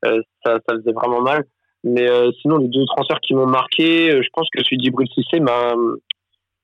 ça, 0.02 0.12
ça 0.44 0.74
faisait 0.76 0.92
vraiment 0.92 1.20
mal. 1.20 1.44
Mais 1.86 2.08
sinon, 2.40 2.56
les 2.56 2.68
deux 2.68 2.86
transferts 2.86 3.20
qui 3.20 3.34
m'ont 3.34 3.46
marqué, 3.46 4.10
je 4.10 4.28
pense 4.32 4.48
que 4.50 4.64
celui 4.64 4.78
d'Ibril 4.78 5.06
Cissé 5.14 5.38
m'a 5.38 5.74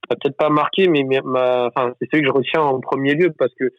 peut-être 0.08 0.36
pas 0.38 0.48
marqué, 0.48 0.88
mais 0.88 1.04
enfin, 1.18 1.92
c'est 2.00 2.08
celui 2.10 2.22
que 2.22 2.28
je 2.28 2.32
retiens 2.32 2.62
en 2.62 2.80
premier 2.80 3.12
lieu 3.12 3.30
parce 3.38 3.52
que 3.52 3.70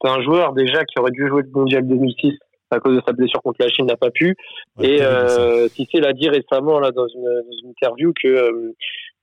c'est 0.00 0.08
un 0.08 0.22
joueur 0.22 0.54
déjà 0.54 0.86
qui 0.86 0.98
aurait 0.98 1.10
dû 1.10 1.28
jouer 1.28 1.42
le 1.42 1.50
mondial 1.50 1.86
2006 1.86 2.38
à 2.70 2.80
cause 2.80 2.96
de 2.96 3.02
sa 3.06 3.12
blessure 3.12 3.42
contre 3.42 3.62
la 3.62 3.68
Chine, 3.68 3.86
n'a 3.86 3.96
pas 3.96 4.10
pu. 4.10 4.34
Ouais, 4.76 4.88
Et 4.88 5.02
euh, 5.02 5.68
Cissé 5.68 6.00
l'a 6.00 6.12
dit 6.12 6.28
récemment 6.28 6.80
là 6.80 6.90
dans 6.90 7.06
une, 7.06 7.22
dans 7.22 7.58
une 7.62 7.70
interview 7.70 8.12
que 8.20 8.28
euh, 8.28 8.74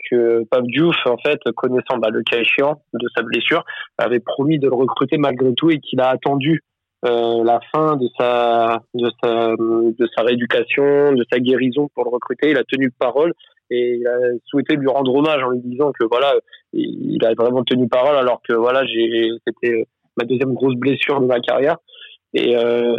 que 0.10 0.44
Pape 0.50 0.66
Diouf, 0.68 0.96
en 1.06 1.18
fait, 1.18 1.40
connaissant 1.56 1.98
bah, 1.98 2.10
le 2.12 2.24
cas 2.24 2.40
échéant 2.40 2.82
de 2.94 3.08
sa 3.16 3.24
blessure, 3.24 3.64
avait 3.98 4.20
promis 4.20 4.60
de 4.60 4.68
le 4.68 4.76
recruter 4.76 5.18
malgré 5.18 5.54
tout 5.54 5.70
et 5.70 5.80
qu'il 5.80 6.00
a 6.02 6.10
attendu 6.10 6.62
euh, 7.06 7.44
la 7.44 7.60
fin 7.74 7.98
de 7.98 8.08
sa 8.18 8.82
de 8.94 9.10
sa 9.22 9.56
de 9.58 10.10
sa 10.16 10.24
rééducation, 10.24 11.12
de 11.12 11.26
sa 11.32 11.40
guérison 11.40 11.90
pour 11.94 12.06
le 12.06 12.10
recruter. 12.10 12.52
Il 12.52 12.58
a 12.58 12.64
tenu 12.64 12.92
parole 12.92 13.34
et 13.70 13.98
il 14.00 14.08
a 14.08 14.18
souhaité 14.46 14.76
lui 14.76 14.88
rendre 14.88 15.14
hommage 15.14 15.44
en 15.44 15.50
lui 15.50 15.60
disant 15.60 15.92
que 15.92 16.06
voilà, 16.10 16.34
il 16.72 17.24
a 17.26 17.34
vraiment 17.34 17.64
tenu 17.64 17.90
parole 17.90 18.16
alors 18.16 18.42
que 18.48 18.54
voilà, 18.54 18.84
c'était 19.46 19.86
ma 20.18 20.26
deuxième 20.26 20.54
grosse 20.54 20.76
blessure 20.76 21.20
de 21.20 21.26
ma 21.26 21.40
carrière. 21.40 21.78
Et, 22.34 22.56
euh, 22.58 22.96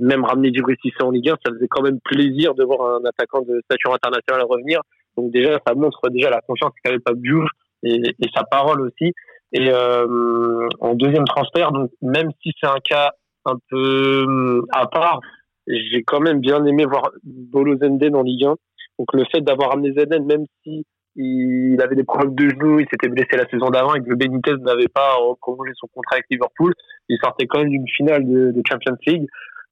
même 0.00 0.24
ramener 0.24 0.52
Djibril 0.52 0.76
Cissé 0.82 1.02
en 1.02 1.10
Ligue 1.10 1.28
1, 1.30 1.36
ça 1.44 1.52
faisait 1.52 1.68
quand 1.68 1.82
même 1.82 2.00
plaisir 2.02 2.54
de 2.54 2.64
voir 2.64 2.94
un 2.94 3.04
attaquant 3.04 3.42
de 3.42 3.60
stature 3.64 3.92
internationale 3.92 4.42
revenir. 4.48 4.80
Donc 5.20 5.32
déjà, 5.32 5.58
ça 5.66 5.74
montre 5.74 6.08
déjà 6.08 6.30
la 6.30 6.40
confiance 6.40 6.72
qu'avait 6.82 6.98
Pape 6.98 7.18
Diouf 7.18 7.48
et, 7.82 7.96
et 7.96 8.28
sa 8.34 8.44
parole 8.44 8.80
aussi. 8.80 9.12
Et 9.52 9.68
euh, 9.68 10.68
en 10.80 10.94
deuxième 10.94 11.24
transfert, 11.24 11.72
donc 11.72 11.90
même 12.02 12.30
si 12.42 12.52
c'est 12.60 12.68
un 12.68 12.78
cas 12.82 13.12
un 13.44 13.56
peu 13.68 14.24
euh, 14.26 14.62
à 14.72 14.86
part, 14.86 15.20
j'ai 15.66 16.02
quand 16.04 16.20
même 16.20 16.40
bien 16.40 16.64
aimé 16.64 16.84
voir 16.84 17.10
Bolo 17.24 17.76
Zenden 17.78 18.14
en 18.14 18.22
Ligue 18.22 18.44
1. 18.44 18.54
Donc 18.98 19.12
le 19.12 19.24
fait 19.32 19.40
d'avoir 19.40 19.72
amené 19.72 19.92
Zenden, 19.92 20.24
même 20.24 20.44
si 20.62 20.84
il 21.16 21.80
avait 21.82 21.96
des 21.96 22.04
problèmes 22.04 22.34
de 22.34 22.48
genoux, 22.48 22.80
il 22.80 22.86
s'était 22.90 23.08
blessé 23.08 23.36
la 23.36 23.48
saison 23.48 23.70
d'avant 23.70 23.94
et 23.94 24.00
que 24.00 24.14
Benitez 24.14 24.54
n'avait 24.60 24.88
pas 24.88 25.16
prolongé 25.40 25.72
son 25.74 25.88
contrat 25.88 26.16
avec 26.16 26.26
Liverpool, 26.30 26.72
il 27.08 27.18
sortait 27.22 27.46
quand 27.46 27.58
même 27.58 27.70
d'une 27.70 27.88
finale 27.88 28.24
de, 28.24 28.52
de 28.52 28.62
Champions 28.68 28.96
League. 29.06 29.26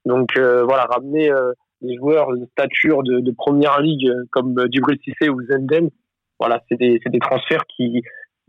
Donc 0.05 0.35
euh, 0.37 0.63
voilà, 0.63 0.83
ramener 0.83 1.31
euh, 1.31 1.53
des 1.81 1.95
joueurs 1.95 2.35
de 2.35 2.45
stature 2.51 3.03
de, 3.03 3.31
première 3.31 3.79
ligue 3.81 4.07
euh, 4.07 4.25
comme 4.31 4.57
euh, 4.59 4.67
Djibril 4.71 4.99
ou 5.29 5.41
Zenden, 5.43 5.89
voilà, 6.39 6.61
c'est 6.69 6.77
des, 6.77 6.99
des 7.05 7.19
transferts 7.19 7.65
qui, 7.75 8.01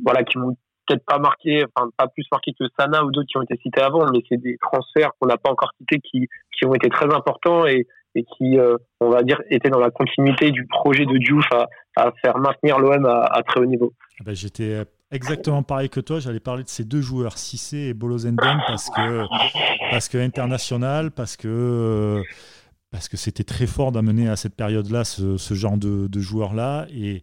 voilà, 0.02 0.22
qui 0.24 0.38
peut-être 0.86 1.04
pas 1.04 1.18
marqué, 1.18 1.64
enfin 1.74 1.90
pas 1.96 2.08
plus 2.08 2.24
marqué 2.30 2.52
que 2.58 2.64
Sana 2.78 3.04
ou 3.04 3.10
d'autres 3.10 3.28
qui 3.28 3.36
ont 3.36 3.42
été 3.42 3.56
cités 3.62 3.80
avant, 3.80 4.10
mais 4.12 4.20
c'est 4.28 4.36
des 4.36 4.56
transferts 4.60 5.10
qu'on 5.18 5.28
n'a 5.28 5.36
pas 5.36 5.50
encore 5.50 5.72
cités 5.78 6.00
qui, 6.00 6.28
qui 6.56 6.66
ont 6.66 6.74
été 6.74 6.88
très 6.88 7.06
importants 7.14 7.66
et, 7.66 7.86
et 8.14 8.24
qui, 8.24 8.58
euh, 8.58 8.76
on 9.00 9.10
va 9.10 9.22
dire, 9.22 9.40
étaient 9.50 9.70
dans 9.70 9.78
la 9.78 9.90
continuité 9.90 10.50
du 10.50 10.66
projet 10.66 11.06
de 11.06 11.18
Diouf 11.18 11.46
à, 11.52 11.68
à 11.96 12.12
faire 12.22 12.38
maintenir 12.38 12.78
l'OM 12.78 13.06
à, 13.06 13.42
très 13.46 13.60
haut 13.60 13.66
niveau. 13.66 13.92
Ah 14.20 14.24
ben, 14.26 14.34
J'étais 14.34 14.84
exactement 15.12 15.62
pareil 15.62 15.88
que 15.88 16.00
toi. 16.00 16.18
J'allais 16.18 16.40
parler 16.40 16.64
de 16.64 16.68
ces 16.68 16.84
deux 16.84 17.00
joueurs, 17.00 17.38
Cissé 17.38 17.88
et 17.88 17.94
Bolo 17.94 18.18
Zenden, 18.18 18.60
parce 18.66 18.90
que, 18.90 19.24
parce 19.90 20.08
que 20.08 20.18
international, 20.18 21.10
parce 21.12 21.36
que, 21.36 22.22
parce 22.90 23.08
que 23.08 23.16
c'était 23.16 23.44
très 23.44 23.66
fort 23.66 23.92
d'amener 23.92 24.28
à 24.28 24.36
cette 24.36 24.54
période-là 24.54 25.04
ce, 25.04 25.36
ce 25.36 25.54
genre 25.54 25.76
de, 25.78 26.06
de 26.08 26.20
joueurs-là. 26.20 26.86
Et, 26.92 27.22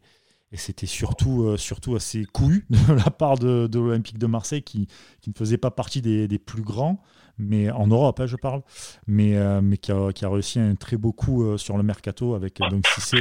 et 0.51 0.57
c'était 0.57 0.85
surtout, 0.85 1.43
euh, 1.43 1.57
surtout 1.57 1.95
assez 1.95 2.25
couillu 2.25 2.65
de 2.69 2.93
la 2.93 3.11
part 3.11 3.37
de, 3.37 3.67
de 3.67 3.79
l'Olympique 3.79 4.17
de 4.17 4.27
Marseille 4.27 4.63
qui, 4.63 4.87
qui 5.21 5.29
ne 5.29 5.35
faisait 5.35 5.57
pas 5.57 5.71
partie 5.71 6.01
des, 6.01 6.27
des 6.29 6.39
plus 6.39 6.61
grands, 6.61 7.01
mais 7.37 7.69
en 7.69 7.85
Europe, 7.87 8.19
hein, 8.21 8.27
je 8.27 8.37
parle, 8.37 8.61
mais, 9.07 9.35
euh, 9.35 9.59
mais 9.61 9.77
qui, 9.77 9.91
a, 9.91 10.11
qui 10.13 10.23
a 10.23 10.29
réussi 10.29 10.59
un 10.59 10.75
très 10.75 10.95
beau 10.95 11.11
coup 11.11 11.43
euh, 11.43 11.57
sur 11.57 11.75
le 11.75 11.83
mercato 11.83 12.33
avec 12.33 12.59
donc 12.71 12.87
Cissé 12.87 13.17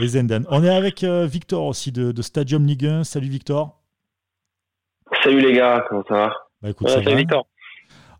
et 0.00 0.06
Zenden. 0.08 0.46
On 0.48 0.64
est 0.64 0.74
avec 0.74 1.04
Victor 1.04 1.64
aussi 1.64 1.92
de, 1.92 2.12
de 2.12 2.22
Stadium 2.22 2.66
Ligue 2.66 2.86
1. 2.86 3.04
Salut 3.04 3.28
Victor. 3.28 3.80
Salut 5.22 5.40
les 5.40 5.52
gars, 5.52 5.84
comment 5.88 6.02
ça 6.08 6.14
va? 6.14 6.32
Bah, 6.62 6.70
écoute, 6.70 6.86
Ouais, 6.86 6.94
ça 6.94 7.02
salut 7.02 7.10
va. 7.12 7.16
Victor. 7.20 7.46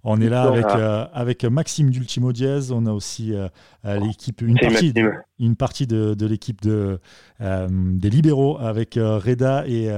On 0.06 0.20
est 0.20 0.28
là 0.28 0.42
avec, 0.42 0.64
ça 0.64 0.78
euh, 0.78 1.06
avec 1.14 1.44
Maxime 1.44 1.88
d'Ultimo 1.88 2.32
Diaz. 2.32 2.70
On 2.72 2.84
a 2.84 2.92
aussi 2.92 3.34
euh, 3.34 3.48
euh, 3.86 3.98
l'équipe, 3.98 4.42
une 4.42 4.58
partie, 4.58 4.92
de, 4.92 5.00
Maxime. 5.00 5.22
une 5.40 5.56
partie 5.56 5.86
de, 5.86 6.12
de 6.12 6.26
l'équipe 6.26 6.60
de, 6.60 7.00
euh, 7.40 7.68
des 7.70 8.10
libéraux 8.10 8.58
avec 8.58 8.98
Reda 9.00 9.64
et, 9.66 9.88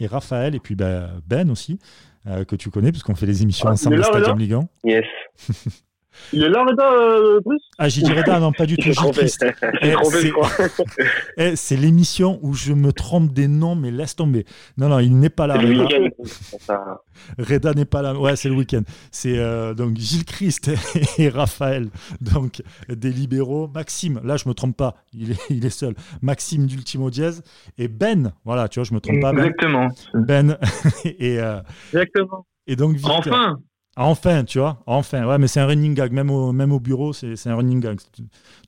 et 0.00 0.06
Raphaël, 0.06 0.56
et 0.56 0.60
puis 0.60 0.74
bah, 0.74 1.10
Ben 1.26 1.50
aussi, 1.50 1.78
que 2.26 2.56
tu 2.56 2.70
connais, 2.70 2.90
puisqu'on 2.90 3.14
fait 3.14 3.26
les 3.26 3.42
émissions 3.42 3.68
Ah, 3.68 3.72
ensemble 3.72 3.96
là, 3.96 4.04
Stadium 4.04 4.32
Reda 4.32 4.38
Ligue 4.38 4.54
1. 4.54 4.68
Yes. 4.84 5.04
Il 6.32 6.42
est 6.42 6.48
là, 6.48 6.64
Reda, 6.64 6.92
euh, 6.92 7.40
Ah, 7.78 7.88
j'ai 7.88 8.02
dit 8.02 8.12
Reda, 8.12 8.38
non, 8.40 8.52
pas 8.52 8.66
du 8.66 8.76
tout. 8.76 8.88
Eh, 8.88 9.28
c'est- 9.28 10.32
eh, 11.36 11.56
c'est 11.56 11.76
l'émission 11.76 12.38
où 12.42 12.54
je 12.54 12.72
me 12.72 12.92
trompe 12.92 13.32
des 13.32 13.48
noms, 13.48 13.74
mais 13.74 13.90
laisse 13.90 14.16
tomber. 14.16 14.44
Non, 14.76 14.88
non, 14.88 14.98
il 15.00 15.18
n'est 15.18 15.28
pas 15.30 15.46
là. 15.46 15.56
C'est 15.60 15.66
le 15.66 15.82
Reda. 15.82 17.00
Reda 17.38 17.72
n'est 17.74 17.84
pas 17.84 18.02
là. 18.02 18.14
Ouais, 18.18 18.36
c'est 18.36 18.48
le 18.48 18.54
week-end. 18.56 18.82
C'est 19.10 19.38
euh, 19.38 19.74
donc 19.74 19.96
Gilles 19.96 20.24
Christ 20.24 20.70
et 21.18 21.28
Raphaël, 21.28 21.88
donc 22.20 22.62
des 22.88 23.10
libéraux. 23.10 23.68
Maxime, 23.74 24.20
là, 24.24 24.36
je 24.36 24.48
me 24.48 24.54
trompe 24.54 24.76
pas, 24.76 24.94
il 25.12 25.32
est, 25.32 25.40
il 25.50 25.64
est 25.64 25.70
seul. 25.70 25.94
Maxime 26.22 26.66
d'Ultimo 26.66 27.10
Diaz 27.10 27.42
et 27.78 27.88
Ben. 27.88 28.32
Voilà, 28.44 28.68
tu 28.68 28.78
vois, 28.80 28.84
je 28.84 28.94
me 28.94 29.00
trompe 29.00 29.20
pas. 29.20 29.32
Ben, 29.32 29.44
Exactement. 29.44 29.88
Ben 30.14 30.58
et, 31.04 31.38
euh, 31.40 31.60
Exactement. 31.92 32.46
et 32.66 32.76
donc 32.76 32.94
Victor. 32.96 33.18
Enfin, 33.18 33.58
Enfin, 33.96 34.42
tu 34.44 34.58
vois, 34.58 34.78
enfin. 34.86 35.24
Ouais, 35.24 35.38
mais 35.38 35.46
c'est 35.46 35.60
un 35.60 35.66
running 35.66 35.94
gag. 35.94 36.12
Même 36.12 36.30
au, 36.30 36.52
même 36.52 36.72
au 36.72 36.80
bureau, 36.80 37.12
c'est 37.12 37.46
un 37.46 37.54
running 37.54 37.80
gag. 37.80 37.98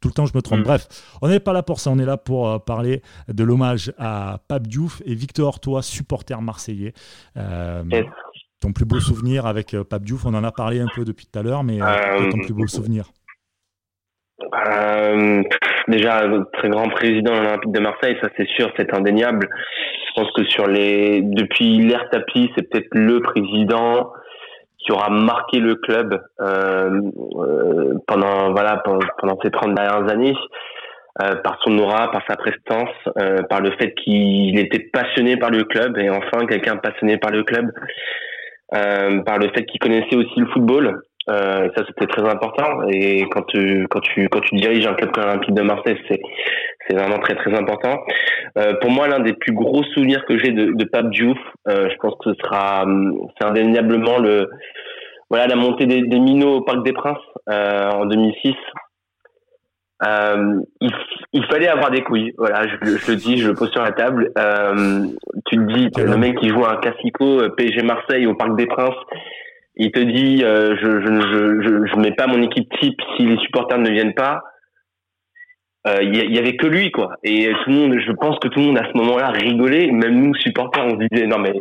Tout 0.00 0.08
le 0.08 0.14
temps, 0.14 0.26
je 0.26 0.36
me 0.36 0.40
trompe. 0.42 0.60
Mm. 0.60 0.64
Bref, 0.64 0.86
on 1.20 1.28
n'est 1.28 1.40
pas 1.40 1.52
là 1.52 1.62
pour 1.62 1.80
ça. 1.80 1.90
On 1.90 1.98
est 1.98 2.04
là 2.04 2.16
pour 2.16 2.48
euh, 2.48 2.58
parler 2.58 3.02
de 3.28 3.44
l'hommage 3.44 3.92
à 3.98 4.38
Pape 4.48 4.68
Diouf 4.68 5.02
et 5.04 5.14
Victor, 5.14 5.58
toi, 5.58 5.82
supporter 5.82 6.40
marseillais. 6.40 6.92
Euh, 7.36 7.82
Yes. 7.90 8.06
ton 8.60 8.72
plus 8.72 8.84
beau 8.84 9.00
souvenir 9.00 9.46
avec 9.46 9.74
euh, 9.74 9.84
Pape 9.84 10.02
Diouf, 10.04 10.24
on 10.26 10.34
en 10.34 10.44
a 10.44 10.52
parlé 10.52 10.80
un 10.80 10.86
peu 10.94 11.04
depuis 11.04 11.26
tout 11.26 11.38
à 11.38 11.42
l'heure, 11.42 11.64
mais 11.64 11.78
ton 11.78 12.38
plus 12.38 12.54
beau 12.54 12.66
souvenir. 12.66 13.10
Déjà, 15.88 16.24
très 16.54 16.68
grand 16.68 16.88
président 16.88 17.32
de 17.32 17.38
l'Olympique 17.40 17.72
de 17.72 17.80
Marseille, 17.80 18.16
ça 18.20 18.28
c'est 18.36 18.48
sûr, 18.48 18.70
c'est 18.76 18.92
indéniable. 18.92 19.48
Je 20.08 20.20
pense 20.20 20.30
que 20.32 20.44
sur 20.44 20.66
les, 20.66 21.20
depuis 21.22 21.78
l'ère 21.78 22.08
tapis, 22.10 22.50
c'est 22.56 22.68
peut-être 22.68 22.88
le 22.92 23.20
président 23.20 24.10
qui 24.87 24.92
aura 24.92 25.11
marqué 25.11 25.59
le 25.59 25.75
club 25.75 26.22
euh, 26.40 27.01
euh, 27.38 27.94
pendant 28.07 28.53
voilà 28.53 28.83
pendant, 28.85 29.38
ces 29.42 29.51
30 29.51 29.75
dernières 29.75 30.09
années 30.11 30.35
euh, 31.22 31.35
par 31.42 31.59
son 31.64 31.77
aura, 31.79 32.11
par 32.11 32.22
sa 32.29 32.37
prestance, 32.37 32.90
euh, 33.18 33.42
par 33.49 33.61
le 33.61 33.72
fait 33.72 33.94
qu'il 33.94 34.59
était 34.59 34.90
passionné 34.92 35.37
par 35.37 35.51
le 35.51 35.64
club 35.64 35.99
et 35.99 36.09
enfin 36.09 36.46
quelqu'un 36.46 36.77
passionné 36.77 37.16
par 37.16 37.31
le 37.31 37.42
club, 37.42 37.72
euh, 38.75 39.22
par 39.22 39.38
le 39.38 39.49
fait 39.49 39.64
qu'il 39.64 39.81
connaissait 39.81 40.16
aussi 40.16 40.38
le 40.38 40.46
football. 40.46 41.03
Euh, 41.29 41.68
ça 41.77 41.85
c'était 41.88 42.07
très 42.07 42.22
important 42.22 42.87
et 42.88 43.25
quand 43.31 43.42
tu 43.49 43.88
quand 43.90 43.99
tu 43.99 44.29
quand 44.29 44.38
tu 44.42 44.55
diriges 44.55 44.87
un 44.87 44.94
club 44.94 45.11
comme 45.11 45.25
l'Olympique 45.25 45.55
de 45.55 45.62
Marseille 45.62 45.99
c'est 46.09 46.20
c'est 46.87 46.96
vraiment 46.96 47.18
très 47.18 47.35
très 47.37 47.55
important. 47.57 48.01
Euh, 48.59 48.75
pour 48.81 48.90
moi 48.90 49.09
l'un 49.09 49.20
des 49.20 49.33
plus 49.33 49.53
gros 49.53 49.83
souvenirs 49.94 50.25
que 50.27 50.38
j'ai 50.38 50.53
de, 50.53 50.72
de 50.72 50.85
Pape 50.85 51.11
Diouf, 51.11 51.38
euh, 51.68 51.88
je 51.90 51.96
pense 51.96 52.14
que 52.25 52.31
ce 52.33 52.37
sera 52.42 52.85
c'est 53.38 53.46
indéniablement 53.46 54.18
le 54.18 54.49
voilà 55.31 55.46
la 55.46 55.57
montée 55.57 55.87
des, 55.87 56.03
des 56.03 56.20
minots 56.20 56.57
au 56.57 56.61
Parc 56.62 56.85
des 56.85 56.92
Princes 56.92 57.18
euh, 57.51 57.90
en 57.90 58.07
2006. 58.07 58.55
Euh, 60.05 60.61
il, 60.83 60.90
il 61.33 61.44
fallait 61.46 61.68
avoir 61.68 61.90
des 61.90 62.03
couilles. 62.03 62.35
Voilà, 62.37 62.66
je, 62.66 62.96
je 62.96 63.11
le 63.11 63.16
dis, 63.16 63.38
je 63.38 63.49
le 63.49 63.55
pose 63.55 63.70
sur 63.70 63.83
la 63.83 63.92
table. 63.92 64.31
Euh, 64.38 65.07
tu 65.46 65.57
te 65.57 65.72
dis, 65.72 65.88
le 65.96 66.16
mec 66.16 66.38
qui 66.38 66.49
joue 66.49 66.64
un 66.64 66.77
classico 66.77 67.40
euh, 67.40 67.49
PSG 67.57 67.83
Marseille 67.83 68.27
au 68.27 68.35
Parc 68.35 68.57
des 68.57 68.66
Princes, 68.66 68.94
il 69.77 69.90
te 69.92 70.01
dit, 70.01 70.44
euh, 70.44 70.77
je, 70.77 71.01
je, 71.01 71.07
je, 71.07 71.62
je, 71.62 71.90
je 71.90 71.96
mets 71.96 72.14
pas 72.14 72.27
mon 72.27 72.42
équipe 72.42 72.70
type 72.81 73.01
si 73.16 73.25
les 73.25 73.38
supporters 73.38 73.79
ne 73.79 73.90
viennent 73.90 74.14
pas. 74.14 74.42
Euh, 75.87 76.03
Il 76.03 76.14
il 76.16 76.35
y 76.35 76.38
avait 76.38 76.57
que 76.57 76.66
lui, 76.66 76.90
quoi. 76.90 77.16
Et 77.22 77.51
tout 77.64 77.70
le 77.70 77.77
monde, 77.77 77.99
je 77.99 78.12
pense 78.12 78.38
que 78.38 78.49
tout 78.49 78.61
le 78.61 78.66
monde 78.66 78.79
à 78.79 78.88
ce 78.90 78.96
moment-là 78.99 79.29
rigolait. 79.29 79.90
Même 79.90 80.20
nous, 80.20 80.35
supporters, 80.35 80.85
on 80.85 81.01
se 81.01 81.07
disait, 81.09 81.27
non 81.27 81.38
mais 81.38 81.53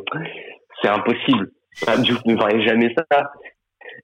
c'est 0.81 0.89
impossible. 0.89 1.51
Pape 1.85 1.99
Diouf 1.99 2.23
ne 2.25 2.35
ferait 2.35 2.61
jamais 2.61 2.93
ça. 2.95 3.31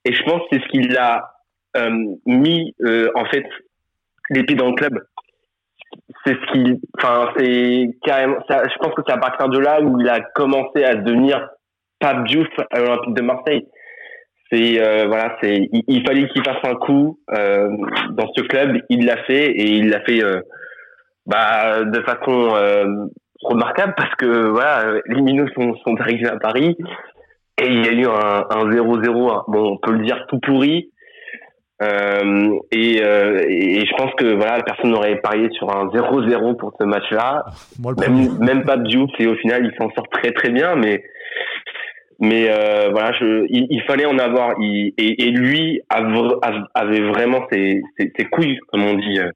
Et 0.06 0.14
je 0.14 0.24
pense 0.24 0.42
que 0.42 0.48
c'est 0.52 0.62
ce 0.62 0.68
qui 0.70 0.82
l'a 0.82 1.32
euh, 1.78 1.90
mis, 2.26 2.76
euh, 2.82 3.10
en 3.16 3.26
fait, 3.26 3.46
les 4.30 4.44
pieds 4.44 4.56
dans 4.56 4.70
le 4.70 4.76
club. 4.76 5.00
C'est 6.26 6.34
ce 6.34 6.52
qui, 6.52 6.82
enfin, 6.98 7.32
c'est 7.38 7.90
carrément, 8.04 8.38
ça, 8.50 8.64
je 8.64 8.78
pense 8.80 8.94
que 8.94 9.02
c'est 9.06 9.14
à 9.14 9.18
partir 9.18 9.50
de 9.50 9.60
là 9.60 9.82
où 9.82 10.00
il 10.00 10.08
a 10.08 10.22
commencé 10.36 10.84
à 10.84 10.96
devenir 10.96 11.48
Pape 12.00 12.26
Diouf 12.26 12.48
à 12.72 12.80
l'Olympique 12.80 13.14
de 13.14 13.22
Marseille. 13.22 13.68
C'est, 14.52 14.82
euh, 14.82 15.06
voilà, 15.08 15.38
c'est, 15.42 15.70
il, 15.72 15.84
il 15.88 16.06
fallait 16.06 16.28
qu'il 16.30 16.44
fasse 16.44 16.64
un 16.64 16.76
coup 16.76 17.20
euh, 17.34 17.70
dans 18.12 18.28
ce 18.36 18.42
club. 18.42 18.82
Il 18.90 19.06
l'a 19.06 19.18
fait 19.24 19.46
et 19.46 19.70
il 19.72 19.90
l'a 19.90 20.02
fait, 20.02 20.22
euh, 20.24 20.42
bah, 21.26 21.84
de 21.84 22.02
façon 22.02 22.54
remarquable 23.44 23.94
parce 23.96 24.14
que 24.16 24.50
voilà, 24.50 25.00
les 25.08 25.22
Minots 25.22 25.48
sont, 25.56 25.76
sont 25.86 25.96
arrivés 26.00 26.28
à 26.28 26.38
Paris 26.38 26.78
et 27.62 27.68
il 27.68 27.86
y 27.86 27.90
a 27.90 27.92
eu 27.92 28.06
un 28.06 28.46
un 28.50 28.70
0-0, 28.70 29.32
hein. 29.32 29.44
bon, 29.48 29.74
on 29.74 29.78
peut 29.78 29.94
le 29.94 30.06
dire 30.06 30.26
tout 30.28 30.40
pourri. 30.40 30.92
Et, 31.82 32.98
et 32.98 33.86
je 33.86 33.96
pense 33.96 34.14
que 34.16 34.36
voilà, 34.36 34.62
personne 34.62 34.92
n'aurait 34.92 35.20
parié 35.22 35.50
sur 35.52 35.76
un 35.76 35.88
0-0 35.88 36.56
pour 36.58 36.74
ce 36.80 36.86
match-là. 36.86 37.46
Même, 38.00 38.38
même 38.40 38.64
pas 38.64 38.78
Diouf, 38.78 39.10
et 39.18 39.26
au 39.26 39.36
final, 39.36 39.66
il 39.66 39.76
s'en 39.80 39.90
sort 39.92 40.08
très 40.10 40.32
très 40.32 40.50
bien, 40.50 40.76
mais 40.76 41.04
mais 42.22 42.48
euh, 42.50 42.90
voilà, 42.92 43.12
je, 43.20 43.46
il, 43.50 43.68
il 43.70 43.82
fallait 43.84 44.06
en 44.06 44.18
avoir. 44.20 44.56
Il- 44.60 44.94
et, 44.98 45.24
et 45.24 45.32
lui 45.32 45.82
av- 45.90 46.40
av- 46.42 46.68
avait 46.74 47.02
vraiment 47.02 47.46
ses, 47.52 47.82
ses, 47.98 48.12
ses 48.18 48.26
couilles, 48.26 48.60
comme 48.70 48.84
on 48.86 48.94
dit 48.94 49.20
euh, 49.20 49.30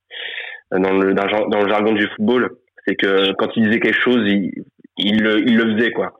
dans 0.71 0.93
le 0.93 1.13
dans, 1.13 1.25
le 1.61 1.69
jargon 1.69 1.91
du 1.93 2.07
football. 2.15 2.51
C'est 2.87 2.95
que 2.95 3.33
quand 3.33 3.49
il 3.55 3.63
disait 3.65 3.79
quelque 3.79 3.99
chose, 3.99 4.21
il, 4.27 4.51
il, 4.97 5.21
le, 5.21 5.39
il 5.39 5.57
le 5.57 5.75
faisait 5.75 5.91
quoi. 5.91 6.13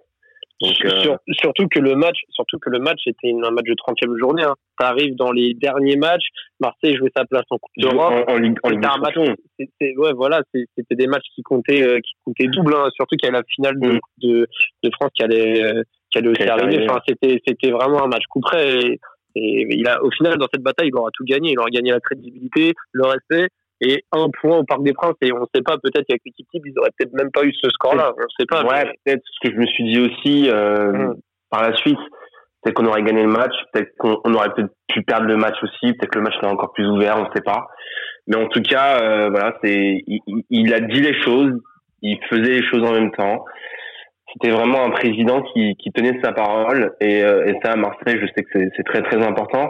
Donc, 0.62 0.74
euh, 0.86 1.00
Sur- 1.02 1.18
surtout 1.34 1.68
que 1.68 1.80
le 1.80 1.96
match, 1.96 2.18
surtout 2.30 2.58
que 2.60 2.70
le 2.70 2.80
match 2.80 3.02
était 3.06 3.30
un 3.44 3.52
match 3.52 3.66
de 3.66 3.74
30e 3.76 4.18
journée. 4.18 4.44
Hein. 4.44 4.56
Ça 4.80 4.88
arrive 4.88 5.14
dans 5.16 5.32
les 5.34 5.54
derniers 5.54 5.98
matchs. 5.98 6.28
Marseille 6.62 6.96
jouait 6.96 7.12
sa 7.16 7.26
place 7.26 7.44
en 7.50 7.58
Coupe 7.58 7.72
d'Europe. 7.78 8.26
en, 8.28 8.34
en 8.34 8.38
Ligue, 8.38 8.58
en 8.64 8.70
Ligue 8.70 8.86
un 8.86 8.98
match- 8.98 9.18
ouais, 9.18 10.14
voilà, 10.16 10.42
c'était 10.54 10.96
des 10.96 11.08
matchs 11.08 11.28
qui 11.36 11.44
comptaient, 11.44 11.84
euh, 11.84 12.00
qui 12.00 12.14
comptaient 12.24 12.48
double. 12.48 12.74
Hein. 12.74 12.88
Surtout 12.96 13.18
qu'il 13.18 13.28
y 13.28 13.30
a 13.30 13.34
la 13.38 13.44
finale 13.54 13.78
de, 13.80 13.90
Mm. 13.96 14.00
de, 14.24 14.48
de 14.84 14.90
France 14.94 15.12
qui 15.14 15.24
allait, 15.24 15.62
euh, 15.62 15.84
qui 16.16 16.20
allait 16.20 16.30
aussi 16.30 16.44
arriver. 16.50 16.88
Enfin, 16.90 17.00
c'était, 17.08 17.42
c'était 17.46 17.72
vraiment 17.72 18.04
un 18.04 18.08
match 18.08 18.24
coup 18.30 18.40
près. 18.40 18.78
Et, 18.80 19.00
et 19.36 19.68
il 19.70 19.88
a, 19.88 20.02
au 20.04 20.10
final, 20.12 20.38
dans 20.38 20.48
cette 20.54 20.64
bataille, 20.64 20.88
il 20.88 20.96
aura 20.96 21.10
tout 21.14 21.26
gagné. 21.26 21.52
Il 21.52 21.60
aura 21.60 21.70
gagné 21.70 21.92
la 21.92 22.00
crédibilité, 22.00 22.74
le 22.94 23.06
respect 23.06 23.48
et 23.82 24.06
un 24.14 24.28
point 24.42 24.58
au 24.60 24.64
Parc 24.64 24.84
des 24.84 24.94
Princes. 24.94 25.16
Et 25.22 25.34
on 25.34 25.40
ne 25.42 25.46
sait 25.54 25.62
pas, 25.62 25.78
peut-être 25.78 26.06
qu'avec 26.08 26.22
l'équipe 26.26 26.48
type, 26.50 26.64
ils 26.66 26.80
auraient 26.80 26.92
peut-être 26.98 27.14
même 27.14 27.32
pas 27.32 27.44
eu 27.44 27.52
ce 27.54 27.70
score-là. 27.70 28.14
On 28.18 28.22
ne 28.22 28.28
sait 28.40 28.46
pas. 28.46 28.64
Ouais, 28.64 28.86
mais- 28.86 28.94
peut-être 29.04 29.24
ce 29.26 29.48
que 29.50 29.54
je 29.54 29.60
me 29.60 29.66
suis 29.68 29.84
dit 29.84 30.00
aussi 30.00 30.50
euh, 30.50 30.92
Mm. 30.92 31.16
par 31.50 31.62
la 31.70 31.76
suite, 31.76 32.00
c'est 32.64 32.74
qu'on 32.74 32.86
aurait 32.86 33.04
gagné 33.04 33.22
le 33.24 33.30
match, 33.30 33.54
peut-être 33.74 33.92
qu'on 34.00 34.18
on 34.24 34.34
aurait 34.34 34.54
peut-être 34.54 34.72
pu 34.88 35.04
perdre 35.04 35.28
le 35.28 35.36
match 35.38 35.56
aussi, 35.62 35.94
peut-être 35.94 36.10
que 36.12 36.18
le 36.20 36.24
match 36.24 36.36
serait 36.36 36.48
encore 36.48 36.72
plus 36.74 36.88
ouvert, 36.88 37.18
on 37.18 37.24
ne 37.26 37.34
sait 37.36 37.44
pas. 37.44 37.68
Mais 38.28 38.38
en 38.38 38.48
tout 38.48 38.62
cas, 38.62 39.02
euh, 39.04 39.30
voilà, 39.30 39.56
c'est 39.64 40.02
il 40.50 40.74
a 40.74 40.80
dit 40.80 41.02
les 41.02 41.22
choses, 41.22 41.52
il 42.02 42.18
faisait 42.30 42.60
les 42.62 42.64
choses 42.64 42.82
en 42.84 42.94
même 42.94 43.12
temps. 43.12 43.46
C'était 44.36 44.54
vraiment 44.54 44.84
un 44.84 44.90
président 44.90 45.42
qui, 45.42 45.76
qui 45.78 45.92
tenait 45.92 46.20
sa 46.24 46.34
parole 46.34 46.94
et, 47.00 47.24
euh, 47.24 47.46
et 47.48 47.58
ça 47.64 47.72
à 47.72 47.76
Marseille, 47.78 48.20
je 48.22 48.28
sais 48.36 48.44
que 48.44 48.50
c'est- 48.76 48.84
très 48.84 49.02
très 49.02 49.26
important. 49.26 49.70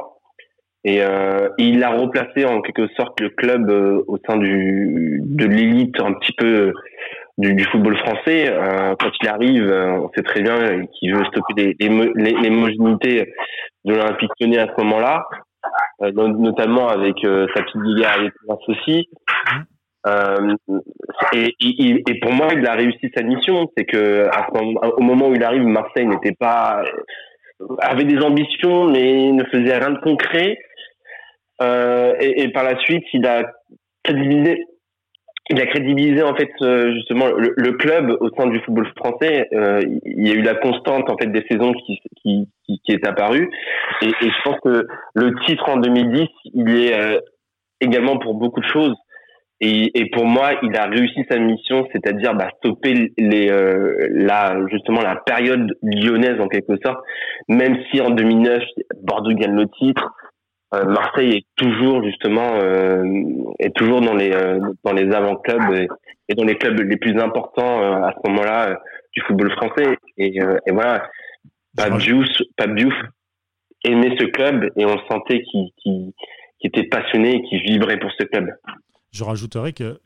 Et 0.83 1.03
euh, 1.03 1.49
il 1.57 1.83
a 1.83 1.89
replacé 1.89 2.45
en 2.45 2.61
quelque 2.61 2.87
sorte 2.95 3.19
le 3.19 3.29
club 3.29 3.69
euh, 3.69 4.03
au 4.07 4.17
sein 4.27 4.37
du 4.37 5.19
de 5.23 5.45
l'élite 5.45 5.99
un 5.99 6.13
petit 6.13 6.33
peu 6.33 6.73
du, 7.37 7.53
du 7.55 7.63
football 7.65 7.97
français. 7.97 8.49
Euh, 8.51 8.95
quand 8.99 9.09
il 9.21 9.27
arrive, 9.27 9.67
euh, 9.69 9.99
on 9.99 10.09
sait 10.15 10.21
très 10.23 10.41
bien 10.41 10.85
qu'il 10.93 11.15
veut 11.15 11.25
stopper 11.25 11.53
les, 11.57 11.75
les, 11.79 11.89
mo- 11.89 12.13
les, 12.15 12.31
les 12.33 12.49
homogénéités 12.49 13.33
de 13.85 13.93
l'Olympique 13.93 14.29
Lyonnais 14.39 14.59
à 14.59 14.67
ce 14.75 14.83
moment-là, 14.83 15.25
euh, 16.03 16.11
no- 16.11 16.27
notamment 16.27 16.87
avec 16.87 17.15
euh, 17.23 17.47
sa 17.55 17.63
petite 17.63 17.81
guéguerre 17.81 18.13
avec 18.19 18.33
aussi. 18.67 19.09
Euh, 20.07 20.55
et, 21.33 22.19
pour 22.21 22.31
moi, 22.31 22.47
il 22.55 22.65
a 22.67 22.73
réussi 22.73 23.11
sa 23.15 23.23
mission. 23.23 23.69
C'est 23.77 23.85
que 23.85 24.29
moment, 24.53 24.81
au 24.97 25.01
moment 25.01 25.29
où 25.29 25.35
il 25.35 25.43
arrive, 25.43 25.63
Marseille 25.63 26.05
n'était 26.05 26.35
pas 26.39 26.83
avait 27.79 28.03
des 28.03 28.19
ambitions, 28.19 28.85
mais 28.89 29.31
ne 29.31 29.43
faisait 29.45 29.77
rien 29.77 29.91
de 29.91 29.99
concret. 29.99 30.59
Euh, 31.61 32.13
et, 32.19 32.49
par 32.49 32.63
la 32.63 32.77
suite, 32.79 33.05
il 33.13 33.25
a 33.25 33.43
crédibilisé 34.03 34.65
il 35.51 35.61
a 35.61 35.67
crédibilisé 35.67 36.23
en 36.23 36.35
fait 36.35 36.49
euh, 36.61 36.91
justement 36.95 37.27
le, 37.27 37.71
club 37.73 38.17
au 38.19 38.29
sein 38.35 38.47
du 38.47 38.59
football 38.61 38.91
français. 38.95 39.47
Euh, 39.53 39.79
il 40.03 40.27
y 40.27 40.31
a 40.31 40.33
eu 40.33 40.41
la 40.41 40.55
constante 40.55 41.07
en 41.09 41.17
fait 41.17 41.27
des 41.27 41.45
saisons 41.49 41.71
qui 41.73 42.01
qui, 42.65 42.91
est 42.91 43.07
apparue 43.07 43.51
et, 44.01 44.09
je 44.21 44.41
pense 44.43 44.59
que 44.63 44.87
le 45.13 45.35
titre 45.45 45.69
en 45.69 45.77
2010 45.77 46.27
il 46.55 46.75
est 46.75 46.99
euh, 46.99 47.19
également 47.79 48.17
pour 48.17 48.33
beaucoup 48.33 48.59
de 48.59 48.65
choses 48.65 48.95
et, 49.65 49.99
et 49.99 50.09
pour 50.11 50.25
moi 50.25 50.51
il 50.61 50.75
a 50.75 50.85
réussi 50.85 51.25
sa 51.29 51.39
mission 51.39 51.87
c'est-à-dire 51.91 52.35
bah, 52.35 52.49
stopper 52.57 53.11
les 53.17 53.49
euh, 53.49 54.07
la 54.11 54.57
justement 54.71 55.01
la 55.01 55.15
période 55.15 55.75
lyonnaise 55.81 56.39
en 56.39 56.47
quelque 56.47 56.75
sorte. 56.83 56.99
Même 57.47 57.77
si 57.89 57.99
en 57.99 58.11
2009 58.11 58.63
Bordeaux 59.01 59.33
gagne 59.33 59.55
le 59.55 59.67
titre 59.79 60.13
euh, 60.73 60.85
Marseille 60.85 61.37
est 61.37 61.45
toujours 61.55 62.03
justement 62.03 62.59
euh, 62.61 63.03
est 63.59 63.75
toujours 63.75 64.01
dans 64.01 64.13
les 64.13 64.31
dans 64.83 64.93
les 64.93 65.11
avant 65.13 65.35
clubs 65.37 65.73
et, 65.73 65.87
et 66.29 66.35
dans 66.35 66.45
les 66.45 66.55
clubs 66.55 66.79
les 66.79 66.97
plus 66.97 67.19
importants 67.19 67.81
à 67.81 68.13
ce 68.13 68.29
moment-là 68.29 68.79
du 69.13 69.21
football 69.21 69.51
français. 69.51 69.97
Et, 70.17 70.37
et 70.37 70.71
voilà. 70.71 71.09
Pape 71.77 71.97
Diouf 71.97 72.27
Pape 72.57 72.75
Diouf 72.75 72.93
aimait 73.83 74.15
ce 74.19 74.25
club 74.25 74.69
et 74.77 74.85
on 74.85 74.97
sentait 75.09 75.41
qu'il 75.43 75.69
qu'il 75.77 76.11
qui 76.59 76.67
étaient 76.67 76.87
passionnés 76.87 77.35
et 77.35 77.41
qui 77.43 77.57
vivraient 77.59 77.99
pour 77.99 78.11
ce 78.17 78.25
club. 78.25 78.49
Je 79.15 79.23
rajouterais 79.23 79.71
que 79.71 80.01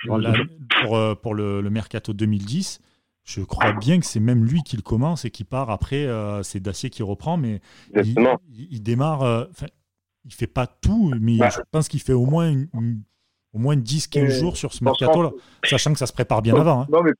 pour, 0.84 0.96
euh, 0.96 1.16
pour 1.16 1.34
le, 1.34 1.68
mercato 1.72 2.14
2010, 2.14 2.80
je 3.24 3.42
crois 3.42 3.72
bien 3.72 4.00
que 4.00 4.06
c'est 4.06 4.20
même 4.20 4.46
lui 4.46 4.62
qui 4.62 4.76
le 4.76 4.84
commence 4.84 5.26
et 5.26 5.32
qui 5.32 5.44
part 5.44 5.72
après. 5.72 6.06
Euh, 6.06 6.44
c'est 6.44 6.60
Dacier 6.60 6.92
qui 6.92 7.02
reprend, 7.02 7.36
mais 7.36 7.60
il, 7.96 8.84
démarre. 8.84 9.24
Euh, 9.24 9.46
il 10.26 10.32
fait 10.32 10.46
pas 10.46 10.68
tout, 10.68 11.12
mais 11.20 11.38
bah. 11.38 11.50
je 11.50 11.60
pense 11.72 11.88
qu'il 11.88 12.02
fait 12.02 12.14
au 12.14 12.28
moins 12.28 12.54
au 13.52 13.58
moins 13.58 13.76
10-15 13.76 14.30
jours 14.30 14.58
sur 14.58 14.74
ce 14.74 14.84
mercato-là, 14.84 15.32
sachant 15.64 15.92
que 15.92 15.98
ça 15.98 16.06
se 16.06 16.14
prépare 16.14 16.44
bien 16.44 16.54
avant. 16.54 16.82
Hein. 16.82 16.88
Non, 16.92 17.02
mais 17.02 17.14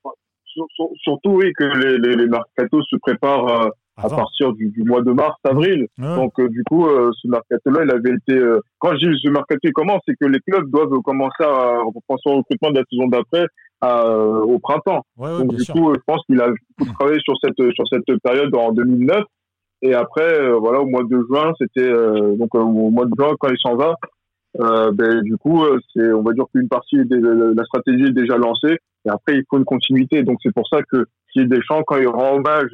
surtout, 1.02 1.30
oui, 1.30 1.52
que 1.54 1.64
les, 1.64 1.98
les, 1.98 2.14
les 2.14 2.28
mercatos 2.28 2.86
se 2.88 2.96
préparent 3.02 3.72
à 4.02 4.08
partir 4.08 4.52
du, 4.52 4.68
du, 4.68 4.82
mois 4.84 5.02
de 5.02 5.12
mars, 5.12 5.36
avril. 5.44 5.86
Donc, 5.98 6.32
euh, 6.38 6.48
du 6.48 6.62
coup, 6.64 6.86
euh, 6.86 7.10
ce 7.20 7.28
mercato-là, 7.28 7.84
il 7.84 7.90
avait 7.90 8.16
été. 8.16 8.34
Euh, 8.34 8.60
quand 8.78 8.92
je 8.92 9.08
dis 9.08 9.20
ce 9.22 9.30
mercato 9.30 9.68
comment, 9.74 9.98
c'est 10.06 10.14
que 10.20 10.26
les 10.26 10.40
clubs 10.40 10.70
doivent 10.70 11.00
commencer 11.04 11.42
à 11.42 11.78
penser 12.08 12.22
au 12.26 12.36
recrutement 12.38 12.70
de 12.70 12.78
la 12.78 12.84
saison 12.90 13.06
d'après 13.08 13.46
au 13.82 14.58
printemps. 14.58 15.04
Donc, 15.16 15.54
du 15.54 15.72
coup, 15.72 15.94
je 15.94 16.00
pense 16.06 16.22
qu'il 16.26 16.40
a 16.40 16.48
beaucoup 16.78 16.92
travaillé 16.98 17.20
sur 17.20 17.34
cette 17.42 17.72
sur 17.74 17.86
cette 17.88 18.18
période 18.22 18.54
en 18.54 18.72
2009. 18.72 19.22
Et 19.82 19.94
après, 19.94 20.50
voilà, 20.58 20.80
au 20.80 20.86
mois 20.86 21.04
de 21.04 21.18
juin, 21.28 21.52
c'était 21.58 21.90
donc 22.36 22.54
au 22.54 22.90
mois 22.90 23.06
de 23.06 23.12
juin 23.18 23.34
quand 23.38 23.48
il 23.48 23.58
s'en 23.58 23.76
va. 23.76 23.94
ben, 24.92 25.22
du 25.22 25.36
coup, 25.38 25.64
c'est, 25.94 26.12
on 26.12 26.22
va 26.22 26.32
dire 26.32 26.44
qu'une 26.54 26.68
partie 26.68 27.04
de 27.04 27.54
la 27.56 27.64
stratégie 27.64 28.04
est 28.04 28.12
déjà 28.12 28.36
lancée. 28.36 28.76
Et 29.06 29.08
après, 29.08 29.36
il 29.36 29.44
faut 29.48 29.58
une 29.58 29.64
continuité. 29.64 30.22
Donc, 30.22 30.38
c'est 30.42 30.54
pour 30.54 30.68
ça 30.68 30.80
que 30.90 31.06
si 31.32 31.46
Deschamps, 31.46 31.82
quand 31.86 31.96
il 31.96 32.08
rend 32.08 32.36
hommage 32.36 32.70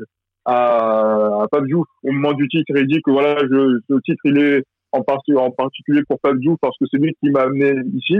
à, 0.46 1.44
à 1.52 1.58
au 1.58 2.12
moment 2.12 2.32
du 2.32 2.48
titre. 2.48 2.72
Il 2.76 2.86
dit 2.86 3.02
que 3.02 3.10
voilà 3.10 3.36
je, 3.40 3.78
ce 3.88 4.00
titre 4.04 4.20
il 4.24 4.38
est 4.38 4.64
en, 4.92 5.02
partie, 5.02 5.34
en 5.34 5.50
particulier 5.50 6.02
pour 6.08 6.18
Diouf 6.34 6.56
parce 6.60 6.76
que 6.78 6.86
c'est 6.90 6.98
lui 6.98 7.14
qui 7.20 7.30
m'a 7.30 7.42
amené 7.42 7.74
ici. 7.94 8.18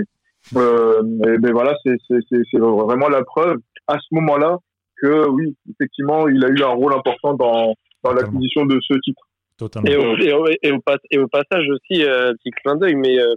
Euh, 0.57 1.03
et 1.27 1.39
ben 1.39 1.53
voilà 1.53 1.75
c'est 1.85 1.97
c'est 2.09 2.59
vraiment 2.59 3.09
la 3.09 3.25
preuve 3.25 3.57
à 3.89 3.99
ce 3.99 4.15
moment-là 4.15 4.59
que 5.01 5.29
oui 5.29 5.57
effectivement 5.71 6.29
il 6.29 6.45
a 6.45 6.49
eu 6.49 6.63
un 6.63 6.75
rôle 6.75 6.93
important 6.93 7.35
dans 7.35 7.75
dans 8.05 8.13
l'acquisition 8.13 8.67
de 8.67 8.79
ce 8.81 8.95
titre. 9.01 9.23
Totalement. 9.57 9.89
Et, 9.89 9.97
au, 9.97 10.17
et, 10.19 10.33
au, 10.33 10.47
et, 10.47 10.71
au, 10.71 10.79
et, 11.11 11.19
au, 11.19 11.29
passage 11.29 11.65
aussi, 11.71 12.05
euh, 12.05 12.35
petit 12.35 12.51
clin 12.63 12.77
d'œil, 12.77 12.95
mais 12.95 13.19
euh, 13.19 13.35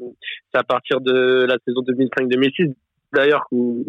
c'est 0.52 0.60
à 0.60 0.64
partir 0.64 1.00
de 1.00 1.46
la 1.48 1.56
saison 1.66 1.82
2005-2006 1.82 2.74
d'ailleurs 3.14 3.46
où, 3.52 3.86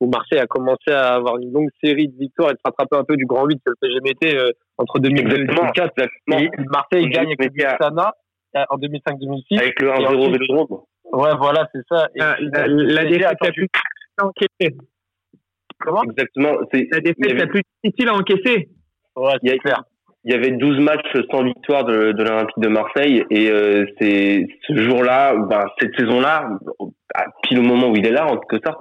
où, 0.00 0.10
Marseille 0.10 0.38
a 0.38 0.46
commencé 0.46 0.90
à 0.90 1.14
avoir 1.14 1.38
une 1.38 1.52
longue 1.52 1.70
série 1.82 2.08
de 2.08 2.18
victoires 2.18 2.50
et 2.50 2.54
de 2.54 2.58
se 2.58 2.62
rattraper 2.64 2.96
un 2.96 3.04
peu 3.04 3.16
du 3.16 3.26
grand 3.26 3.46
8 3.46 3.60
que 3.64 3.70
le 3.70 3.76
PSG 3.80 4.00
mettait 4.02 4.36
euh, 4.36 4.50
entre 4.78 4.98
2002 4.98 5.36
et 5.36 5.44
2004. 5.44 5.92
Et 6.38 6.50
Marseille 6.70 7.08
gagne 7.08 7.34
avec 7.38 7.52
le 7.54 7.68
Sana 7.80 8.14
euh, 8.56 8.64
en 8.70 8.76
2005-2006. 8.78 9.58
Avec 9.58 9.80
le 9.80 9.90
1-0 9.90 10.32
Vélodrome. 10.32 10.80
Ouais, 11.12 11.34
voilà, 11.38 11.68
c'est 11.74 11.82
ça. 11.88 12.08
Et 12.14 12.20
ah, 12.20 12.36
la, 12.40 12.66
la, 12.68 13.04
défaite 13.04 13.36
la 13.42 13.52
plus 13.52 13.68
encaissée. 14.20 14.76
Comment? 15.80 16.02
Exactement. 16.04 16.58
La 16.72 17.00
défaite 17.00 17.32
la 17.32 17.46
plus 17.46 17.62
difficile 17.82 18.08
à 18.08 18.14
encaisser. 18.14 18.68
Ouais, 19.16 19.32
c'est 19.42 19.58
clair 19.58 19.82
il 20.24 20.32
y 20.32 20.34
avait 20.34 20.50
12 20.50 20.80
matchs 20.80 21.16
sans 21.30 21.44
victoire 21.44 21.84
de, 21.84 22.12
de 22.12 22.22
l'Olympique 22.22 22.58
de 22.58 22.68
Marseille 22.68 23.24
et 23.30 23.50
euh, 23.50 23.86
c'est 23.98 24.46
ce 24.66 24.76
jour-là, 24.76 25.34
ben, 25.34 25.64
cette 25.80 25.94
saison-là, 25.98 26.48
pile 27.42 27.58
au 27.58 27.62
moment 27.62 27.88
où 27.88 27.96
il 27.96 28.06
est 28.06 28.12
là 28.12 28.26
en 28.26 28.36
quelque 28.36 28.64
sorte, 28.64 28.80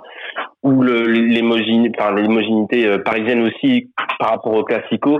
où 0.63 0.81
l'hémogénéité 0.81 1.99
enfin, 1.99 2.15
euh, 2.15 2.97
parisienne 2.99 3.41
aussi 3.41 3.91
par 4.19 4.31
rapport 4.31 4.53
au 4.53 4.63
Classico 4.63 5.19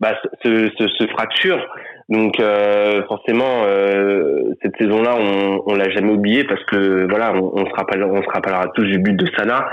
bah, 0.00 0.14
se, 0.42 0.70
se, 0.78 0.88
se 0.88 1.06
fracture. 1.08 1.64
Donc 2.08 2.38
euh, 2.40 3.02
forcément, 3.04 3.62
euh, 3.66 4.54
cette 4.62 4.76
saison-là, 4.76 5.16
on, 5.18 5.62
on 5.66 5.74
l'a 5.74 5.88
jamais 5.90 6.12
oublié 6.12 6.44
parce 6.44 6.62
que 6.64 7.06
voilà, 7.08 7.32
on, 7.34 7.52
on, 7.54 7.64
se 7.64 7.74
rappelle, 7.74 8.04
on 8.04 8.22
se 8.22 8.28
rappellera 8.28 8.66
tous 8.74 8.84
du 8.84 8.98
but 8.98 9.14
de 9.14 9.26
Sana, 9.36 9.68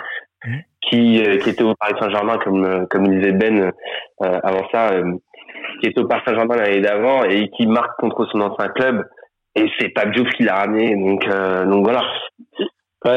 mmh. 0.46 0.56
qui, 0.82 1.24
qui 1.42 1.50
était 1.50 1.64
au 1.64 1.74
Paris 1.76 1.96
Saint-Germain 2.00 2.38
comme 2.38 2.88
comme 2.90 3.08
disait 3.08 3.34
Ben 3.34 3.72
avant 4.20 4.68
ça 4.72 4.92
qui 5.80 5.88
est 5.88 5.98
au 5.98 6.06
Paris 6.06 6.22
Saint-Germain 6.26 6.56
l'année 6.58 6.82
d'avant 6.82 7.24
et 7.24 7.50
qui 7.50 7.68
marque 7.68 8.00
contre 8.00 8.26
son 8.32 8.42
ancien 8.42 8.68
club. 8.70 9.08
Et 9.56 9.66
c'est 9.80 9.90
pas 9.90 10.06
Diouf 10.06 10.30
qui 10.30 10.44
l'a 10.44 10.56
ramené. 10.56 10.96
Donc, 10.96 11.26
euh, 11.28 11.66
donc 11.66 11.84
voilà. 11.84 12.04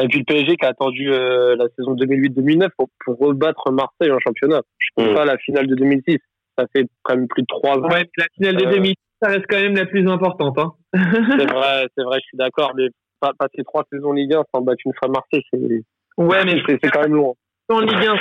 et 0.01 0.07
puis 0.07 0.19
le 0.19 0.25
PSG 0.25 0.55
qui 0.57 0.65
a 0.65 0.69
attendu 0.69 1.11
euh, 1.11 1.55
la 1.55 1.65
saison 1.77 1.95
2008-2009 1.95 2.69
pour, 2.77 2.89
pour, 3.05 3.17
rebattre 3.19 3.71
Marseille 3.71 4.11
en 4.11 4.19
championnat. 4.19 4.61
Je 4.79 5.03
ne 5.03 5.11
mm. 5.11 5.15
pas 5.15 5.25
la 5.25 5.37
finale 5.37 5.67
de 5.67 5.75
2006. 5.75 6.17
Ça 6.57 6.65
fait 6.73 6.87
quand 7.03 7.15
même 7.15 7.27
plus 7.27 7.41
de 7.41 7.47
trois 7.47 7.77
ans. 7.77 7.89
Ouais, 7.89 8.09
la 8.17 8.25
finale 8.35 8.55
de 8.55 8.65
2006, 8.65 8.91
euh, 8.91 8.93
ça 9.21 9.29
reste 9.29 9.45
quand 9.49 9.61
même 9.61 9.75
la 9.75 9.85
plus 9.85 10.09
importante. 10.09 10.57
Hein. 10.57 10.71
c'est 10.93 10.99
vrai, 11.51 11.87
c'est 11.95 12.03
vrai, 12.03 12.19
je 12.21 12.27
suis 12.27 12.37
d'accord. 12.37 12.73
Mais 12.75 12.87
passer 13.19 13.63
trois 13.65 13.83
saisons 13.91 14.11
Ligue 14.11 14.35
1 14.35 14.43
sans 14.53 14.61
battre 14.61 14.81
une 14.85 14.93
fois 14.99 15.07
Marseille, 15.07 15.43
c'est 15.51 15.57
ouais, 16.17 16.45
mais 16.45 16.61
c'est 16.67 16.89
quand 16.89 17.01
même 17.01 17.15
lourd 17.15 17.35
en 17.69 17.79
Ligue 17.79 18.07
1 18.07 18.15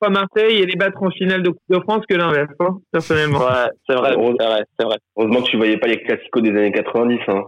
pas 0.00 0.08
Marseille 0.08 0.62
et 0.62 0.66
les 0.66 0.76
battre 0.76 1.02
en 1.02 1.10
finale 1.10 1.42
de 1.42 1.50
Coupe 1.50 1.62
de 1.68 1.80
France 1.80 2.04
que 2.08 2.14
l'inverse, 2.14 2.54
hein, 2.60 2.78
personnellement. 2.92 3.40
Ouais, 3.40 3.68
c'est 3.88 3.96
vrai, 3.96 4.14
c'est 4.14 4.46
vrai, 4.46 4.64
c'est 4.78 4.86
vrai. 4.86 4.96
Heureusement 5.16 5.42
que 5.42 5.50
tu 5.50 5.56
voyais 5.56 5.76
pas 5.76 5.88
les 5.88 6.02
classicos 6.02 6.42
des 6.42 6.50
années 6.50 6.72
90. 6.72 7.18
Hein. 7.28 7.42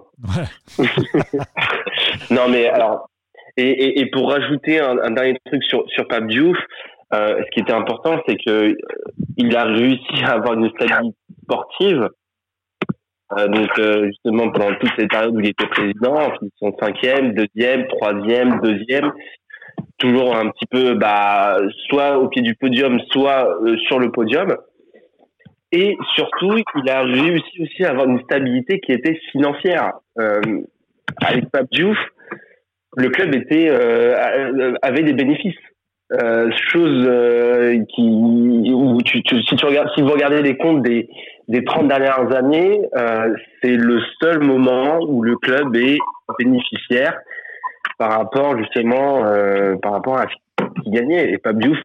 Ouais. 0.78 0.86
non, 2.30 2.48
mais 2.48 2.68
alors, 2.68 3.08
et, 3.56 3.68
et, 3.68 4.00
et 4.00 4.06
pour 4.10 4.30
rajouter 4.30 4.80
un, 4.80 4.98
un, 4.98 5.10
dernier 5.10 5.38
truc 5.46 5.62
sur, 5.64 5.84
sur 5.88 6.06
Pape 6.08 6.26
Diouf, 6.26 6.58
euh, 7.12 7.42
ce 7.44 7.50
qui 7.52 7.60
était 7.60 7.72
important, 7.72 8.20
c'est 8.26 8.36
que 8.36 8.50
euh, 8.50 8.74
il 9.36 9.54
a 9.56 9.64
réussi 9.64 10.22
à 10.24 10.32
avoir 10.32 10.54
une 10.54 10.70
stabilité 10.70 11.16
sportive. 11.44 12.08
Euh, 13.38 13.46
donc 13.46 13.70
euh, 13.78 14.06
justement 14.06 14.50
pendant 14.50 14.74
toute 14.74 14.90
cette 14.98 15.08
période 15.08 15.36
où 15.36 15.40
il 15.40 15.50
était 15.50 15.66
président, 15.68 16.14
en 16.14 16.32
son 16.58 16.76
cinquième, 16.80 17.32
deuxième, 17.32 17.86
troisième, 17.86 18.60
deuxième, 18.60 19.12
toujours 20.00 20.34
un 20.34 20.50
petit 20.50 20.66
peu 20.66 20.94
bah, 20.94 21.58
soit 21.88 22.18
au 22.18 22.28
pied 22.28 22.42
du 22.42 22.56
podium, 22.56 22.98
soit 23.10 23.48
euh, 23.62 23.76
sur 23.86 24.00
le 24.00 24.10
podium. 24.10 24.56
Et 25.72 25.96
surtout, 26.16 26.56
il 26.82 26.90
a 26.90 27.02
réussi 27.02 27.62
aussi 27.62 27.84
à 27.84 27.90
avoir 27.90 28.08
une 28.08 28.20
stabilité 28.22 28.80
qui 28.80 28.90
était 28.92 29.20
financière. 29.30 29.92
Euh, 30.18 30.40
avec 31.22 31.48
Pape 31.50 31.68
Diouf, 31.70 31.98
le 32.96 33.08
club 33.10 33.34
était 33.34 33.68
euh, 33.68 34.74
avait 34.82 35.02
des 35.02 35.12
bénéfices. 35.12 35.54
Euh, 36.12 36.50
chose 36.72 37.06
euh, 37.06 37.84
qui 37.94 38.02
où 38.02 39.00
tu, 39.02 39.22
tu, 39.22 39.40
si 39.44 39.54
tu 39.54 39.64
regardes 39.64 39.90
si 39.94 40.02
vous 40.02 40.08
regardez 40.08 40.42
les 40.42 40.56
comptes 40.56 40.82
des 40.82 41.08
des 41.46 41.62
30 41.62 41.86
dernières 41.86 42.34
années, 42.34 42.80
c'est 43.62 43.76
le 43.76 44.00
seul 44.20 44.40
moment 44.40 44.98
où 45.02 45.22
le 45.22 45.36
club 45.36 45.74
est 45.76 45.98
bénéficiaire 46.38 47.16
par 48.00 48.12
rapport 48.12 48.56
justement 48.56 49.26
euh, 49.26 49.76
par 49.76 49.92
rapport 49.92 50.16
à 50.16 50.24
ce 50.26 50.82
qu'il 50.82 50.92
gagnait. 50.92 51.30
Et 51.32 51.36
Pape 51.36 51.58
Diouf 51.58 51.78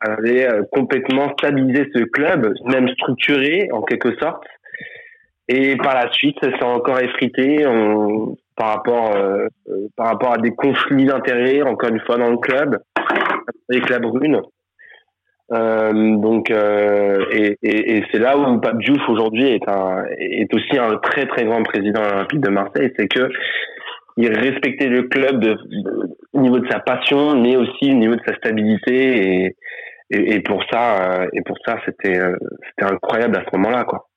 avait 0.00 0.48
euh, 0.48 0.62
complètement 0.72 1.28
stabilisé 1.38 1.90
ce 1.94 2.04
club, 2.04 2.54
même 2.64 2.88
structuré 2.88 3.68
en 3.70 3.82
quelque 3.82 4.16
sorte. 4.18 4.42
Et 5.46 5.76
par 5.76 5.94
la 5.94 6.10
suite, 6.10 6.38
ça 6.42 6.50
s'est 6.50 6.64
encore 6.64 7.00
effrité 7.00 7.66
par 8.56 8.68
rapport 8.76 9.14
euh, 9.14 9.46
par 9.94 10.06
rapport 10.06 10.32
à 10.32 10.38
des 10.38 10.52
conflits 10.52 11.04
d'intérêts, 11.04 11.60
encore 11.60 11.90
une 11.90 12.00
fois 12.00 12.16
dans 12.16 12.30
le 12.30 12.38
club, 12.38 12.78
avec 13.70 13.90
la 13.90 13.98
Brune. 13.98 14.40
donc 15.50 16.50
et, 16.50 17.58
et, 17.62 18.04
c'est 18.10 18.20
là 18.20 18.38
où 18.38 18.58
Pape 18.58 18.78
aujourd'hui 19.08 19.48
est 19.48 19.68
un 19.68 20.06
est 20.18 20.52
aussi 20.54 20.78
un 20.78 20.96
très 20.96 21.26
très 21.26 21.44
grand 21.44 21.62
président 21.62 22.00
olympique 22.00 22.40
de 22.40 22.48
Marseille, 22.48 22.90
c'est 22.96 23.08
que 23.08 23.28
il 24.16 24.32
respectait 24.32 24.88
le 24.88 25.04
club 25.04 25.40
de, 25.40 25.56
au 26.32 26.40
niveau 26.40 26.58
de 26.58 26.68
sa 26.70 26.80
passion, 26.80 27.40
mais 27.40 27.56
aussi 27.56 27.90
au 27.90 27.94
niveau 27.94 28.16
de 28.16 28.22
sa 28.26 28.34
stabilité. 28.36 29.44
Et, 29.44 29.56
et, 30.10 30.34
et 30.34 30.40
pour 30.40 30.62
ça, 30.70 31.22
euh, 31.22 31.28
et 31.32 31.42
pour 31.42 31.56
ça, 31.64 31.78
c'était 31.84 32.18
euh, 32.18 32.36
c'était 32.68 32.90
incroyable 32.92 33.36
à 33.36 33.44
ce 33.44 33.56
moment-là, 33.56 33.84
quoi. 33.84 34.08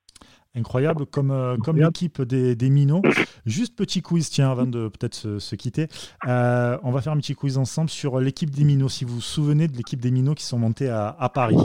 Incroyable 0.58 1.06
comme, 1.06 1.30
euh, 1.30 1.56
comme 1.58 1.78
l'équipe 1.78 2.22
des, 2.24 2.56
des, 2.56 2.70
Minots. 2.72 3.04
Juste 3.46 3.78
petit 3.78 4.02
quiz, 4.02 4.30
tiens, 4.30 4.50
avant 4.52 4.66
de 4.66 4.88
peut-être 4.88 5.14
se, 5.14 5.38
se, 5.38 5.56
quitter. 5.56 5.88
Euh, 6.28 6.78
on 6.82 6.92
va 6.92 7.02
faire 7.02 7.14
un 7.14 7.18
petit 7.18 7.36
quiz 7.36 7.60
ensemble 7.60 7.92
sur 7.92 8.20
l'équipe 8.20 8.50
des 8.50 8.64
Minots. 8.64 8.90
Si 8.90 9.06
vous 9.06 9.16
vous 9.16 9.22
souvenez 9.22 9.68
de 9.68 9.78
l'équipe 9.78 10.02
des 10.02 10.10
Minots 10.10 10.34
qui 10.34 10.46
sont 10.46 10.58
montés 10.58 10.90
à, 10.90 11.16
à 11.20 11.30
Paris. 11.30 11.58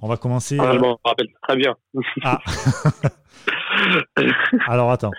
On 0.00 0.08
va 0.08 0.16
commencer. 0.16 0.56
Ah, 0.60 0.72
je 0.74 0.78
m'en 0.80 0.98
rappelle 1.04 1.28
très 1.42 1.56
bien. 1.56 1.76
Ah. 2.24 2.40
Alors 4.66 4.90
attends. 4.90 5.12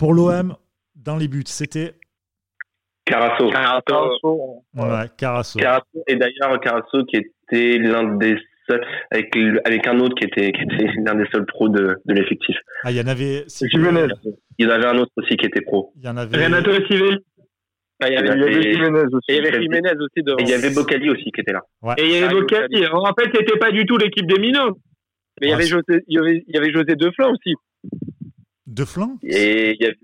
Pour 0.00 0.12
l'OM, 0.12 0.56
dans 0.96 1.16
les 1.16 1.28
buts, 1.28 1.44
c'était 1.46 1.94
Carasso. 3.04 3.50
Carasso. 3.50 4.62
Ouais, 4.74 5.08
Carasso. 5.16 5.58
Carasso. 5.58 6.04
Et 6.06 6.16
d'ailleurs, 6.16 6.58
Carasso 6.60 7.04
qui 7.04 7.16
était 7.16 7.78
l'un 7.78 8.16
des 8.16 8.36
seuls, 8.66 8.84
avec, 9.10 9.36
avec 9.64 9.86
un 9.86 10.00
autre 10.00 10.14
qui 10.14 10.24
était, 10.24 10.52
qui 10.52 10.62
était 10.62 10.90
l'un 11.04 11.14
des 11.14 11.26
seuls 11.32 11.46
pros 11.46 11.68
de, 11.68 11.96
de 12.04 12.14
l'effectif. 12.14 12.56
Ah, 12.82 12.90
il 12.90 12.96
y 12.96 13.00
en 13.00 13.06
avait. 13.06 13.44
Jiménez. 13.48 14.06
Il 14.58 14.66
y 14.66 14.68
en 14.68 14.72
avait 14.72 14.86
un 14.86 14.98
autre 14.98 15.12
aussi 15.16 15.36
qui 15.36 15.46
était 15.46 15.60
pro. 15.60 15.92
Il 15.96 16.04
y 16.04 16.08
en 16.08 16.16
avait. 16.16 16.44
Renato 16.44 16.70
Civelli. 16.86 17.18
Ah, 18.02 18.08
il 18.08 18.14
y 18.14 18.16
avait, 18.16 18.30
avait 18.30 18.72
Jiménez 18.72 19.04
aussi. 19.12 19.26
il 19.28 19.34
y 19.36 19.38
avait 19.38 19.62
Jiménez 19.62 19.92
aussi 19.98 20.24
devant. 20.24 20.38
Et 20.38 20.42
il 20.42 20.48
y 20.48 20.54
avait 20.54 20.70
Bocali 20.70 21.10
aussi 21.10 21.30
qui 21.30 21.40
était 21.40 21.52
là. 21.52 21.62
Ouais. 21.82 21.94
Et 21.98 22.04
il 22.04 22.12
y 22.12 22.16
avait 22.16 22.26
ah, 22.28 22.40
Bocali. 22.40 22.86
En 22.86 23.14
fait, 23.18 23.30
c'était 23.34 23.58
pas 23.58 23.70
du 23.70 23.86
tout 23.86 23.96
l'équipe 23.96 24.26
des 24.26 24.38
Minots. 24.38 24.78
Mais 25.40 25.48
il 25.48 25.50
y 25.50 25.52
avait 25.52 25.66
José, 25.66 26.04
il 26.08 26.14
y 26.14 26.18
avait, 26.18 26.44
il 26.46 26.54
y 26.54 26.58
avait 26.58 26.72
José 26.72 26.94
Deflin 26.96 27.28
aussi. 27.30 27.54
Deflin? 28.66 29.16
Et 29.22 29.72
il 29.72 29.82
y 29.82 29.86
avait, 29.86 29.98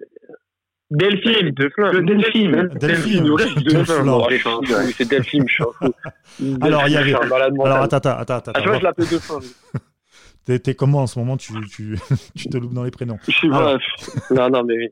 Delphine. 0.91 1.51
Delphine. 1.51 2.03
Delphine. 2.05 2.69
Delphine. 2.81 3.37
Delphine. 3.59 4.93
C'est 4.97 5.09
Delphine, 5.09 5.45
je 5.47 5.55
suis 5.55 5.63
un 5.63 5.73
fou. 5.73 5.95
Alors, 6.61 6.83
il 6.87 6.93
y 6.93 6.97
avait. 6.97 7.11
Je. 7.11 7.17
Alors, 7.17 7.83
attends, 7.83 7.97
attends, 7.97 8.35
attends. 8.35 8.53
Ah, 8.55 8.61
tu 8.61 8.69
vois, 8.69 8.79
je 8.79 8.85
l'appelais 8.85 9.07
Delphine. 9.07 9.39
T'es 10.47 10.59
t'es 10.59 10.75
comme 10.75 10.91
moi 10.91 11.03
en 11.03 11.07
ce 11.07 11.19
moment, 11.19 11.37
tu, 11.37 11.53
tu, 11.69 11.99
tu 12.37 12.49
te 12.49 12.57
loupes 12.57 12.73
dans 12.73 12.83
les 12.83 12.91
prénoms. 12.91 13.19
Je 13.27 13.33
suis 13.33 13.51
pas. 13.51 13.77
Non, 14.31 14.49
non, 14.49 14.65
mais 14.65 14.75
oui. 14.75 14.89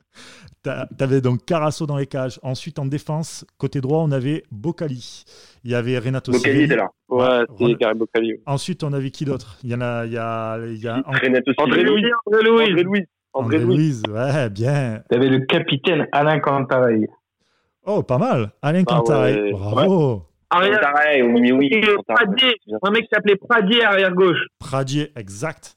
T'avais 0.62 1.22
donc 1.22 1.46
Carasso 1.46 1.86
dans 1.86 1.96
les 1.96 2.06
cages. 2.06 2.38
Ensuite, 2.42 2.78
en 2.78 2.84
défense, 2.84 3.46
côté 3.56 3.80
droit, 3.80 4.02
on 4.02 4.12
avait 4.12 4.42
Bocali. 4.50 5.24
Il 5.64 5.70
y 5.70 5.74
avait 5.74 5.98
Renato 5.98 6.32
Bocali 6.32 6.64
était 6.64 6.76
là. 6.76 6.88
Ouais, 7.08 7.44
c'est 7.58 7.74
Gary 7.76 7.94
Bocali. 7.94 8.32
ouais. 8.32 8.40
Ensuite, 8.44 8.84
on 8.84 8.92
avait 8.92 9.10
qui 9.10 9.24
d'autre? 9.24 9.56
Il 9.64 9.70
y 9.70 9.74
en 9.74 9.80
a, 9.80 10.04
il 10.04 10.12
y 10.12 10.18
a, 10.18 10.58
il 10.66 10.76
y 10.76 10.86
a 10.86 10.96
Renato 10.96 11.52
André 11.56 11.80
Silva. 11.80 11.92
Louis. 11.92 12.04
André 12.26 12.42
Louis. 12.42 12.70
André 12.70 12.82
Louis. 12.82 13.04
André 13.38 13.56
André 13.56 13.58
Louis. 13.66 13.76
Louise. 13.76 14.02
Ouais, 14.08 14.50
bien. 14.50 15.02
Il 15.10 15.14
y 15.14 15.16
avait 15.16 15.28
le 15.28 15.40
capitaine 15.46 16.06
Alain 16.12 16.40
Cantarelli. 16.40 17.06
Oh, 17.84 18.02
pas 18.02 18.18
mal. 18.18 18.50
Alain 18.62 18.82
Ah 18.86 18.94
Cantaré. 18.96 19.40
ouais. 19.42 19.52
Bravo. 19.52 20.24
Arrière- 20.50 20.80
Cantarelli, 20.80 21.22
oui, 21.22 21.52
oui. 21.52 21.68
Et 21.72 21.80
Pradier. 22.06 22.54
Un 22.82 22.90
mec 22.90 23.02
qui 23.04 23.08
s'appelait 23.12 23.36
Pradier 23.36 23.84
arrière 23.84 24.12
gauche. 24.14 24.38
Pradier, 24.58 25.12
exact. 25.16 25.76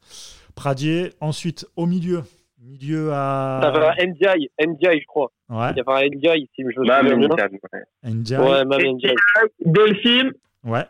Pradier. 0.55 1.12
Ensuite, 1.22 1.66
au 1.76 1.86
milieu. 1.86 2.22
Milieu 2.64 3.12
à. 3.12 3.59
T'avais 3.62 3.86
un 3.86 4.05
NDI, 4.07 4.49
NDI, 4.59 4.99
je 5.01 5.05
crois. 5.07 5.32
Ouais, 5.49 5.72
Il 5.72 5.78
y 5.78 5.82
avait 5.82 6.05
un 6.05 6.09
NDI, 6.09 6.49
si 6.55 6.62
je 6.62 6.68
me 6.68 6.72
souviens 6.74 7.03
bien. 7.03 7.18
ouais. 7.18 8.14
Ndiaye. 8.14 8.39
Ouais, 8.39 8.66
même 8.66 8.95
NDI. 8.95 9.14
Delphine. 9.66 10.32
Ouais. 10.64 10.86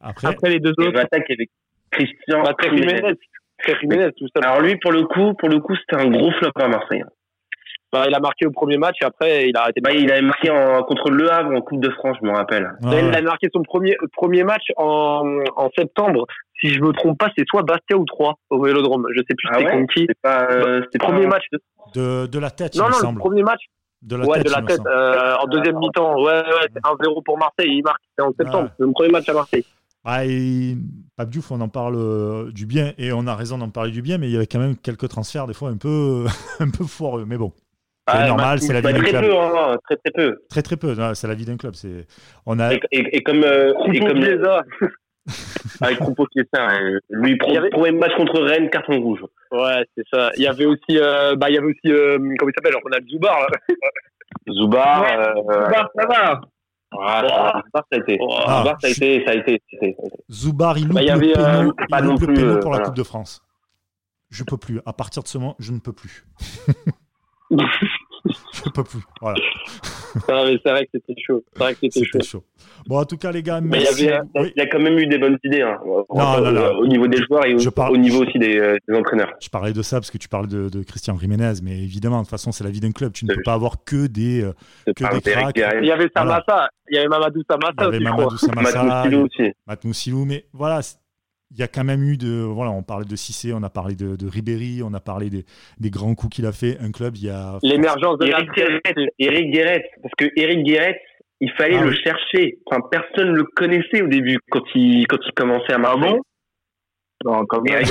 Après, 0.00 0.28
Après 0.28 0.50
les 0.50 0.60
deux 0.60 0.72
Et 0.78 0.82
autres. 0.86 0.92
l'attaque 0.96 1.28
avec 1.30 1.50
Christian 1.90 2.42
Très 2.58 2.70
Jiménez. 2.76 3.18
Très 3.64 4.12
tout 4.12 4.26
ça. 4.34 4.42
Alors 4.48 4.60
lui, 4.60 4.76
pour 4.76 4.92
le 4.92 5.04
coup, 5.04 5.34
pour 5.34 5.48
le 5.48 5.60
coup, 5.60 5.74
c'était 5.76 6.00
un 6.02 6.08
gros 6.10 6.30
flop 6.32 6.50
à 6.56 6.68
Marseille. 6.68 7.02
Bah, 7.92 8.04
il 8.08 8.14
a 8.14 8.18
marqué 8.18 8.44
au 8.46 8.50
premier 8.50 8.76
match 8.76 8.96
et 9.00 9.04
après, 9.04 9.48
il 9.48 9.56
a 9.56 9.62
arrêté 9.62 9.80
de 9.80 9.84
Bah, 9.84 9.92
il 9.92 10.10
avait 10.10 10.20
marqué 10.20 10.50
en, 10.50 10.82
contre 10.82 11.10
Le 11.10 11.30
Havre 11.30 11.54
en 11.56 11.60
Coupe 11.60 11.80
de 11.80 11.90
France, 11.90 12.16
je 12.20 12.26
me 12.26 12.32
rappelle. 12.34 12.68
ouais, 12.82 13.04
Il 13.06 13.14
a 13.14 13.22
marqué 13.22 13.48
son 13.54 13.62
premier, 13.62 13.96
premier 14.12 14.42
match 14.42 14.64
en, 14.76 15.22
en 15.56 15.70
septembre. 15.76 16.26
Si 16.60 16.70
je 16.72 16.80
me 16.80 16.92
trompe 16.92 17.18
pas, 17.18 17.28
c'est 17.38 17.44
soit 17.48 17.62
Bastia 17.62 17.96
ou 17.96 18.04
3 18.04 18.34
au 18.50 18.62
Vélodrome. 18.62 19.06
Je 19.14 19.20
sais 19.20 19.34
plus 19.36 19.48
Ah 19.50 19.58
c'était 19.58 19.66
ouais 19.70 19.76
contre 19.80 19.94
qui. 19.94 20.00
C'était 20.00 20.14
pas, 20.22 20.48
euh, 20.50 20.80
pas 20.98 21.06
Premier 21.06 21.26
un- 21.26 21.28
match. 21.28 21.44
de, 21.94 22.26
de 22.26 22.38
la 22.40 22.50
tête, 22.50 22.74
Non, 22.74 22.86
il 22.88 23.04
non, 23.04 23.12
le 23.12 23.18
premier 23.18 23.42
match. 23.44 23.60
De 24.02 24.16
la 24.16 24.26
ouais, 24.26 24.42
tête, 24.42 24.46
de 24.46 24.84
la 24.88 24.90
euh, 24.90 25.36
en 25.40 25.46
deuxième 25.46 25.78
mi-temps. 25.78 26.16
Ouais, 26.16 26.32
ouais, 26.32 26.68
c'est 26.74 26.80
1-0 26.82 27.22
pour 27.24 27.38
Marseille. 27.38 27.68
Il 27.78 27.82
marque. 27.84 28.02
C'est 28.18 28.24
en 28.24 28.32
septembre. 28.38 28.64
Ouais. 28.64 28.70
C'est 28.78 28.84
le 28.86 28.92
premier 28.92 29.08
match 29.10 29.28
à 29.28 29.32
Marseille. 29.34 29.64
Ah, 30.04 30.26
et 30.26 30.76
Pape 31.16 31.30
Diouf, 31.30 31.50
on 31.50 31.60
en 31.62 31.68
parle 31.68 31.94
euh, 31.96 32.50
du 32.52 32.66
bien, 32.66 32.92
et 32.98 33.12
on 33.12 33.26
a 33.26 33.34
raison 33.34 33.56
d'en 33.58 33.70
parler 33.70 33.90
du 33.90 34.02
bien, 34.02 34.18
mais 34.18 34.28
il 34.28 34.32
y 34.32 34.36
avait 34.36 34.46
quand 34.46 34.58
même 34.58 34.76
quelques 34.76 35.08
transferts, 35.08 35.46
des 35.46 35.54
fois 35.54 35.70
un 35.70 35.76
peu, 35.78 36.26
un 36.60 36.68
peu 36.70 36.84
foireux. 36.84 37.24
Mais 37.26 37.38
bon, 37.38 37.52
c'est 38.08 38.14
Ah, 38.18 38.26
normal, 38.28 38.60
c'est 38.60 38.72
la 38.74 38.80
vie 38.80 38.84
bah, 38.84 38.92
d'un 38.92 38.98
très 39.00 39.10
club. 39.10 39.24
peu, 39.24 39.36
hein, 39.36 39.76
très 39.88 39.96
très 39.96 40.10
peu. 40.10 40.36
Très 40.50 40.62
très 40.62 40.76
peu, 40.76 40.94
c'est 41.14 41.26
la 41.26 41.34
vie 41.34 41.46
d'un 41.46 41.56
club. 41.56 41.74
C'est... 41.74 42.06
On 42.44 42.58
a... 42.58 42.74
Et, 42.74 42.80
et- 42.92 43.16
et 43.16 43.22
comme, 43.22 43.42
euh, 43.44 43.72
et 43.92 44.00
comme 44.00 44.22
Chiesa. 44.22 44.62
avec 45.80 45.98
Croupeau 46.00 46.26
qui 46.26 46.40
est 46.40 46.48
ça, 46.54 46.66
hein, 46.68 46.98
lui, 47.08 47.38
Il 47.46 47.54
y 47.54 47.56
avait- 47.56 47.70
premier 47.70 47.92
match 47.92 48.14
contre 48.18 48.42
Rennes, 48.42 48.68
carton 48.68 49.00
rouge. 49.00 49.20
Ouais, 49.52 49.86
c'est 49.96 50.04
ça. 50.12 50.30
Il 50.36 50.42
y 50.42 50.46
avait 50.46 50.66
aussi, 50.66 50.98
euh, 50.98 51.34
bah, 51.36 51.48
il 51.48 51.54
y 51.54 51.58
avait 51.58 51.68
aussi, 51.68 51.86
euh, 51.90 52.18
comment 52.38 52.50
il 52.50 52.54
s'appelle? 52.54 52.74
Ronald 52.82 53.08
Zubar, 53.08 53.38
là. 53.40 53.46
Zubar, 54.52 55.02
Ouais. 55.02 55.54
euh, 55.56 55.66
Bah, 55.70 55.90
ça 55.98 56.06
va. 56.06 56.40
Ah, 57.00 57.62
Zubar, 57.64 57.84
ça 57.90 57.96
a 57.96 57.96
été. 57.96 58.18
Ah. 58.20 58.58
Zubar, 58.58 58.80
ça 58.80 58.86
a 58.86 58.90
été, 58.90 59.24
ça 59.24 59.30
a 59.30 59.34
été, 59.34 59.62
ça 59.70 59.78
a 59.82 59.86
été. 59.86 59.96
Zubar, 60.30 60.78
il 60.78 60.86
loupe 60.86 60.94
Bah, 60.94 61.02
il 61.02 61.06
y 61.06 61.08
le 61.08 61.14
avait, 61.14 61.38
euh, 61.38 61.58
péno, 61.60 61.72
pas 61.88 61.98
il 62.00 62.04
non 62.04 62.12
loupe 62.12 62.20
le 62.20 62.26
plus, 62.26 62.34
péno 62.36 62.48
euh, 62.48 62.60
pour 62.60 62.70
la 62.70 62.76
voilà. 62.76 62.84
Coupe 62.86 62.96
de 62.96 63.02
France. 63.02 63.42
Je 64.30 64.44
peux 64.44 64.56
plus. 64.56 64.80
À 64.86 64.92
partir 64.92 65.22
de 65.22 65.28
ce 65.28 65.38
moment, 65.38 65.56
je 65.58 65.72
ne 65.72 65.78
peux 65.78 65.92
plus. 65.92 66.26
je 68.52 68.70
peux 68.70 68.84
plus. 68.84 69.00
Voilà, 69.20 69.38
Non, 70.28 70.44
mais 70.46 70.58
c'est 70.64 70.70
vrai 70.70 70.84
que 70.86 70.90
c'était 70.94 71.20
chaud. 71.20 71.42
C'est 71.52 71.58
vrai 71.58 71.74
que 71.74 71.80
c'était 71.90 72.22
chaud. 72.22 72.44
Bon, 72.86 72.98
en 73.00 73.04
tout 73.04 73.16
cas, 73.16 73.32
les 73.32 73.42
gars, 73.42 73.60
Mais 73.60 73.78
il 73.78 73.80
y 73.80 73.84
merci. 73.84 74.08
avait, 74.08 74.20
Oui, 74.36 74.52
il 74.54 74.62
a 74.62 74.66
quand 74.66 74.78
même 74.78 74.98
eu 74.98 75.06
des 75.06 75.18
bonnes 75.18 75.38
idées, 75.44 75.62
hein, 75.62 75.78
Non, 75.84 76.40
non, 76.40 76.52
non. 76.52 76.78
au 76.78 76.86
niveau 76.86 77.08
des 77.08 77.16
joueurs 77.18 77.46
et 77.46 77.54
au, 77.54 77.58
Je 77.58 77.68
parle- 77.70 77.92
au 77.92 77.96
niveau 77.96 78.24
aussi 78.24 78.38
des, 78.38 78.58
euh, 78.58 78.76
des 78.88 78.94
entraîneurs. 78.96 79.32
Je 79.40 79.48
parlais 79.48 79.72
de 79.72 79.82
ça 79.82 79.96
parce 79.96 80.10
que 80.10 80.18
tu 80.18 80.28
parles 80.28 80.46
de, 80.48 80.68
de 80.68 80.82
Christian 80.82 81.18
Jiménez, 81.18 81.52
mais 81.62 81.72
évidemment, 81.82 82.18
de 82.18 82.22
toute 82.22 82.30
façon, 82.30 82.52
c'est 82.52 82.62
la 82.64 82.70
vie 82.70 82.80
d'un 82.80 82.92
club. 82.92 83.12
Tu 83.12 83.24
ne 83.24 83.34
peux 83.34 83.42
pas 83.42 83.54
avoir 83.54 83.82
que 83.84 84.06
des, 84.06 84.42
euh, 84.44 84.52
Que 84.94 85.02
pas 85.04 85.14
des 85.18 85.20
cracks. 85.32 85.56
Il 85.56 85.86
y 85.86 85.90
avait 85.90 86.08
Voilà. 86.14 86.42
Samassa. 86.46 86.68
Il 86.90 86.96
y 86.96 86.98
avait 86.98 87.08
Mamadou 87.08 87.42
Samassa 87.48 87.72
il 87.78 87.82
y 87.84 87.86
avait. 87.86 87.98
Mamadou 88.00 88.36
Samassa, 88.36 88.82
Matt 88.84 89.04
Moussilou 89.06 89.24
aussi. 89.26 89.52
Matt 89.66 89.84
Moussilou, 89.84 90.24
mais 90.26 90.44
voilà, 90.52 90.80
il 91.54 91.60
y 91.60 91.62
a 91.62 91.68
quand 91.68 91.84
même 91.84 92.02
eu 92.02 92.16
de. 92.16 92.42
Voilà, 92.42 92.72
on 92.72 92.82
parlait 92.82 93.04
de 93.04 93.16
Cissé, 93.16 93.52
on 93.54 93.62
a 93.62 93.70
parlé 93.70 93.94
de, 93.94 94.16
de 94.16 94.26
Ribéry, 94.26 94.82
on 94.84 94.92
a 94.92 95.00
parlé 95.00 95.30
des, 95.30 95.44
des 95.78 95.90
grands 95.90 96.14
coups 96.14 96.36
qu'il 96.36 96.46
a 96.46 96.52
fait. 96.52 96.76
Un 96.80 96.90
club, 96.90 97.16
il 97.16 97.26
y 97.26 97.30
a. 97.30 97.58
L'émergence 97.62 98.18
de 98.18 98.26
Eric 98.26 98.48
la 98.48 98.54
Guéret, 98.54 98.80
Eric 99.18 99.50
Guéret, 99.52 99.84
parce 100.02 100.14
que 100.18 100.26
Eric 100.36 100.64
Guéret, 100.64 101.00
il 101.40 101.50
fallait 101.52 101.78
Ah 101.78 101.84
le 101.84 101.90
oui. 101.90 102.00
chercher. 102.02 102.58
Enfin, 102.66 102.80
personne 102.90 103.30
le 103.34 103.44
connaissait 103.44 104.02
au 104.02 104.08
début 104.08 104.38
quand 104.50 104.62
il 104.74 105.06
quand 105.06 105.18
il 105.24 105.32
commençait 105.32 105.72
à 105.72 105.78
Marseille. 105.78 106.12
bon? 106.12 106.20
Non. 107.24 107.44
Eric 107.66 107.88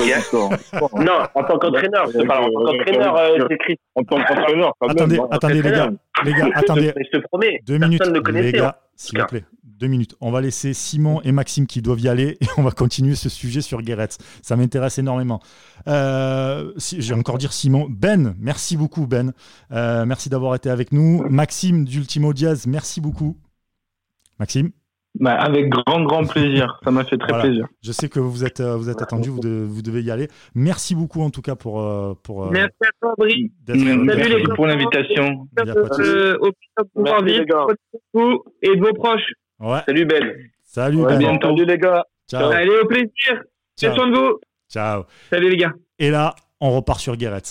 en 1.34 1.44
tant 1.44 1.58
qu'entraîneur. 1.58 2.06
En 2.06 2.12
tant 2.12 2.50
qu'entraîneur, 2.50 3.16
euh, 3.16 3.38
c'est 3.50 3.58
Christ. 3.58 3.80
En 3.94 4.04
tant 4.04 4.22
qu'entraîneur, 4.22 4.72
même. 4.78 4.90
Attendez, 4.90 5.18
attendez, 5.30 5.62
les 5.62 5.70
gars, 5.70 5.90
les 6.24 6.32
gars, 6.34 6.48
attendez, 6.54 6.92
je 6.96 7.18
te 7.18 7.26
promets, 7.26 7.60
deux 7.66 7.78
personne 7.78 7.88
minutes, 7.88 8.06
ne 8.06 8.14
le 8.14 8.20
connaissait. 8.20 8.52
les 8.52 8.58
hein. 8.58 8.62
gars, 8.62 8.80
s'il 8.94 9.18
vous 9.18 9.26
plaît, 9.26 9.44
deux 9.78 9.86
minutes. 9.88 10.14
On 10.20 10.30
va 10.30 10.40
laisser 10.40 10.72
Simon 10.72 11.20
et 11.22 11.32
Maxime 11.32 11.66
qui 11.66 11.82
doivent 11.82 12.00
y 12.00 12.08
aller 12.08 12.36
et 12.40 12.46
on 12.58 12.62
va 12.62 12.70
continuer 12.70 13.14
ce 13.14 13.28
sujet 13.28 13.60
sur 13.60 13.82
Guéret. 13.82 14.08
Ça 14.42 14.56
m'intéresse 14.56 14.98
énormément. 14.98 15.40
Euh, 15.88 16.72
si, 16.76 17.00
J'ai 17.02 17.14
encore 17.14 17.38
dire 17.38 17.52
Simon. 17.52 17.86
Ben, 17.90 18.34
merci 18.38 18.76
beaucoup, 18.76 19.06
Ben. 19.06 19.32
Euh, 19.72 20.04
merci 20.06 20.28
d'avoir 20.28 20.54
été 20.54 20.70
avec 20.70 20.92
nous. 20.92 21.22
Maxime 21.28 21.84
d'Ultimo 21.84 22.32
Diaz, 22.32 22.66
merci 22.66 23.00
beaucoup. 23.00 23.36
Maxime 24.38 24.70
Bah, 25.20 25.32
avec 25.34 25.68
grand, 25.68 26.02
grand 26.02 26.24
plaisir. 26.24 26.80
Ça 26.84 26.90
m'a 26.90 27.04
fait 27.04 27.16
très 27.18 27.28
Voilà. 27.28 27.44
plaisir. 27.44 27.66
Je 27.82 27.92
sais 27.92 28.08
que 28.08 28.18
vous 28.20 28.44
êtes, 28.44 28.60
euh, 28.60 28.76
vous 28.76 28.88
êtes 28.90 29.00
attendu, 29.02 29.28
vous, 29.28 29.38
de- 29.40 29.64
vous 29.68 29.80
devez 29.82 30.02
y 30.02 30.10
aller. 30.10 30.28
Merci 30.56 30.94
beaucoup 30.96 31.20
en 31.22 31.30
tout 31.30 31.42
cas 31.42 31.54
pour, 31.54 31.80
euh, 31.80 32.14
pour 32.22 32.50
Merci 32.50 32.74
à 32.82 32.90
toi, 33.00 33.14
Brie. 33.18 33.52
d'être 33.62 33.78
Salut, 33.78 34.04
Merci 34.04 34.28
les 34.30 34.42
pour 34.56 34.66
l'invitation. 34.66 35.48
Euh, 35.58 36.36
au 36.40 36.50
vite. 37.24 37.42
vous 38.12 38.42
et 38.62 38.74
de 38.76 38.80
vos 38.80 38.92
proches. 38.94 39.32
Ouais. 39.60 39.80
Salut 39.86 40.04
Ben. 40.06 40.34
Salut 40.62 40.96
Ouais, 41.02 41.12
Ben. 41.12 41.18
bientôt. 41.18 41.48
Salut 41.48 41.64
les 41.66 41.78
gars. 41.78 42.04
Ciao. 42.28 42.50
Allez, 42.50 42.70
au 42.82 42.86
plaisir. 42.86 43.10
Prenez 43.26 43.44
Ciao. 43.76 43.94
soin 43.94 44.10
de 44.10 44.16
vous. 44.16 44.40
Ciao. 44.70 45.02
Salut 45.30 45.50
les 45.50 45.56
gars. 45.56 45.72
Et 45.98 46.10
là, 46.10 46.34
on 46.60 46.70
repart 46.70 46.98
sur 47.00 47.16
Guéret. 47.16 47.42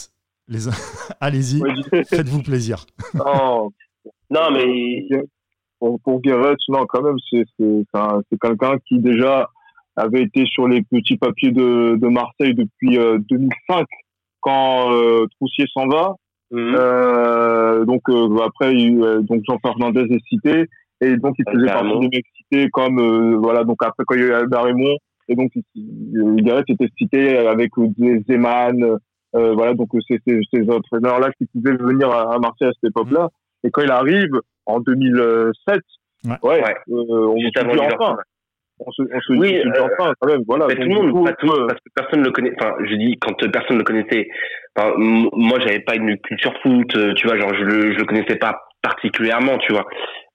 Les... 0.47 0.67
Allez-y, 1.21 1.61
faites-vous 2.09 2.43
plaisir. 2.43 2.85
Oh, 3.25 3.71
Non, 4.29 4.51
mais 4.51 5.07
pour, 5.79 5.99
pour 6.01 6.21
Guéret, 6.21 6.55
non, 6.69 6.85
quand 6.87 7.01
même, 7.01 7.15
c'est 7.29 7.43
c'est- 7.57 7.83
c'est 7.93 7.99
un- 7.99 8.21
c'est 8.29 8.39
quelqu'un 8.39 8.77
qui 8.87 8.99
déjà 8.99 9.47
avait 9.95 10.23
été 10.23 10.45
sur 10.47 10.67
les 10.67 10.81
petits 10.81 11.17
papiers 11.17 11.51
de, 11.51 11.97
de 12.01 12.07
Marseille 12.07 12.55
depuis 12.55 12.97
euh, 12.97 13.19
2005 13.29 13.85
quand 14.41 14.91
euh, 14.91 15.27
Troussier 15.37 15.65
s'en 15.73 15.87
va. 15.87 16.15
Mhm. 16.51 16.75
Euh, 16.77 17.85
donc 17.85 18.01
euh, 18.09 18.37
après, 18.43 18.73
euh, 18.75 19.21
donc 19.21 19.41
Jean 19.47 19.57
Fernandez 19.61 20.07
est 20.09 20.23
cité 20.27 20.65
et 21.03 21.17
donc 21.17 21.35
il 21.39 21.45
faisait 21.51 21.65
Carrément. 21.67 21.93
partie 21.93 22.09
des 22.09 22.17
mecs 22.17 22.25
cités 22.37 22.69
comme 22.71 22.99
euh, 22.99 23.37
voilà 23.37 23.63
donc 23.63 23.77
après 23.83 24.03
quand 24.05 24.15
il 24.15 24.21
y 24.21 24.23
a 24.23 24.27
eu 24.27 24.33
Albert 24.33 24.63
Raymond 24.63 24.97
et 25.29 25.35
donc 25.35 25.51
euh, 25.55 26.35
Guéret 26.35 26.63
était 26.67 26.87
cité 26.97 27.37
avec 27.37 27.71
euh, 27.77 27.87
Zeman 28.29 28.97
euh, 29.35 29.53
voilà 29.53 29.73
donc 29.73 29.89
ces, 30.07 30.19
ces 30.25 30.69
entraîneurs 30.69 31.19
là 31.19 31.29
qui 31.37 31.45
pouvaient 31.47 31.75
venir 31.77 32.09
à, 32.09 32.33
à 32.35 32.39
Marseille 32.39 32.67
à 32.67 32.71
cette 32.79 32.89
époque-là 32.91 33.29
et 33.63 33.71
quand 33.71 33.81
il 33.81 33.91
arrive 33.91 34.31
en 34.65 34.79
2007 34.79 35.79
Ouais. 36.41 36.63
euh, 36.63 37.27
on 37.27 37.37
Juste 37.37 37.59
se 37.59 37.65
dit 37.65 37.79
enfin 37.99 38.15
on 38.79 38.91
se, 38.91 39.01
on 39.03 39.19
se 39.19 39.33
Oui, 39.33 39.49
dit 39.49 39.55
euh, 39.57 39.87
enfin 39.99 40.13
quand 40.19 40.29
même 40.29 40.41
voilà 40.47 40.67
Mais 40.67 40.75
tout 40.75 40.81
le 40.83 41.11
monde, 41.11 41.25
pas 41.25 41.33
tout 41.33 41.47
euh, 41.51 41.67
parce 41.67 41.79
que 41.81 41.89
personne 41.95 42.19
ne 42.21 42.25
le 42.25 42.31
connaît. 42.31 42.53
Enfin, 42.59 42.73
je 42.89 42.95
dis 42.95 43.17
quand 43.21 43.41
euh, 43.43 43.49
personne 43.49 43.75
ne 43.75 43.81
le 43.81 43.85
connaissait. 43.85 44.27
Enfin, 44.75 44.93
moi, 44.97 45.59
j'avais 45.59 45.81
pas 45.81 45.95
une 45.95 46.17
culture 46.17 46.53
foot, 46.63 46.95
euh, 46.95 47.13
tu 47.15 47.27
vois, 47.27 47.37
genre 47.37 47.53
je 47.53 47.63
le, 47.63 47.93
je 47.93 47.97
le 47.99 48.05
connaissais 48.05 48.37
pas 48.37 48.57
particulièrement, 48.81 49.57
tu 49.59 49.73
vois. 49.73 49.85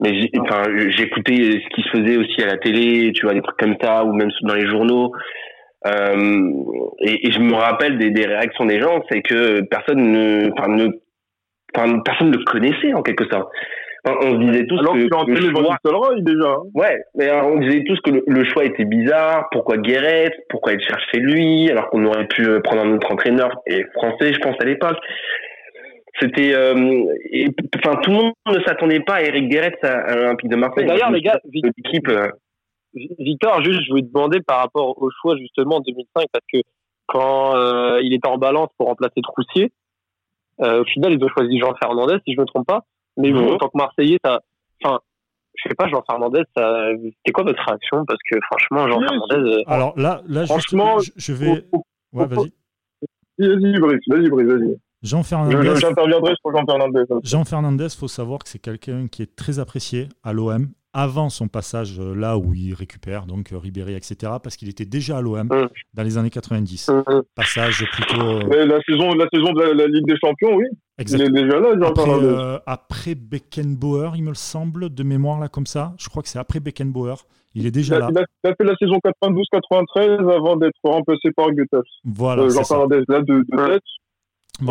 Mais 0.00 0.12
enfin, 0.40 0.62
j'écoutais 0.90 1.34
ce 1.34 1.68
qui 1.74 1.82
se 1.82 1.88
faisait 1.88 2.16
aussi 2.16 2.40
à 2.42 2.46
la 2.46 2.56
télé, 2.56 3.12
tu 3.12 3.26
vois, 3.26 3.34
des 3.34 3.42
trucs 3.42 3.56
comme 3.58 3.76
ça, 3.80 4.04
ou 4.04 4.12
même 4.12 4.30
dans 4.42 4.54
les 4.54 4.66
journaux. 4.68 5.12
Euh, 5.86 6.52
et, 7.00 7.28
et 7.28 7.32
je 7.32 7.40
me 7.40 7.54
rappelle 7.54 7.98
des, 7.98 8.10
des 8.10 8.26
réactions 8.26 8.64
des 8.66 8.80
gens, 8.80 9.02
c'est 9.10 9.22
que 9.22 9.60
personne 9.62 10.10
ne, 10.12 10.50
enfin, 10.52 10.68
ne, 10.68 10.88
enfin, 11.74 11.98
personne 12.04 12.30
ne 12.30 12.36
le 12.36 12.44
connaissait 12.44 12.92
en 12.94 13.02
quelque 13.02 13.28
sorte. 13.28 13.48
Enfin, 14.04 14.16
on 14.22 14.40
se 14.40 14.46
disait 14.46 14.66
tous 14.66 14.78
alors 14.78 14.94
que 14.94 15.30
le 15.32 15.50
choix- 15.50 15.62
Nistelrooy 15.62 16.22
déjà. 16.22 16.56
Ouais, 16.74 16.98
mais 17.16 17.28
alors, 17.28 17.48
on 17.52 17.58
disait 17.58 17.82
tous 17.84 17.98
que 18.00 18.10
le, 18.10 18.22
le 18.26 18.44
choix 18.44 18.64
était 18.64 18.84
bizarre. 18.84 19.48
Pourquoi 19.50 19.76
Guéret 19.78 20.30
Pourquoi 20.48 20.74
il 20.74 20.80
cherchait 20.80 21.18
lui 21.18 21.68
Alors 21.70 21.90
qu'on 21.90 22.04
aurait 22.04 22.26
pu 22.28 22.46
euh, 22.46 22.60
prendre 22.60 22.82
un 22.84 22.92
autre 22.94 23.10
entraîneur 23.12 23.50
et 23.66 23.84
français, 23.94 24.32
je 24.32 24.38
pense 24.38 24.56
à 24.60 24.64
l'époque. 24.64 24.98
C'était, 26.20 26.52
euh, 26.52 26.74
enfin, 27.76 27.96
tout 28.02 28.10
le 28.10 28.16
monde 28.16 28.32
ne 28.46 28.60
s'attendait 28.64 29.00
pas 29.00 29.16
à 29.16 29.22
Eric 29.22 29.48
Guéret 29.48 29.76
à, 29.82 30.16
l'Olympique 30.16 30.50
de 30.50 30.56
Marseille. 30.56 30.86
D'ailleurs, 30.86 31.10
les 31.10 31.20
gars, 31.20 31.38
l'équipe, 31.52 32.08
euh, 32.08 32.28
Victor, 32.94 33.62
juste, 33.62 33.80
je 33.84 33.90
voulais 33.90 34.02
te 34.02 34.12
demander 34.12 34.40
par 34.40 34.58
rapport 34.60 35.00
au 35.00 35.10
choix 35.20 35.36
justement 35.36 35.76
en 35.76 35.80
2005, 35.80 36.26
parce 36.32 36.44
que 36.52 36.58
quand 37.06 37.56
euh, 37.56 38.00
il 38.02 38.12
était 38.14 38.26
en 38.26 38.38
balance 38.38 38.68
pour 38.76 38.88
remplacer 38.88 39.20
Troussier, 39.22 39.72
au 40.60 40.84
final, 40.84 41.12
ils 41.12 41.24
ont 41.24 41.28
choisi 41.28 41.58
Jean 41.60 41.72
Fernandez, 41.80 42.16
si 42.26 42.34
je 42.34 42.40
me 42.40 42.46
trompe 42.46 42.66
pas. 42.66 42.82
Mais 43.16 43.30
vous, 43.30 43.44
en 43.44 43.58
tant 43.58 43.68
que 43.68 43.76
Marseillais, 43.78 44.18
enfin, 44.24 44.98
je 45.54 45.68
sais 45.68 45.74
pas, 45.76 45.88
Jean 45.88 46.02
Fernandez, 46.08 46.42
c'était 46.56 47.32
quoi 47.32 47.44
votre 47.44 47.62
réaction? 47.64 48.04
Parce 48.06 48.18
que 48.28 48.38
franchement, 48.50 48.88
Jean 48.88 49.00
Fernandez. 49.00 49.62
Alors 49.68 49.96
là, 49.96 50.20
là 50.26 50.46
franchement, 50.46 50.98
je, 51.16 51.32
vais. 51.32 51.64
Ouais, 52.12 52.26
vas-y. 52.26 52.52
Vas-y, 53.38 53.78
Brice, 53.78 54.00
vas-y, 54.08 54.28
Brice, 54.28 54.46
vas-y. 54.48 54.78
Jean 55.02 55.22
Fernandez. 55.22 55.76
J'interviendrai 55.76 56.34
sur 56.40 56.56
Jean 56.56 56.64
Fernandez. 56.66 57.04
Jean 57.22 57.44
Fernandez, 57.44 57.88
faut 57.96 58.08
savoir 58.08 58.40
que 58.40 58.48
c'est 58.48 58.58
quelqu'un 58.58 59.06
qui 59.08 59.22
est 59.22 59.36
très 59.36 59.58
apprécié 59.58 60.08
à 60.24 60.32
l'OM 60.32 60.68
avant 60.94 61.28
son 61.28 61.48
passage 61.48 62.00
euh, 62.00 62.14
là 62.14 62.38
où 62.38 62.54
il 62.54 62.74
récupère 62.74 63.26
donc 63.26 63.52
euh, 63.52 63.58
Ribéry, 63.58 63.94
etc. 63.94 64.32
Parce 64.42 64.56
qu'il 64.56 64.68
était 64.68 64.86
déjà 64.86 65.18
à 65.18 65.20
l'OM 65.20 65.46
mm. 65.46 65.68
dans 65.94 66.02
les 66.02 66.18
années 66.18 66.30
90. 66.30 66.88
Mm. 66.88 67.02
Passage 67.34 67.84
plutôt. 67.92 68.20
Euh, 68.20 68.66
la 68.66 68.80
saison, 68.82 69.12
la 69.12 69.26
saison 69.32 69.52
de 69.52 69.76
la, 69.76 69.86
Ligue 69.86 70.06
des 70.06 70.16
Champions, 70.16 70.56
oui. 70.56 70.64
Exactement. 70.98 71.30
Il 71.30 71.38
est 71.38 71.42
déjà 71.44 71.60
là, 71.60 71.68
Jean 71.78 71.90
après, 71.90 72.04
Fernandez. 72.04 72.58
après 72.66 73.14
Beckenbauer, 73.14 74.12
il 74.16 74.24
me 74.24 74.34
semble, 74.34 74.92
de 74.92 75.02
mémoire 75.02 75.38
là 75.38 75.48
comme 75.48 75.66
ça. 75.66 75.94
Je 75.98 76.08
crois 76.08 76.22
que 76.22 76.28
c'est 76.28 76.38
après 76.38 76.58
Beckenbauer. 76.58 77.14
Il 77.54 77.66
est 77.66 77.70
déjà 77.70 77.98
là. 77.98 78.08
Il 78.10 78.18
a, 78.18 78.54
fait 78.54 78.64
la 78.64 78.74
saison 78.76 78.98
92-93 79.22 80.32
avant 80.32 80.56
d'être 80.56 80.74
remplacé 80.82 81.30
par 81.36 81.50
Guetas. 81.52 81.82
Voilà. 82.04 82.48
Jean 82.48 82.64
Fernandez, 82.64 83.02
là, 83.08 83.20
de, 83.20 83.44
de 83.48 83.66
tête. 83.68 83.82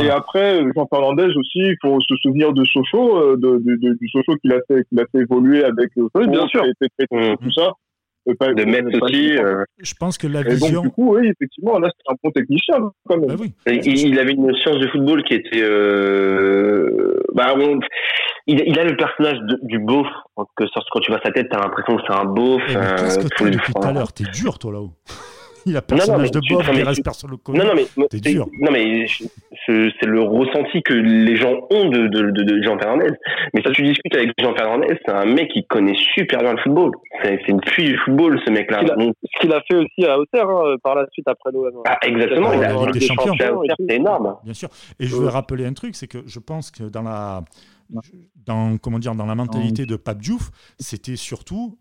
Et 0.02 0.10
après, 0.10 0.62
Jean 0.76 0.88
Fernandez 0.88 1.28
aussi, 1.36 1.60
il 1.60 1.78
faut 1.82 2.00
se 2.02 2.16
souvenir 2.18 2.54
de 2.54 2.64
Sochaux, 2.66 3.18
euh, 3.18 3.38
de, 3.38 3.58
du 3.58 4.10
Sochaux 4.10 4.36
qu'il 4.42 4.52
a 4.52 4.60
fait, 4.68 4.84
qu'il 4.90 5.00
a 5.00 5.06
fait 5.12 5.20
évoluer 5.20 5.64
avec 5.64 5.90
le 5.96 6.08
oui, 6.16 6.28
bien 6.28 6.48
sûr. 6.48 6.64
Mmh. 6.66 7.36
tout 7.42 7.52
ça. 7.52 7.72
Pas, 8.40 8.54
de 8.54 8.66
Metz 8.66 8.86
aussi. 9.02 9.38
Euh... 9.38 9.64
Je 9.80 9.94
pense 9.98 10.18
que 10.18 10.28
la 10.28 10.42
vision. 10.44 10.82
donc, 10.82 10.84
du 10.84 10.90
coup, 10.90 11.16
oui, 11.16 11.30
effectivement, 11.30 11.80
là, 11.80 11.90
c'est 11.96 12.12
un 12.12 12.16
bon 12.22 12.32
technicien, 12.32 12.76
quand 13.08 13.18
même. 13.18 13.30
Bah 13.30 13.36
oui. 13.40 13.54
il, 13.86 14.20
avait 14.20 14.34
une 14.34 14.54
science 14.56 14.80
de 14.80 14.88
football 14.88 15.24
qui 15.24 15.36
était. 15.36 15.62
Euh... 15.62 17.22
Bah, 17.34 17.54
il, 18.48 18.62
il, 18.66 18.80
a 18.80 18.84
le 18.84 18.98
personnage 18.98 19.40
de, 19.40 19.60
du 19.64 19.80
beauf. 19.80 20.08
Que 20.58 20.66
quand 20.92 21.00
tu 21.00 21.12
vois 21.12 21.22
sa 21.24 21.32
tête, 21.32 21.48
t'as 21.50 21.60
l'impression 21.60 21.96
que 21.96 22.04
c'est 22.06 22.14
un 22.14 22.26
beauf. 22.26 22.62
Eh, 22.68 22.74
Qu'est-ce 22.74 23.20
que 23.20 23.28
tu 23.34 23.50
depuis 23.50 23.74
tout 23.74 23.88
à 23.88 23.94
l'heure? 23.94 24.12
T'es 24.12 24.26
dur, 24.26 24.60
toi, 24.60 24.74
là-haut. 24.74 24.92
Il 25.68 25.78
a 25.78 25.82
personnage 25.82 26.32
de 26.32 26.40
Bob, 26.50 26.64
il 26.74 26.84
reste 26.84 27.04
personne 27.04 27.32
le 27.32 27.38
connaît. 27.38 27.60
Non, 27.60 27.66
non, 27.66 27.74
mais, 27.76 28.08
c'est 28.12 28.22
dur. 28.22 28.48
Non, 28.60 28.72
mais 28.72 29.06
c'est 29.66 30.06
le 30.06 30.22
ressenti 30.22 30.82
que 30.82 30.94
les 30.94 31.36
gens 31.36 31.68
ont 31.70 31.90
de, 31.90 32.08
de, 32.08 32.32
de, 32.32 32.64
Jean 32.64 32.78
Fernandez. 32.80 33.14
Mais 33.54 33.62
ça, 33.62 33.72
tu 33.72 33.84
discutes 33.84 34.16
avec 34.16 34.32
Jean 34.40 34.56
Fernandez, 34.56 34.98
c'est 35.06 35.14
un 35.14 35.26
mec 35.26 35.52
qui 35.52 35.66
connaît 35.66 35.98
super 36.16 36.40
bien 36.40 36.54
le 36.54 36.60
football. 36.60 36.92
C'est 37.24 37.48
une 37.48 37.62
fille 37.66 37.90
du 37.90 37.98
football, 37.98 38.40
ce 38.46 38.52
mec-là. 38.52 38.84
Ce 38.88 39.40
qu'il 39.42 39.52
a, 39.54 39.62
fait 39.70 39.76
aussi 39.76 40.06
à 40.06 40.18
Auxerre, 40.18 40.50
hein, 40.50 40.76
par 40.84 40.96
la 40.96 41.06
suite, 41.12 41.28
après 41.28 41.52
l'OM. 41.52 41.82
Ah, 41.86 41.98
exactement, 42.04 42.54
il 42.54 42.64
a 42.64 42.92
des 42.92 43.02
champions. 43.02 43.36
C'est 43.90 43.96
énorme. 43.96 44.38
Bien 44.44 44.54
sûr. 44.54 44.70
Et 45.00 45.06
je 45.06 45.16
veux 45.16 45.28
rappeler 45.28 45.66
un 45.66 45.74
truc, 45.74 45.96
c'est 45.96 46.08
que 46.08 46.20
je 46.26 46.40
pense 46.40 46.72
que 46.72 46.84
dans 46.84 47.04
la 47.04 47.44
dans 48.46 48.78
comment 48.78 49.00
dire 49.00 49.16
dans 49.16 49.26
la 49.26 49.36
mentalité 49.36 49.86
de 49.86 49.96
Pape 49.96 50.20
Diouf, 50.20 50.50
c'était 50.80 51.16
surtout 51.16 51.78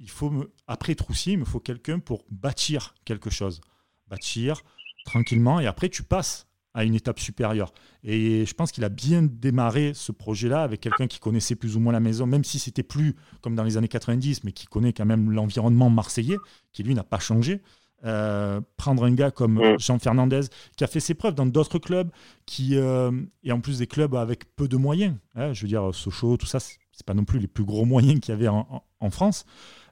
il 0.00 0.10
faut 0.10 0.30
me, 0.30 0.50
après 0.66 0.94
Troussier, 0.94 1.34
il 1.34 1.38
me 1.38 1.44
faut 1.44 1.60
quelqu'un 1.60 1.98
pour 1.98 2.24
bâtir 2.30 2.94
quelque 3.04 3.30
chose. 3.30 3.60
Bâtir 4.08 4.62
tranquillement, 5.04 5.60
et 5.60 5.66
après 5.66 5.88
tu 5.88 6.02
passes 6.02 6.46
à 6.72 6.84
une 6.84 6.94
étape 6.94 7.18
supérieure. 7.18 7.72
Et 8.04 8.46
je 8.46 8.54
pense 8.54 8.70
qu'il 8.72 8.84
a 8.84 8.88
bien 8.88 9.22
démarré 9.22 9.92
ce 9.94 10.12
projet-là 10.12 10.62
avec 10.62 10.80
quelqu'un 10.80 11.06
qui 11.06 11.18
connaissait 11.18 11.56
plus 11.56 11.76
ou 11.76 11.80
moins 11.80 11.92
la 11.92 12.00
maison, 12.00 12.26
même 12.26 12.44
si 12.44 12.58
c'était 12.58 12.82
plus 12.82 13.16
comme 13.40 13.54
dans 13.56 13.64
les 13.64 13.76
années 13.76 13.88
90, 13.88 14.44
mais 14.44 14.52
qui 14.52 14.66
connaît 14.66 14.92
quand 14.92 15.04
même 15.04 15.30
l'environnement 15.30 15.90
marseillais, 15.90 16.38
qui 16.72 16.82
lui 16.82 16.94
n'a 16.94 17.04
pas 17.04 17.18
changé. 17.18 17.60
Euh, 18.04 18.62
prendre 18.78 19.04
un 19.04 19.12
gars 19.12 19.30
comme 19.30 19.54
mm. 19.54 19.78
Jean 19.78 19.98
Fernandez, 19.98 20.42
qui 20.76 20.84
a 20.84 20.86
fait 20.86 21.00
ses 21.00 21.14
preuves 21.14 21.34
dans 21.34 21.44
d'autres 21.44 21.78
clubs, 21.78 22.10
qui 22.46 22.76
euh, 22.76 23.10
et 23.42 23.52
en 23.52 23.60
plus 23.60 23.78
des 23.78 23.86
clubs 23.86 24.14
avec 24.14 24.54
peu 24.56 24.68
de 24.68 24.76
moyens. 24.76 25.16
Hein, 25.34 25.52
je 25.52 25.62
veux 25.62 25.68
dire, 25.68 25.94
Sochaux, 25.94 26.36
tout 26.36 26.46
ça, 26.46 26.60
c'est 26.60 27.04
pas 27.04 27.14
non 27.14 27.24
plus 27.24 27.40
les 27.40 27.48
plus 27.48 27.64
gros 27.64 27.84
moyens 27.84 28.20
qu'il 28.20 28.32
y 28.32 28.36
avait 28.36 28.48
en 28.48 29.10
France. 29.10 29.44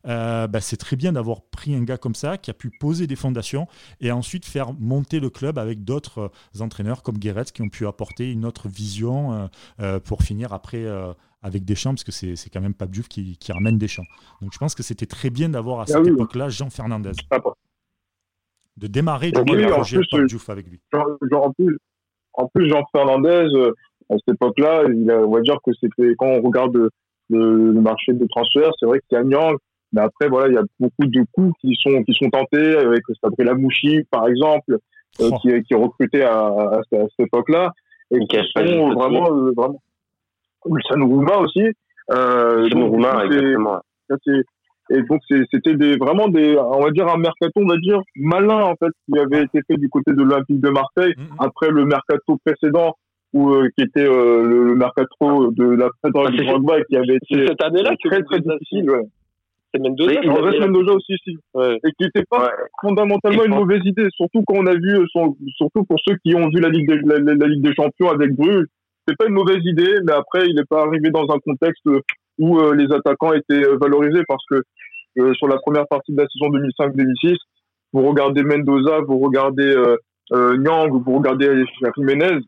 Euh, 0.06 0.46
bah, 0.46 0.60
c'est 0.60 0.76
très 0.76 0.96
bien 0.96 1.12
d'avoir 1.12 1.42
pris 1.42 1.74
un 1.74 1.82
gars 1.82 1.98
comme 1.98 2.14
ça 2.14 2.38
qui 2.38 2.50
a 2.50 2.54
pu 2.54 2.70
poser 2.70 3.06
des 3.06 3.16
fondations 3.16 3.66
et 4.00 4.12
ensuite 4.12 4.44
faire 4.44 4.72
monter 4.78 5.20
le 5.20 5.30
club 5.30 5.58
avec 5.58 5.84
d'autres 5.84 6.30
euh, 6.56 6.62
entraîneurs 6.62 7.02
comme 7.02 7.18
Guéret 7.18 7.44
qui 7.52 7.62
ont 7.62 7.68
pu 7.68 7.86
apporter 7.86 8.30
une 8.32 8.44
autre 8.44 8.68
vision 8.68 9.48
euh, 9.80 9.98
pour 10.00 10.22
finir 10.22 10.52
après 10.52 10.86
avec 11.42 11.64
Deschamps, 11.64 11.90
parce 11.90 12.04
que 12.04 12.12
c'est, 12.12 12.50
quand 12.52 12.60
même 12.60 12.74
pas 12.74 12.86
Diouf 12.86 13.08
qui, 13.08 13.36
qui, 13.36 13.52
ramène 13.52 13.78
Deschamps. 13.78 14.06
Donc 14.40 14.52
je 14.52 14.58
pense 14.58 14.74
que 14.74 14.82
c'était 14.82 15.06
très 15.06 15.30
bien 15.30 15.48
d'avoir 15.48 15.80
à 15.80 15.86
cette 15.86 15.96
ah 16.04 16.08
époque-là 16.08 16.48
Jean 16.48 16.70
Fernandez. 16.70 17.12
De 18.76 18.86
démarrer 18.86 19.30
le 19.30 19.70
projet 19.70 20.00
Diouf 20.26 20.48
avec 20.50 20.66
lui. 20.68 20.80
en, 20.92 21.52
plus, 21.52 21.78
en, 22.34 22.48
plus, 22.48 22.68
Jean 22.68 22.84
Fernandez, 22.92 23.46
à 24.10 24.14
cette 24.14 24.34
époque-là, 24.34 24.84
on 24.86 25.30
va 25.30 25.40
dire 25.40 25.58
que 25.64 25.72
c'était 25.80 26.14
quand 26.18 26.26
on 26.26 26.42
regarde 26.42 26.90
le, 27.30 27.72
marché 27.80 28.12
de 28.12 28.26
transfert, 28.26 28.70
c'est 28.78 28.86
vrai 28.86 29.00
qu'il 29.08 29.16
y 29.16 29.20
a 29.20 29.24
Nyang, 29.24 29.56
mais 29.92 30.02
après, 30.02 30.28
voilà, 30.28 30.48
il 30.48 30.54
y 30.54 30.58
a 30.58 30.64
beaucoup 30.78 31.06
de 31.06 31.24
coups 31.32 31.54
qui 31.60 31.74
sont, 31.80 32.02
qui 32.04 32.14
sont 32.14 32.30
tentés 32.30 32.76
avec 32.76 33.02
Sabri 33.22 33.44
Lamouchi, 33.44 34.04
par 34.10 34.28
exemple, 34.28 34.78
euh, 35.20 35.30
oh. 35.32 35.38
qui, 35.38 35.48
qui 35.62 35.74
est 35.74 35.76
recruté 35.76 36.22
à, 36.22 36.46
à, 36.46 36.80
cette 36.90 37.26
époque-là. 37.26 37.72
Et 38.10 38.18
qui 38.20 38.36
sont 38.36 38.94
vraiment, 38.94 39.30
euh, 39.30 39.52
vraiment. 39.56 39.82
Ulsan 40.66 41.06
Rouma 41.06 41.36
aussi. 41.38 41.64
Euh, 42.10 42.68
Rouma, 42.72 43.24
exactement. 43.24 43.80
Et 44.90 45.02
donc, 45.02 45.20
c'était 45.52 45.74
des, 45.74 45.96
vraiment 45.96 46.28
des, 46.28 46.56
on 46.56 46.80
va 46.80 46.90
dire, 46.90 47.08
un 47.08 47.18
mercato, 47.18 47.52
on 47.56 47.66
va 47.66 47.76
dire, 47.76 48.00
malin, 48.16 48.62
en 48.62 48.74
fait, 48.76 48.90
qui 49.06 49.18
avait 49.18 49.44
été 49.44 49.60
fait 49.66 49.76
du 49.76 49.90
côté 49.90 50.12
de 50.12 50.22
l'Olympique 50.22 50.60
de 50.60 50.70
Marseille, 50.70 51.12
mm, 51.16 51.22
mm. 51.22 51.36
après 51.40 51.70
le 51.70 51.84
mercato 51.84 52.38
précédent, 52.42 52.96
où, 53.34 53.50
euh, 53.52 53.68
qui 53.76 53.84
était 53.84 54.08
euh, 54.08 54.42
le, 54.42 54.74
mercato 54.74 55.50
de 55.52 55.64
la 55.64 55.88
Frédéric 56.00 56.40
ah, 56.40 56.44
Drogba, 56.44 56.82
qui 56.84 56.96
avait 56.96 57.16
été 57.16 57.46
cette 57.46 57.62
année-là 57.62 57.90
très, 58.02 58.22
très 58.22 58.40
difficile, 58.40 58.90
ouais. 58.90 59.02
C'est 59.72 59.80
Mendoza. 59.80 60.20
Oui, 60.20 60.60
Mendoza 60.60 60.94
aussi, 60.94 61.14
si. 61.24 61.36
Ouais. 61.54 61.78
Et 61.84 61.90
qui 61.92 62.04
n'était 62.04 62.24
pas 62.28 62.50
fondamentalement 62.80 63.44
une 63.44 63.54
mauvaise 63.54 63.82
idée, 63.84 64.08
surtout 64.16 64.42
quand 64.46 64.56
on 64.56 64.66
a 64.66 64.74
vu, 64.74 64.98
euh, 64.98 65.06
surtout 65.56 65.84
pour 65.84 65.98
ceux 66.06 66.16
qui 66.24 66.34
ont 66.34 66.48
vu 66.48 66.60
la 66.60 66.70
Ligue 66.70 66.88
des, 66.88 67.00
la, 67.02 67.46
Ligue 67.46 67.62
des 67.62 67.74
Champions 67.74 68.10
avec 68.10 68.34
Bruges. 68.34 68.66
C'est 69.06 69.16
pas 69.16 69.26
une 69.26 69.34
mauvaise 69.34 69.64
idée, 69.64 69.94
mais 70.04 70.12
après, 70.12 70.46
il 70.48 70.54
n'est 70.54 70.64
pas 70.68 70.82
arrivé 70.82 71.10
dans 71.10 71.24
un 71.30 71.38
contexte 71.38 71.86
où 72.38 72.58
euh, 72.58 72.74
les 72.74 72.92
attaquants 72.94 73.32
étaient 73.32 73.64
euh, 73.64 73.76
valorisés 73.80 74.22
parce 74.26 74.44
que 74.50 74.62
euh, 75.18 75.34
sur 75.34 75.48
la 75.48 75.58
première 75.58 75.86
partie 75.88 76.12
de 76.12 76.20
la 76.20 76.28
saison 76.28 76.50
2005-2006, 76.52 77.36
vous 77.92 78.06
regardez 78.06 78.42
Mendoza, 78.42 79.00
vous 79.00 79.18
regardez 79.18 79.74
euh, 80.32 80.56
Nyang, 80.58 80.90
vous 80.90 81.18
regardez 81.18 81.64
Jiménez, 81.96 82.38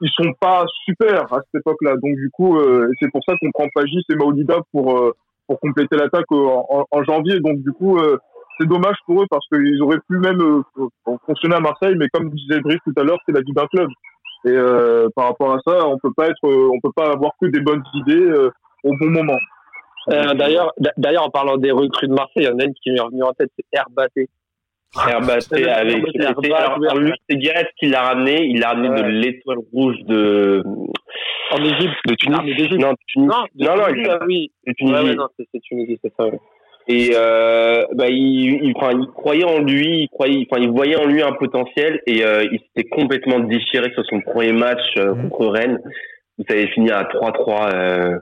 ils 0.00 0.10
sont 0.10 0.32
pas 0.40 0.64
super 0.84 1.32
à 1.32 1.40
cette 1.40 1.60
époque-là. 1.60 1.92
Donc 2.02 2.16
du 2.16 2.28
coup, 2.32 2.58
c'est 2.98 3.10
pour 3.10 3.22
ça 3.26 3.36
qu'on 3.40 3.50
prend 3.52 3.68
Pagis 3.72 4.02
et 4.10 4.16
Maudida 4.16 4.58
pour 4.72 5.14
pour 5.50 5.58
compléter 5.58 5.96
l'attaque 5.96 6.30
en, 6.30 6.86
en, 6.88 7.02
janvier. 7.02 7.40
Donc 7.40 7.60
du 7.62 7.72
coup, 7.72 7.98
euh, 7.98 8.16
c'est 8.56 8.68
dommage 8.68 8.94
pour 9.04 9.20
eux 9.20 9.26
parce 9.28 9.44
qu'ils 9.48 9.82
auraient 9.82 9.98
pu 10.08 10.16
même 10.18 10.40
euh, 10.40 10.86
fonctionner 11.26 11.56
à 11.56 11.60
Marseille, 11.60 11.96
mais 11.98 12.06
comme 12.12 12.30
disait 12.30 12.60
Brice 12.60 12.78
tout 12.84 12.94
à 12.96 13.02
l'heure, 13.02 13.18
c'est 13.26 13.34
la 13.34 13.40
vie 13.40 13.52
d'un 13.52 13.66
club. 13.66 13.88
Et 14.44 14.50
euh, 14.50 15.08
par 15.16 15.26
rapport 15.26 15.52
à 15.52 15.58
ça, 15.66 15.88
on 15.88 15.98
peut 15.98 16.12
pas 16.16 16.28
être, 16.28 16.44
on 16.44 16.78
peut 16.80 16.92
pas 16.94 17.10
avoir 17.10 17.32
que 17.40 17.46
des 17.48 17.58
bonnes 17.58 17.82
idées 17.94 18.32
au 18.84 18.96
bon 18.96 19.10
moment. 19.10 19.38
d'ailleurs, 20.06 20.72
d'ailleurs, 20.96 21.24
en 21.24 21.30
parlant 21.30 21.56
des 21.56 21.72
recrues 21.72 22.06
de 22.06 22.14
Marseille, 22.14 22.44
il 22.44 22.44
y 22.44 22.48
en 22.48 22.58
a 22.60 22.64
une 22.64 22.74
qui 22.74 22.92
m'est 22.92 23.00
revenue 23.00 23.24
en 23.24 23.32
tête, 23.32 23.50
c'est 23.56 23.66
Herbaté. 23.72 24.28
Herbaté 24.96 25.68
avec. 25.68 26.04
C'est 27.28 27.36
Guéret 27.36 27.68
qui 27.76 27.86
l'a 27.86 28.02
ramené. 28.02 28.44
Il 28.44 28.60
l'a 28.60 28.68
ramené 28.68 29.02
de 29.02 29.08
l'étoile 29.08 29.58
rouge 29.72 29.96
de 30.06 30.62
en 31.52 31.64
Égypte. 31.64 31.98
De 32.06 32.14
Tunis. 32.14 32.36
Non, 32.78 32.94
Tunis. 33.06 33.26
Non, 33.26 33.44
non, 33.56 33.76
non, 33.76 33.88
il... 33.94 34.18
oui. 34.26 34.52
De 34.66 34.72
Tunisie. 34.72 35.16
non, 35.16 35.28
c'est 35.36 35.60
Tunisie, 35.60 35.98
c'est 36.02 36.12
ça. 36.18 36.26
Et 36.88 37.10
euh, 37.14 37.84
bah, 37.94 38.08
il, 38.08 38.64
il, 38.64 38.72
enfin, 38.76 38.98
il 38.98 39.06
croyait 39.08 39.44
en 39.44 39.60
lui, 39.60 40.02
il 40.02 40.08
croyait, 40.08 40.46
enfin, 40.50 40.60
il 40.60 40.70
voyait 40.70 40.96
en 40.96 41.06
lui 41.06 41.22
un 41.22 41.32
potentiel 41.32 42.00
et 42.06 42.24
euh, 42.24 42.44
il 42.50 42.58
s'était 42.58 42.88
complètement 42.88 43.38
déchiré 43.40 43.92
sur 43.92 44.04
son 44.06 44.20
premier 44.20 44.52
match 44.52 44.82
euh, 44.96 45.14
mmh. 45.14 45.30
contre 45.30 45.46
Rennes. 45.52 45.78
Ça 46.48 46.54
avait 46.54 46.68
fini 46.68 46.90
à 46.90 47.04
3-3. 47.04 47.74
Euh, 47.74 48.18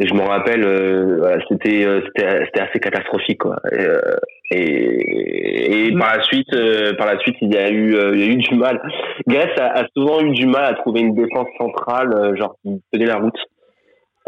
et 0.00 0.06
je 0.06 0.14
me 0.14 0.22
rappelle, 0.22 0.64
euh, 0.64 1.38
c'était, 1.48 1.84
euh, 1.84 2.00
c'était, 2.06 2.46
c'était 2.46 2.60
assez 2.60 2.80
catastrophique, 2.80 3.38
quoi. 3.38 3.56
Et, 3.70 3.86
et, 4.52 5.86
et 5.86 5.98
par 5.98 6.16
la 6.16 6.22
suite, 6.24 6.50
par 6.98 7.06
la 7.06 7.18
suite, 7.18 7.36
il 7.40 7.52
y 7.52 7.56
a 7.58 7.70
eu, 7.70 7.96
il 8.14 8.20
y 8.20 8.22
a 8.22 8.26
eu 8.26 8.36
du 8.36 8.54
mal. 8.54 8.80
Grèce 9.26 9.58
a, 9.58 9.80
a, 9.80 9.86
souvent 9.96 10.20
eu 10.20 10.30
du 10.32 10.46
mal 10.46 10.64
à 10.64 10.74
trouver 10.74 11.00
une 11.00 11.14
défense 11.14 11.48
centrale, 11.58 12.36
genre 12.36 12.56
qui 12.62 12.80
tenait 12.92 13.06
la 13.06 13.16
route. 13.16 13.38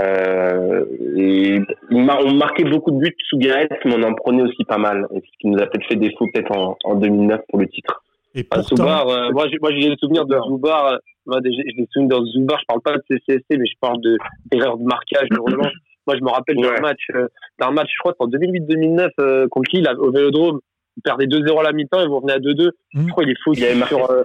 Euh, 0.01 0.85
et 1.17 1.61
on 1.91 2.35
marquait 2.35 2.65
beaucoup 2.65 2.91
de 2.91 2.99
buts 2.99 3.15
sous 3.29 3.39
Gareth, 3.39 3.71
mais 3.85 3.95
on 3.97 4.03
en 4.03 4.15
prenait 4.15 4.43
aussi 4.43 4.65
pas 4.65 4.79
mal. 4.79 5.07
ce 5.13 5.39
qui 5.41 5.47
nous 5.47 5.59
a 5.59 5.67
peut-être 5.67 5.87
fait 5.87 5.97
défaut 5.97 6.27
peut-être 6.33 6.57
en, 6.57 6.77
en 6.85 6.95
2009 6.97 7.41
pour 7.49 7.61
le 7.61 7.69
titre. 7.69 8.03
Et 8.35 8.43
pourtant, 8.43 8.77
Soubar, 8.77 9.09
euh, 9.09 9.31
moi, 9.31 9.47
j'ai, 9.49 9.59
moi 9.61 9.71
j'ai 9.73 9.89
des 9.89 9.97
souvenirs 9.97 10.27
de 10.27 10.37
Zoubar. 10.49 10.87
Euh, 10.87 10.97
moi, 11.27 11.39
j'ai 11.45 11.51
de 11.53 12.15
Zoubar. 12.33 12.59
Je 12.59 12.65
parle 12.67 12.81
pas 12.81 12.97
de 12.97 13.03
CCSC, 13.09 13.45
mais 13.51 13.67
je 13.67 13.79
parle 13.81 14.01
de 14.01 14.19
d'erreurs 14.51 14.77
de 14.77 14.85
marquage, 14.85 15.29
de 15.31 15.39
relance. 15.39 15.73
Moi, 16.07 16.17
je 16.19 16.25
me 16.25 16.31
rappelle 16.31 16.57
d'un 16.57 16.81
match, 16.81 17.01
euh, 17.15 17.29
d'un 17.59 17.71
match, 17.71 17.89
je 17.93 17.99
crois, 17.99 18.15
c'est 18.19 18.25
en 18.25 18.29
2008-2009 18.29 19.09
euh, 19.21 19.49
contre 19.49 19.71
qui, 19.71 19.81
là, 19.81 19.95
au 19.99 20.11
Vélodrome. 20.11 20.61
Ils 20.97 21.03
perdaient 21.03 21.27
2-0 21.27 21.59
à 21.59 21.63
la 21.65 21.73
mi-temps 21.73 22.03
et 22.03 22.07
vous 22.07 22.17
revenez 22.17 22.35
à 22.35 22.39
2-2. 22.39 22.71
Mmh. 22.95 23.07
Je 23.07 23.11
crois 23.11 23.25
qu'il 23.25 23.33
est 23.33 23.43
faux. 23.43 23.53
Il 23.55 23.65
avait 23.65 23.75
marqué, 23.75 23.97
sur, 23.97 24.25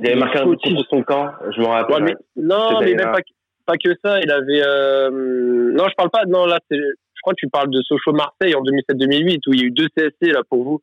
Il 0.00 0.06
avait 0.06 0.16
marqué 0.16 0.38
un 0.38 0.46
but 0.46 0.58
contre 0.62 0.86
son 0.88 1.02
camp, 1.02 1.32
je 1.54 1.60
me 1.60 1.66
rappelle. 1.66 2.04
Ouais, 2.04 2.16
mais, 2.36 2.42
non, 2.42 2.80
mais 2.80 2.94
même 2.94 3.12
pas, 3.12 3.20
pas 3.66 3.76
que 3.76 3.90
ça. 4.02 4.20
Il 4.20 4.30
avait. 4.30 4.62
Euh, 4.64 5.10
non, 5.10 5.84
je 5.88 5.94
parle 5.94 6.10
pas. 6.10 6.24
Non, 6.26 6.46
là, 6.46 6.58
c'est. 6.70 6.78
Je 6.78 7.22
crois 7.22 7.34
que 7.34 7.40
tu 7.40 7.48
parles 7.48 7.68
de 7.68 7.82
Sochaux 7.82 8.12
Marseille 8.12 8.54
en 8.54 8.62
2007-2008 8.62 9.40
où 9.46 9.52
il 9.52 9.60
y 9.60 9.64
a 9.64 9.66
eu 9.66 9.70
deux 9.72 9.88
CSC 9.94 10.32
là 10.32 10.40
pour 10.48 10.64
vous, 10.64 10.80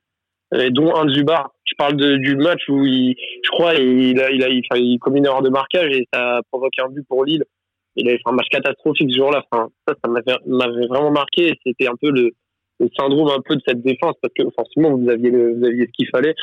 et 0.55 0.69
dont 0.69 0.95
un 0.95 1.09
Zubar. 1.09 1.51
Je 1.65 1.73
parle 1.75 1.95
de, 1.95 2.15
du 2.17 2.36
match 2.36 2.61
où 2.69 2.86
il, 2.86 3.15
je 3.43 3.49
crois, 3.49 3.73
il 3.73 4.21
a, 4.21 4.30
il 4.30 4.43
a, 4.43 4.49
il, 4.49 4.61
il 4.75 4.99
commet 4.99 5.17
une 5.17 5.25
erreur 5.25 5.41
de 5.41 5.49
marquage 5.49 5.89
et 5.91 6.07
ça 6.13 6.38
a 6.38 6.41
provoqué 6.51 6.84
un 6.84 6.89
but 6.89 7.05
pour 7.07 7.25
Lille. 7.25 7.43
Il 7.97 8.07
avait 8.07 8.17
fait 8.17 8.29
un 8.29 8.31
match 8.33 8.47
catastrophique 8.49 9.11
ce 9.11 9.17
jour-là. 9.17 9.43
Enfin, 9.51 9.67
ça, 9.87 9.95
ça 10.03 10.09
m'avait 10.09 10.87
vraiment 10.87 11.11
marqué. 11.11 11.53
C'était 11.65 11.87
un 11.87 11.95
peu 11.99 12.11
le, 12.11 12.31
le 12.79 12.87
syndrome 12.97 13.29
un 13.29 13.41
peu 13.41 13.55
de 13.55 13.61
cette 13.67 13.81
défense 13.81 14.15
parce 14.21 14.33
que 14.37 14.43
forcément 14.55 14.95
vous 14.95 15.09
aviez 15.09 15.31
le, 15.31 15.55
vous 15.57 15.65
aviez 15.65 15.85
ce 15.87 15.91
qu'il 15.91 16.07
fallait. 16.09 16.35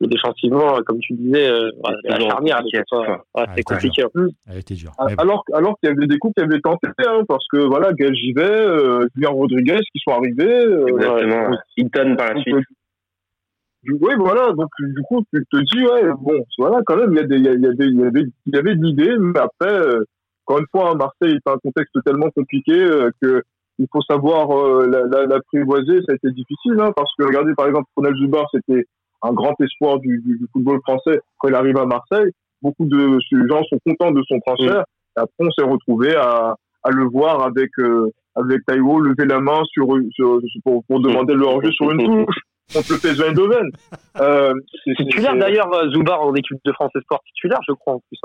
Mais 0.00 0.06
défensivement 0.06 0.76
comme 0.86 1.00
tu 1.00 1.14
disais 1.14 1.48
euh, 1.48 1.70
la 2.04 2.20
charnière 2.20 2.60
c'était 2.62 3.62
compliqué. 3.62 4.04
elle 4.46 4.58
était 4.58 4.74
dure. 4.74 4.92
Alors 5.18 5.42
alors 5.52 5.76
qu'il 5.80 5.90
y 5.90 5.92
avait 5.92 6.06
des 6.06 6.18
coups 6.18 6.34
qui 6.36 6.42
avaient 6.44 6.60
tenté 6.60 6.86
hein, 6.98 7.22
parce 7.26 7.44
que 7.50 7.58
voilà 7.58 7.92
Gaël 7.92 8.14
Givet 8.14 8.42
euh, 8.44 9.06
Julien 9.14 9.30
Rodriguez 9.30 9.80
qui 9.92 10.00
sont 10.04 10.12
arrivés 10.12 10.44
euh, 10.46 10.86
exactement 10.86 11.56
Hinton 11.78 12.16
par 12.16 12.34
la 12.34 12.40
suite. 12.42 12.54
oui 13.88 14.14
voilà 14.18 14.52
donc 14.52 14.68
du 14.78 15.02
coup 15.02 15.24
tu 15.34 15.44
te 15.50 15.56
dis 15.74 15.84
ouais 15.84 16.12
bon 16.20 16.44
voilà 16.58 16.80
quand 16.86 16.96
même 16.96 17.12
il 17.14 17.16
y 17.16 17.20
a 17.20 17.26
des 17.26 17.36
il 17.36 17.44
y, 17.44 17.48
a, 17.48 17.54
il 17.54 17.62
y, 17.62 17.66
a 17.66 17.72
des, 17.72 17.86
il 17.86 17.98
y 17.98 18.04
avait 18.04 18.24
il 18.46 18.54
y 18.54 18.56
avait 18.58 18.76
de 18.76 18.84
l'idée 18.84 19.16
mais 19.18 19.40
après 19.40 19.72
euh, 19.72 20.04
encore 20.48 20.60
une 20.60 20.66
fois 20.70 20.90
hein, 20.90 20.94
Marseille 20.94 21.36
est 21.36 21.50
un 21.50 21.58
contexte 21.58 21.94
tellement 22.04 22.30
compliqué 22.30 22.72
euh, 22.72 23.10
que 23.20 23.42
il 23.78 23.86
faut 23.92 24.02
savoir 24.02 24.50
euh, 24.50 24.88
l'apprivoiser. 25.28 26.00
Ça 26.06 26.12
a 26.12 26.14
été 26.14 26.32
difficile, 26.32 26.80
hein, 26.80 26.90
parce 26.96 27.12
que 27.16 27.24
regardez 27.24 27.54
par 27.54 27.68
exemple 27.68 27.86
Ronald 27.96 28.16
Zubar, 28.16 28.46
c'était 28.52 28.86
un 29.22 29.32
grand 29.32 29.54
espoir 29.60 30.00
du, 30.00 30.20
du, 30.24 30.46
football 30.52 30.80
français 30.82 31.20
quand 31.38 31.48
il 31.48 31.54
arrive 31.54 31.76
à 31.76 31.86
Marseille. 31.86 32.32
Beaucoup 32.60 32.86
de 32.86 33.18
gens 33.48 33.62
sont 33.64 33.78
contents 33.86 34.10
de 34.10 34.22
son 34.26 34.40
transfert. 34.40 34.84
Et 35.16 35.20
après, 35.20 35.32
on 35.38 35.50
s'est 35.52 35.68
retrouvé 35.68 36.16
à, 36.16 36.56
à, 36.82 36.90
le 36.90 37.04
voir 37.04 37.44
avec 37.44 37.70
euh, 37.78 38.10
avec 38.34 38.64
Taïwo 38.66 38.98
lever 38.98 39.26
la 39.26 39.40
main 39.40 39.62
sur, 39.72 39.86
sur 40.10 40.40
pour, 40.64 40.84
pour, 40.84 41.00
demander 41.00 41.34
le 41.34 41.44
hors-jeu 41.44 41.70
sur 41.72 41.92
une 41.92 42.24
touche 42.24 42.36
contre 42.72 42.92
le 42.94 42.98
PSV 42.98 43.28
Eindhoven. 43.28 43.70
Euh, 44.20 44.54
titulaire 44.96 45.36
d'ailleurs 45.36 45.70
Zubar 45.92 46.20
en 46.20 46.34
équipe 46.34 46.58
de 46.64 46.72
France 46.72 46.90
Espoir 46.96 47.20
titulaire, 47.28 47.60
je 47.68 47.74
crois 47.74 47.94
en 47.94 48.00
plus. 48.00 48.18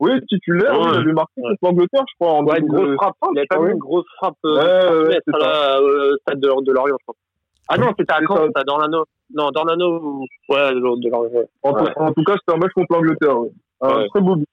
Hein. 0.00 0.06
Oui, 0.06 0.20
titulaire, 0.28 0.74
il 0.74 0.96
avait 0.96 1.12
marqué 1.12 1.40
contre 1.42 1.58
l'Angleterre, 1.62 2.04
je 2.08 2.14
crois. 2.18 2.34
En 2.34 2.44
ouais, 2.44 2.58
une 2.60 2.66
grosse 2.66 2.94
frappe. 2.96 3.16
Il 3.34 3.38
a 3.40 3.46
quand 3.46 3.62
même 3.62 3.72
une 3.72 3.78
grosse 3.78 4.06
frappe 4.16 4.34
euh, 4.44 5.08
ouais, 5.08 5.18
à 5.32 5.78
euh, 5.78 6.16
stade 6.22 6.40
de, 6.40 6.64
de 6.64 6.72
Lorient, 6.72 6.96
je 6.98 7.04
crois. 7.04 7.16
Ah 7.68 7.76
non, 7.76 7.88
c'était 7.98 8.12
à 8.12 8.20
Caen, 8.26 8.46
c'était 8.46 8.64
dans 8.64 8.78
l'anneau. 8.78 9.04
Non, 9.34 9.50
dans 9.50 9.64
l'anneau, 9.64 10.24
ouais, 10.48 10.72
de 10.72 10.78
Lorient. 10.78 11.28
Ouais. 11.30 11.46
En, 11.62 11.70
en, 11.70 12.12
tout 12.12 12.24
cas, 12.24 12.34
c'était 12.34 12.56
un 12.56 12.58
match 12.58 12.72
contre 12.74 12.92
l'Angleterre. 12.92 13.38
Ouais. 13.40 13.50
Un 13.80 14.06
très 14.08 14.20
beau 14.20 14.36
but. 14.36 14.48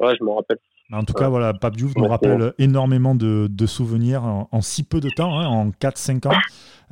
Ouais, 0.00 0.14
je 0.18 0.24
m'en 0.24 0.36
rappelle. 0.36 0.58
En 0.94 1.04
tout 1.04 1.12
cas, 1.12 1.28
voilà, 1.28 1.54
Pape 1.54 1.76
Diouf 1.76 1.94
nous 1.96 2.06
rappelle 2.06 2.52
énormément 2.58 3.14
de, 3.14 3.48
de 3.50 3.66
souvenirs 3.66 4.24
en, 4.24 4.48
en, 4.50 4.60
si 4.60 4.82
peu 4.82 5.00
de 5.00 5.08
temps, 5.10 5.38
hein, 5.38 5.46
en 5.46 5.70
4-5 5.70 6.28
ans. 6.28 6.38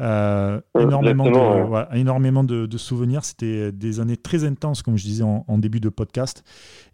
Euh, 0.00 0.60
énormément, 0.78 1.24
de, 1.30 1.96
énormément 1.96 2.44
de, 2.44 2.66
de 2.66 2.78
souvenirs. 2.78 3.24
C'était 3.24 3.72
des 3.72 4.00
années 4.00 4.16
très 4.16 4.44
intenses, 4.44 4.82
comme 4.82 4.96
je 4.96 5.04
disais 5.04 5.24
en, 5.24 5.44
en 5.46 5.58
début 5.58 5.80
de 5.80 5.88
podcast. 5.88 6.44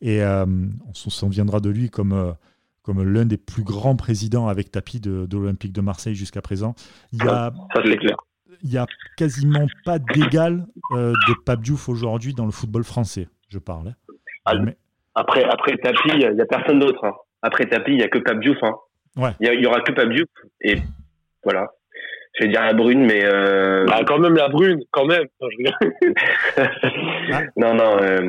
Et 0.00 0.22
euh, 0.22 0.44
on 0.46 0.94
s'en 0.94 1.10
souviendra 1.10 1.60
de 1.60 1.70
lui 1.70 1.90
comme, 1.90 2.12
euh, 2.12 2.32
comme 2.82 3.02
l'un 3.02 3.24
des 3.24 3.36
plus 3.38 3.62
grands 3.62 3.96
présidents 3.96 4.48
avec 4.48 4.70
tapis 4.70 5.00
de, 5.00 5.26
de 5.26 5.36
l'Olympique 5.38 5.72
de 5.72 5.80
Marseille 5.80 6.14
jusqu'à 6.14 6.42
présent. 6.42 6.74
Il 7.12 7.18
y 7.24 7.28
a, 7.28 7.52
Ça, 7.74 7.82
c'est 7.84 7.96
clair. 7.96 8.16
Il 8.62 8.70
n'y 8.70 8.76
a 8.78 8.86
quasiment 9.16 9.66
pas 9.84 9.98
d'égal 9.98 10.66
euh, 10.92 11.12
de 11.28 11.34
Pape 11.44 11.62
Diouf 11.62 11.88
aujourd'hui 11.88 12.34
dans 12.34 12.44
le 12.44 12.50
football 12.50 12.82
français, 12.82 13.28
je 13.48 13.58
parle. 13.58 13.94
Ah, 14.44 14.54
Mais... 14.58 14.76
Après, 15.18 15.44
après 15.44 15.76
Tapi, 15.76 16.10
il 16.14 16.30
n'y 16.30 16.40
a 16.40 16.46
personne 16.46 16.78
d'autre. 16.78 17.04
Hein. 17.04 17.14
Après 17.42 17.66
Tapi, 17.66 17.92
il 17.92 17.96
n'y 17.98 18.04
a 18.04 18.08
que 18.08 18.18
Pape 18.18 18.40
Diouf. 18.40 18.58
Hein. 18.62 18.74
Ouais. 19.16 19.30
Il 19.40 19.58
n'y 19.58 19.66
aura 19.66 19.80
que 19.80 19.92
Pape 19.92 20.10
Diouf. 20.10 20.28
Et 20.60 20.76
voilà. 21.42 21.68
Je 22.38 22.44
vais 22.44 22.50
dire 22.50 22.62
la 22.62 22.72
brune, 22.72 23.04
mais. 23.04 23.24
Euh... 23.24 23.84
Bah, 23.86 24.00
quand 24.06 24.18
même 24.18 24.36
la 24.36 24.48
brune, 24.48 24.80
quand 24.92 25.06
même. 25.06 25.26
non, 27.56 27.74
non. 27.74 27.98
Euh... 28.00 28.28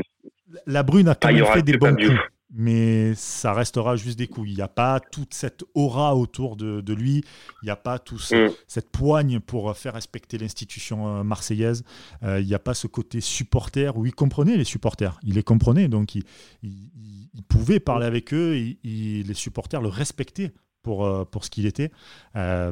La 0.66 0.82
brune 0.82 1.10
a 1.10 1.16
quand 1.16 1.30
ah, 1.30 1.34
même 1.34 1.46
fait 1.46 1.62
des 1.62 1.78
bons 1.78 1.96
coups 1.96 2.18
mais 2.52 3.14
ça 3.16 3.54
restera 3.54 3.96
juste 3.96 4.18
des 4.18 4.28
coups. 4.28 4.50
Il 4.50 4.56
n'y 4.56 4.62
a 4.62 4.68
pas 4.68 5.00
toute 5.00 5.34
cette 5.34 5.64
aura 5.76 6.16
autour 6.16 6.56
de, 6.56 6.82
de 6.82 6.94
lui, 6.94 7.24
il 7.62 7.66
n'y 7.66 7.70
a 7.70 7.76
pas 7.76 8.00
tout 8.00 8.18
ce, 8.18 8.50
mm. 8.50 8.54
cette 8.68 8.90
poigne 8.90 9.40
pour 9.40 9.76
faire 9.78 9.94
respecter 9.94 10.38
l'institution 10.38 11.24
marseillaise, 11.24 11.84
euh, 12.24 12.40
il 12.40 12.48
n'y 12.48 12.54
a 12.54 12.60
pas 12.60 12.74
ce 12.74 12.88
côté 12.88 13.22
supporter 13.22 13.98
où 13.98 14.06
il 14.06 14.14
comprenait 14.14 14.58
les 14.58 14.64
supporters, 14.64 15.20
il 15.24 15.36
les 15.36 15.44
comprenait, 15.44 15.88
donc 15.88 16.16
il, 16.16 16.24
il, 16.64 16.90
il 17.34 17.44
pouvait 17.44 17.80
parler 17.80 18.06
avec 18.06 18.34
eux, 18.34 18.58
il, 18.58 19.28
les 19.28 19.34
supporters 19.34 19.82
le 19.82 19.90
respectaient 19.90 20.54
pour, 20.82 21.06
euh, 21.06 21.26
pour 21.26 21.46
ce 21.46 21.50
qu'il 21.50 21.66
était. 21.66 21.92
Euh, 22.36 22.72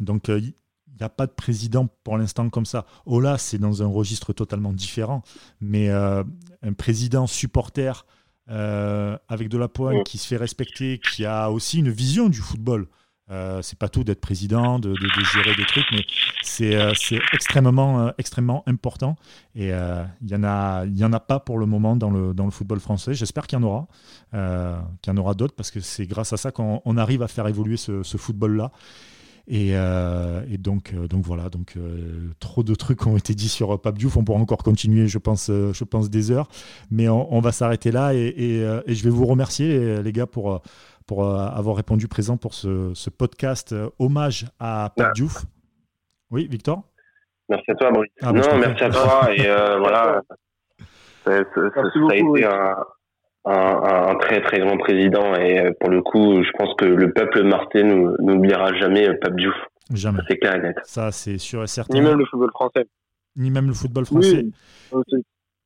donc 0.00 0.28
il 0.28 0.54
n'y 0.98 1.04
a 1.04 1.08
pas 1.08 1.26
de 1.26 1.32
président 1.32 1.88
pour 2.04 2.18
l'instant 2.18 2.48
comme 2.50 2.66
ça. 2.66 2.86
Ola, 3.06 3.38
c'est 3.38 3.58
dans 3.58 3.82
un 3.82 3.86
registre 3.86 4.32
totalement 4.32 4.72
différent, 4.72 5.22
mais 5.60 5.88
un 5.90 6.24
président 6.76 7.26
supporter 7.26 8.04
euh, 8.50 9.16
avec 9.28 9.48
de 9.48 9.58
la 9.58 9.68
poigne, 9.68 10.02
qui 10.04 10.18
se 10.18 10.26
fait 10.26 10.36
respecter, 10.36 10.98
qui 10.98 11.24
a 11.24 11.50
aussi 11.50 11.78
une 11.78 11.90
vision 11.90 12.28
du 12.28 12.40
football. 12.40 12.88
Euh, 13.30 13.62
c'est 13.62 13.78
pas 13.78 13.88
tout 13.88 14.04
d'être 14.04 14.20
président, 14.20 14.78
de, 14.78 14.90
de, 14.90 14.94
de, 14.94 15.24
gérer 15.32 15.54
des 15.54 15.64
trucs, 15.64 15.86
mais 15.92 16.04
c'est 16.42 16.74
euh, 16.74 16.92
extrêmement, 17.32 18.00
euh, 18.00 18.10
extrêmement 18.18 18.62
important. 18.66 19.16
Et 19.54 19.68
il 19.68 20.26
n'y 20.26 20.34
en, 20.34 20.44
a, 20.44 20.84
y 20.86 21.04
en 21.04 21.12
a 21.12 21.20
pas 21.20 21.40
pour 21.40 21.58
le 21.58 21.66
moment 21.66 21.96
dans 21.96 22.10
le, 22.10 22.34
dans 22.34 22.44
le 22.44 22.50
football 22.50 22.80
français. 22.80 23.14
J'espère 23.14 23.46
qu'il 23.46 23.58
y 23.58 23.62
en 23.62 23.64
aura, 23.64 23.86
qu'il 24.32 25.12
y 25.12 25.16
en 25.16 25.16
aura 25.16 25.34
d'autres, 25.34 25.54
parce 25.54 25.70
que 25.70 25.80
c'est 25.80 26.06
grâce 26.06 26.32
à 26.32 26.36
ça 26.36 26.50
qu'on 26.50 26.96
arrive 26.96 27.22
à 27.22 27.28
faire 27.28 27.46
évoluer 27.46 27.76
ce, 27.76 28.02
ce 28.02 28.16
football-là. 28.16 28.70
Et, 29.48 29.70
euh, 29.72 30.42
et, 30.50 30.56
donc, 30.56 30.92
euh, 30.94 31.08
donc 31.08 31.24
voilà, 31.24 31.48
donc 31.48 31.74
euh, 31.76 32.30
trop 32.38 32.62
de 32.62 32.74
trucs 32.74 33.06
ont 33.06 33.16
été 33.16 33.34
dit 33.34 33.48
sur 33.48 33.80
Pape 33.80 33.98
Diouf. 33.98 34.16
On 34.16 34.24
pourra 34.24 34.38
encore 34.38 34.62
continuer, 34.62 35.08
je 35.08 35.18
pense, 35.18 35.48
je 35.48 35.84
pense 35.84 36.10
des 36.10 36.30
heures, 36.30 36.48
mais 36.90 37.08
on, 37.08 37.32
on 37.34 37.40
va 37.40 37.52
s'arrêter 37.52 37.90
là. 37.90 38.14
Et, 38.14 38.26
et, 38.26 38.60
et, 38.60 38.94
je 38.94 39.04
vais 39.04 39.10
vous 39.10 39.26
remercier, 39.26 40.02
les 40.02 40.12
gars, 40.12 40.26
pour, 40.26 40.62
pour 41.06 41.28
avoir 41.28 41.76
répondu 41.76 42.06
présent 42.06 42.36
pour 42.36 42.54
ce, 42.54 42.92
ce 42.94 43.10
podcast 43.10 43.74
hommage 43.98 44.46
à 44.60 44.92
Pape 44.96 45.14
Diouf. 45.14 45.44
Oui, 46.30 46.46
Victor? 46.48 46.82
Merci 47.48 47.70
à 47.72 47.74
toi, 47.74 47.90
Brice. 47.90 48.12
Ah, 48.22 48.32
non, 48.32 48.58
merci 48.58 48.84
à 48.84 48.90
toi. 48.90 49.34
Et 49.34 49.42
voilà, 49.78 50.22
ça, 51.24 51.32
ça, 51.54 51.62
ça, 51.74 51.80
a 52.10 52.14
été 52.14 52.44
un, 52.44 52.76
un, 53.44 54.10
un, 54.10 54.14
très 54.16 54.40
très 54.42 54.60
grand 54.60 54.76
président 54.76 55.34
et 55.34 55.58
euh, 55.58 55.70
pour 55.80 55.90
le 55.90 56.00
coup, 56.02 56.42
je 56.42 56.50
pense 56.58 56.74
que 56.76 56.84
le 56.84 57.12
peuple 57.12 57.42
marseillais 57.42 57.84
n'oubliera 57.84 58.72
jamais 58.74 59.08
euh, 59.08 59.14
Pape 59.20 59.36
Diouf. 59.36 59.54
Jamais. 59.92 60.20
C'est 60.28 60.38
clair 60.38 60.56
et 60.56 60.60
net. 60.60 60.76
Ça, 60.84 61.10
c'est 61.10 61.38
sûr 61.38 61.62
et 61.64 61.66
certain. 61.66 61.94
Ni 61.94 62.02
même 62.02 62.18
le 62.18 62.24
football 62.24 62.50
français. 62.50 62.86
Ni 63.36 63.50
même 63.50 63.66
le 63.66 63.74
football 63.74 64.04
français. 64.06 64.46
Oui, 64.92 65.02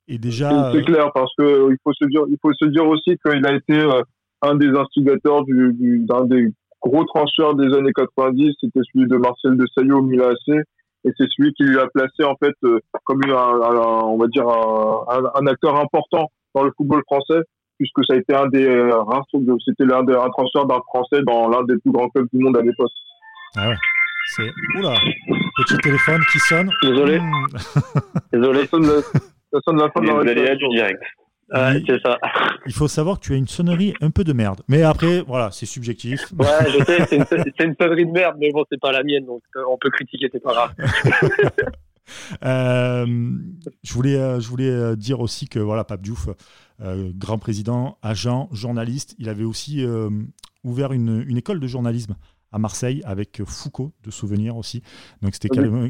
et 0.08 0.18
déjà. 0.18 0.72
C'est 0.72 0.84
clair 0.84 1.10
parce 1.12 1.32
que 1.36 1.70
il 1.70 1.76
faut 1.84 1.92
se 1.92 2.06
dire, 2.06 2.22
il 2.28 2.38
faut 2.40 2.52
se 2.54 2.64
dire 2.66 2.86
aussi 2.86 3.18
qu'il 3.24 3.46
a 3.46 3.54
été 3.54 3.78
euh, 3.78 4.02
un 4.42 4.54
des 4.54 4.68
instigateurs 4.68 5.44
du, 5.44 5.72
du, 5.74 5.98
d'un 6.00 6.24
des 6.24 6.48
gros 6.80 7.04
transferts 7.04 7.54
des 7.54 7.76
années 7.76 7.92
90. 7.92 8.54
C'était 8.60 8.80
celui 8.92 9.06
de 9.06 9.16
Marcel 9.16 9.56
de 9.56 9.66
Saillot 9.74 9.98
au 9.98 10.02
Milan 10.02 10.28
AC. 10.30 10.56
Et 11.04 11.10
c'est 11.18 11.26
celui 11.36 11.52
qui 11.52 11.64
lui 11.64 11.78
a 11.78 11.86
placé 11.88 12.24
en 12.24 12.34
fait 12.36 12.54
comme 13.04 13.20
un, 13.24 13.28
un, 13.30 14.02
on 14.04 14.16
va 14.16 14.26
dire 14.28 14.48
un, 14.48 15.22
un 15.34 15.46
acteur 15.46 15.78
important 15.78 16.30
dans 16.54 16.64
le 16.64 16.72
football 16.76 17.02
français 17.06 17.42
puisque 17.78 18.04
ça 18.06 18.14
a 18.14 18.16
été 18.16 18.34
un 18.34 18.46
des 18.48 18.66
euh, 18.66 19.02
c'était 19.64 19.84
l'un 19.84 20.02
des 20.02 20.14
un 20.14 20.28
transfert 20.30 20.66
d'un 20.66 20.80
Français 20.86 21.22
dans 21.22 21.48
l'un 21.48 21.62
des 21.64 21.76
plus 21.78 21.92
grands 21.92 22.08
clubs 22.08 22.28
du 22.32 22.38
monde 22.42 22.56
à 22.56 22.62
l'époque. 22.62 22.92
Ah 23.56 23.68
ouais. 23.68 23.76
C'est 24.28 24.50
oula, 24.76 24.94
petit 25.56 25.76
téléphone 25.78 26.20
qui 26.32 26.38
sonne. 26.40 26.70
Désolé. 26.82 27.20
Mmh. 27.20 27.46
Désolé. 28.32 28.60
Ça 28.62 28.66
sonne, 28.70 29.02
ça 29.52 29.60
sonne 29.64 29.78
la 29.78 29.90
fin 29.90 30.00
de 30.00 30.08
la 30.08 30.14
réponse. 30.18 30.74
direct. 30.74 31.02
Ouais, 31.52 31.80
c'est 31.86 32.00
ça. 32.02 32.18
Il 32.66 32.72
faut 32.72 32.88
savoir 32.88 33.20
que 33.20 33.26
tu 33.26 33.32
as 33.34 33.36
une 33.36 33.46
sonnerie 33.46 33.94
un 34.00 34.10
peu 34.10 34.24
de 34.24 34.32
merde. 34.32 34.62
Mais 34.66 34.82
après, 34.82 35.20
voilà, 35.20 35.52
c'est 35.52 35.66
subjectif. 35.66 36.32
Ouais, 36.36 36.46
je 36.66 36.84
sais, 36.84 37.06
c'est 37.06 37.16
une, 37.16 37.68
une, 37.68 37.74
sonnerie 37.80 38.04
de 38.04 38.10
merde, 38.10 38.34
mais 38.40 38.50
bon, 38.50 38.64
c'est 38.68 38.80
pas 38.80 38.90
la 38.90 39.04
mienne, 39.04 39.26
donc 39.26 39.42
euh, 39.54 39.62
on 39.70 39.78
peut 39.78 39.90
critiquer, 39.90 40.28
c'est 40.32 40.42
pas 40.42 40.52
grave. 40.52 40.74
euh, 42.44 43.06
je 43.82 43.94
voulais, 43.94 44.16
euh, 44.16 44.40
je 44.40 44.48
voulais 44.48 44.96
dire 44.96 45.20
aussi 45.20 45.48
que 45.48 45.58
voilà, 45.58 45.84
Pape 45.84 46.02
Diouf, 46.02 46.28
euh, 46.82 47.10
grand 47.14 47.38
président, 47.38 47.98
agent, 48.02 48.48
journaliste. 48.52 49.14
Il 49.18 49.28
avait 49.28 49.44
aussi 49.44 49.84
euh, 49.84 50.10
ouvert 50.64 50.92
une, 50.92 51.24
une, 51.26 51.36
école 51.36 51.60
de 51.60 51.66
journalisme 51.66 52.16
à 52.52 52.58
Marseille 52.58 53.02
avec 53.04 53.42
Foucault 53.44 53.92
de 54.04 54.10
souvenirs 54.10 54.56
aussi. 54.56 54.82
Donc 55.22 55.34
c'était 55.34 55.48
carrément... 55.48 55.88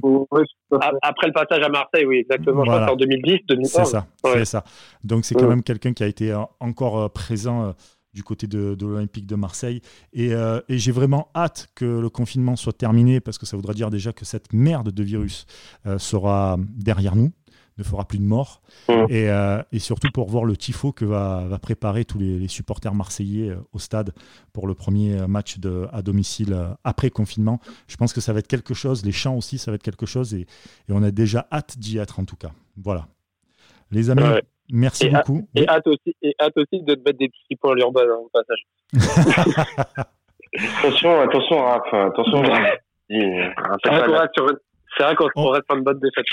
après 1.03 1.27
le 1.27 1.33
passage 1.33 1.63
à 1.63 1.69
Marseille, 1.69 2.07
oui, 2.07 2.19
exactement. 2.19 2.65
Voilà. 2.65 2.93
en 2.93 2.97
2010, 2.97 3.39
2011. 3.49 3.71
C'est 3.71 3.85
ça, 3.85 4.07
ouais. 4.25 4.33
c'est 4.35 4.45
ça. 4.45 4.65
Donc 5.05 5.25
c'est 5.25 5.35
quand 5.35 5.49
même 5.49 5.63
quelqu'un 5.63 5.93
qui 5.93 6.03
a 6.03 6.07
été 6.07 6.35
encore 6.61 7.11
présent 7.13 7.75
du 8.17 8.25
côté 8.25 8.47
de, 8.47 8.75
de 8.75 8.87
l'Olympique 8.87 9.27
de 9.27 9.37
Marseille. 9.37 9.83
Et, 10.15 10.33
euh, 10.33 10.61
et 10.71 10.79
j'ai 10.79 10.91
vraiment 10.91 11.29
hâte 11.37 11.69
que 11.75 11.85
le 11.85 12.09
confinement 12.09 12.57
soit 12.57 12.73
terminé 12.73 13.21
parce 13.21 13.37
que 13.39 13.45
ça 13.47 13.57
voudra 13.57 13.75
dire 13.75 13.91
déjà 13.91 14.13
que 14.15 14.25
cette 14.25 14.53
merde 14.55 14.91
de 14.91 15.03
virus 15.05 15.47
euh, 15.85 15.99
sera 15.99 16.57
derrière 16.71 17.15
nous. 17.15 17.31
ne 17.79 17.85
fera 17.85 18.07
plus 18.09 18.19
de 18.19 18.25
morts. 18.25 18.63
Mm. 18.89 18.93
Et, 19.11 19.29
euh, 19.29 19.63
et 19.71 19.79
surtout 19.79 20.11
pour 20.11 20.31
voir 20.31 20.45
le 20.47 20.57
tifo 20.57 20.93
que 20.93 21.05
va, 21.05 21.47
va 21.47 21.59
préparer 21.59 22.07
tous 22.07 22.19
les, 22.19 22.39
les 22.39 22.49
supporters 22.49 22.95
marseillais 22.95 23.55
au 23.75 23.79
stade 23.79 24.15
pour 24.55 24.67
le 24.67 24.75
premier 24.75 25.27
match 25.29 25.59
de, 25.59 25.87
à 25.93 26.01
domicile 26.01 26.57
après 26.85 27.11
confinement. 27.11 27.61
Je 27.87 27.97
pense 27.99 28.15
que 28.15 28.23
ça 28.23 28.33
va 28.33 28.39
être 28.39 28.49
quelque 28.49 28.73
chose. 28.73 29.05
Les 29.05 29.13
chants 29.13 29.37
aussi, 29.37 29.59
ça 29.59 29.71
va 29.71 29.75
être 29.75 29.83
quelque 29.83 30.07
chose. 30.07 30.33
Et, 30.33 30.47
et 30.89 30.93
on 30.93 31.03
a 31.03 31.11
déjà 31.11 31.47
hâte 31.53 31.77
d'y 31.79 31.99
être 31.99 32.19
en 32.19 32.25
tout 32.25 32.37
cas. 32.37 32.53
Voilà. 32.83 33.09
Les 33.91 34.09
amis, 34.09 34.23
Ouais. 34.23 34.43
Merci 34.71 35.07
Et 35.07 35.11
beaucoup. 35.11 35.49
Et 35.55 35.69
hâte 35.69 35.87
aussi, 35.87 36.15
et 36.23 36.35
hâte 36.41 36.57
aussi 36.57 36.83
de 36.83 36.95
te 36.95 37.01
mettre 37.05 37.19
des 37.19 37.29
petits 37.29 37.57
points 37.61 37.73
à 37.73 37.75
l'urbain 37.75 38.03
hein, 38.03 38.19
au 38.19 38.31
passage. 38.33 38.67
Attention, 40.79 41.21
attention, 41.21 41.63
Raph, 41.65 41.93
attention. 41.93 42.43
C'est 44.99 45.03
vrai 45.05 45.15
qu'on 45.15 45.25
pas- 45.27 45.31
On- 45.37 45.51
reste 45.51 45.65
sur 45.69 45.77
une 45.77 45.85
bonne 45.85 45.99
défaite. 46.01 46.25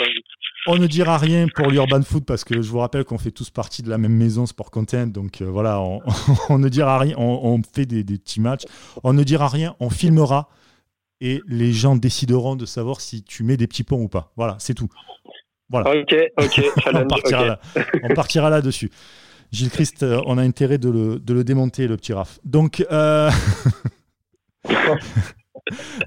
On 0.67 0.77
ne 0.77 0.88
dira 0.88 1.17
rien 1.17 1.47
pour 1.53 1.67
l'Urban 1.69 2.01
Foot 2.01 2.23
parce 2.25 2.45
que 2.45 2.61
je 2.61 2.69
vous 2.69 2.79
rappelle 2.79 3.03
qu'on 3.03 3.17
fait 3.17 3.31
tous 3.31 3.49
partie 3.49 3.81
de 3.84 3.89
la 3.89 3.97
même 3.97 4.13
maison 4.15 4.45
Sport 4.45 4.71
Content. 4.71 5.07
Donc 5.07 5.41
euh, 5.41 5.45
voilà, 5.45 5.81
on, 5.81 5.99
on 6.49 6.59
ne 6.59 6.69
dira 6.69 6.97
rien. 6.99 7.15
On, 7.17 7.41
on 7.43 7.61
fait 7.75 7.86
des, 7.86 8.05
des 8.05 8.17
petits 8.17 8.39
matchs. 8.39 8.63
On 9.03 9.11
ne 9.11 9.23
dira 9.23 9.49
rien. 9.49 9.75
On 9.81 9.89
filmera 9.89 10.47
et 11.19 11.41
les 11.47 11.73
gens 11.73 11.97
décideront 11.97 12.55
de 12.55 12.65
savoir 12.65 13.01
si 13.01 13.23
tu 13.23 13.43
mets 13.43 13.57
des 13.57 13.67
petits 13.67 13.84
ponts 13.84 14.01
ou 14.01 14.07
pas. 14.07 14.31
Voilà, 14.38 14.55
c'est 14.59 14.73
tout. 14.73 14.88
Voilà. 15.70 15.91
Ok, 16.01 16.16
ok, 16.38 16.61
on 16.93 17.07
partira 17.07 17.41
ok. 17.41 17.47
là. 17.47 17.59
On 18.03 18.14
partira 18.14 18.49
là-dessus. 18.49 18.91
Gilles 19.51 19.70
Christ, 19.70 20.03
euh, 20.03 20.22
on 20.26 20.38
a 20.38 20.41
intérêt 20.41 20.78
de 20.80 20.89
le, 20.89 21.20
de 21.20 21.34
le 21.34 21.43
démonter, 21.43 21.88
le 21.88 21.95
petit 21.97 22.14
Raph. 22.14 22.39
Donc, 22.43 22.86
euh, 22.91 23.30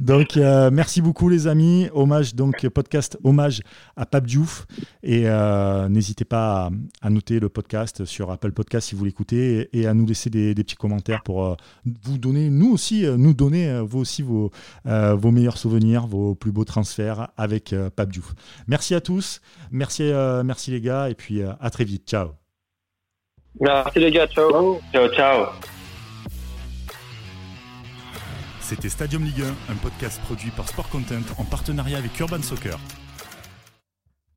donc 0.01 0.37
euh, 0.37 0.71
merci 0.71 1.01
beaucoup 1.01 1.29
les 1.29 1.47
amis. 1.47 1.89
Hommage 1.95 2.35
donc 2.35 2.67
podcast 2.69 3.19
hommage 3.25 3.61
à 3.97 4.05
Pape 4.05 4.27
Diouf 4.27 4.67
et 5.03 5.23
euh, 5.27 5.89
n'hésitez 5.89 6.25
pas 6.25 6.67
à, 6.67 7.07
à 7.07 7.11
noter 7.11 7.41
le 7.41 7.49
podcast 7.49 8.05
sur 8.05 8.31
Apple 8.31 8.53
Podcast 8.53 8.89
si 8.89 8.95
vous 8.95 9.05
l'écoutez 9.05 9.69
et, 9.73 9.81
et 9.81 9.87
à 9.87 9.95
nous 9.95 10.07
laisser 10.07 10.29
des, 10.31 10.55
des 10.55 10.63
petits 10.65 10.77
commentaires 10.77 11.23
pour 11.23 11.45
euh, 11.45 11.55
vous 12.03 12.19
donner 12.19 12.51
nous 12.51 12.73
aussi 12.73 13.07
euh, 13.07 13.17
nous 13.17 13.35
donner 13.35 13.69
euh, 13.71 13.83
vous 13.83 14.01
aussi 14.01 14.23
vos 14.23 14.51
euh, 14.87 15.15
vos 15.15 15.31
meilleurs 15.31 15.59
souvenirs, 15.59 16.07
vos 16.07 16.35
plus 16.35 16.53
beaux 16.53 16.65
transferts 16.65 17.29
avec 17.37 17.73
euh, 17.73 17.89
Pape 17.89 18.11
Diouf. 18.13 18.35
Merci 18.67 18.95
à 18.95 19.01
tous, 19.01 19.41
merci 19.71 20.03
euh, 20.03 20.43
merci 20.45 20.71
les 20.71 20.81
gars 20.81 21.09
et 21.09 21.15
puis 21.15 21.43
euh, 21.43 21.53
à 21.61 21.71
très 21.71 21.85
vite. 21.85 22.07
Ciao. 22.09 22.29
Merci 23.59 23.99
les 24.01 24.11
gars, 24.11 24.27
ciao. 24.27 24.79
Ciao, 24.93 25.09
ciao. 25.15 25.47
C'était 28.69 28.89
Stadium 28.89 29.23
Ligue 29.23 29.43
1, 29.43 29.73
un 29.73 29.77
podcast 29.77 30.21
produit 30.23 30.51
par 30.51 30.69
Sport 30.69 30.89
Content 30.89 31.23
en 31.39 31.45
partenariat 31.45 31.99
avec 31.99 32.19
Urban 32.19 32.43
Soccer. 32.43 32.77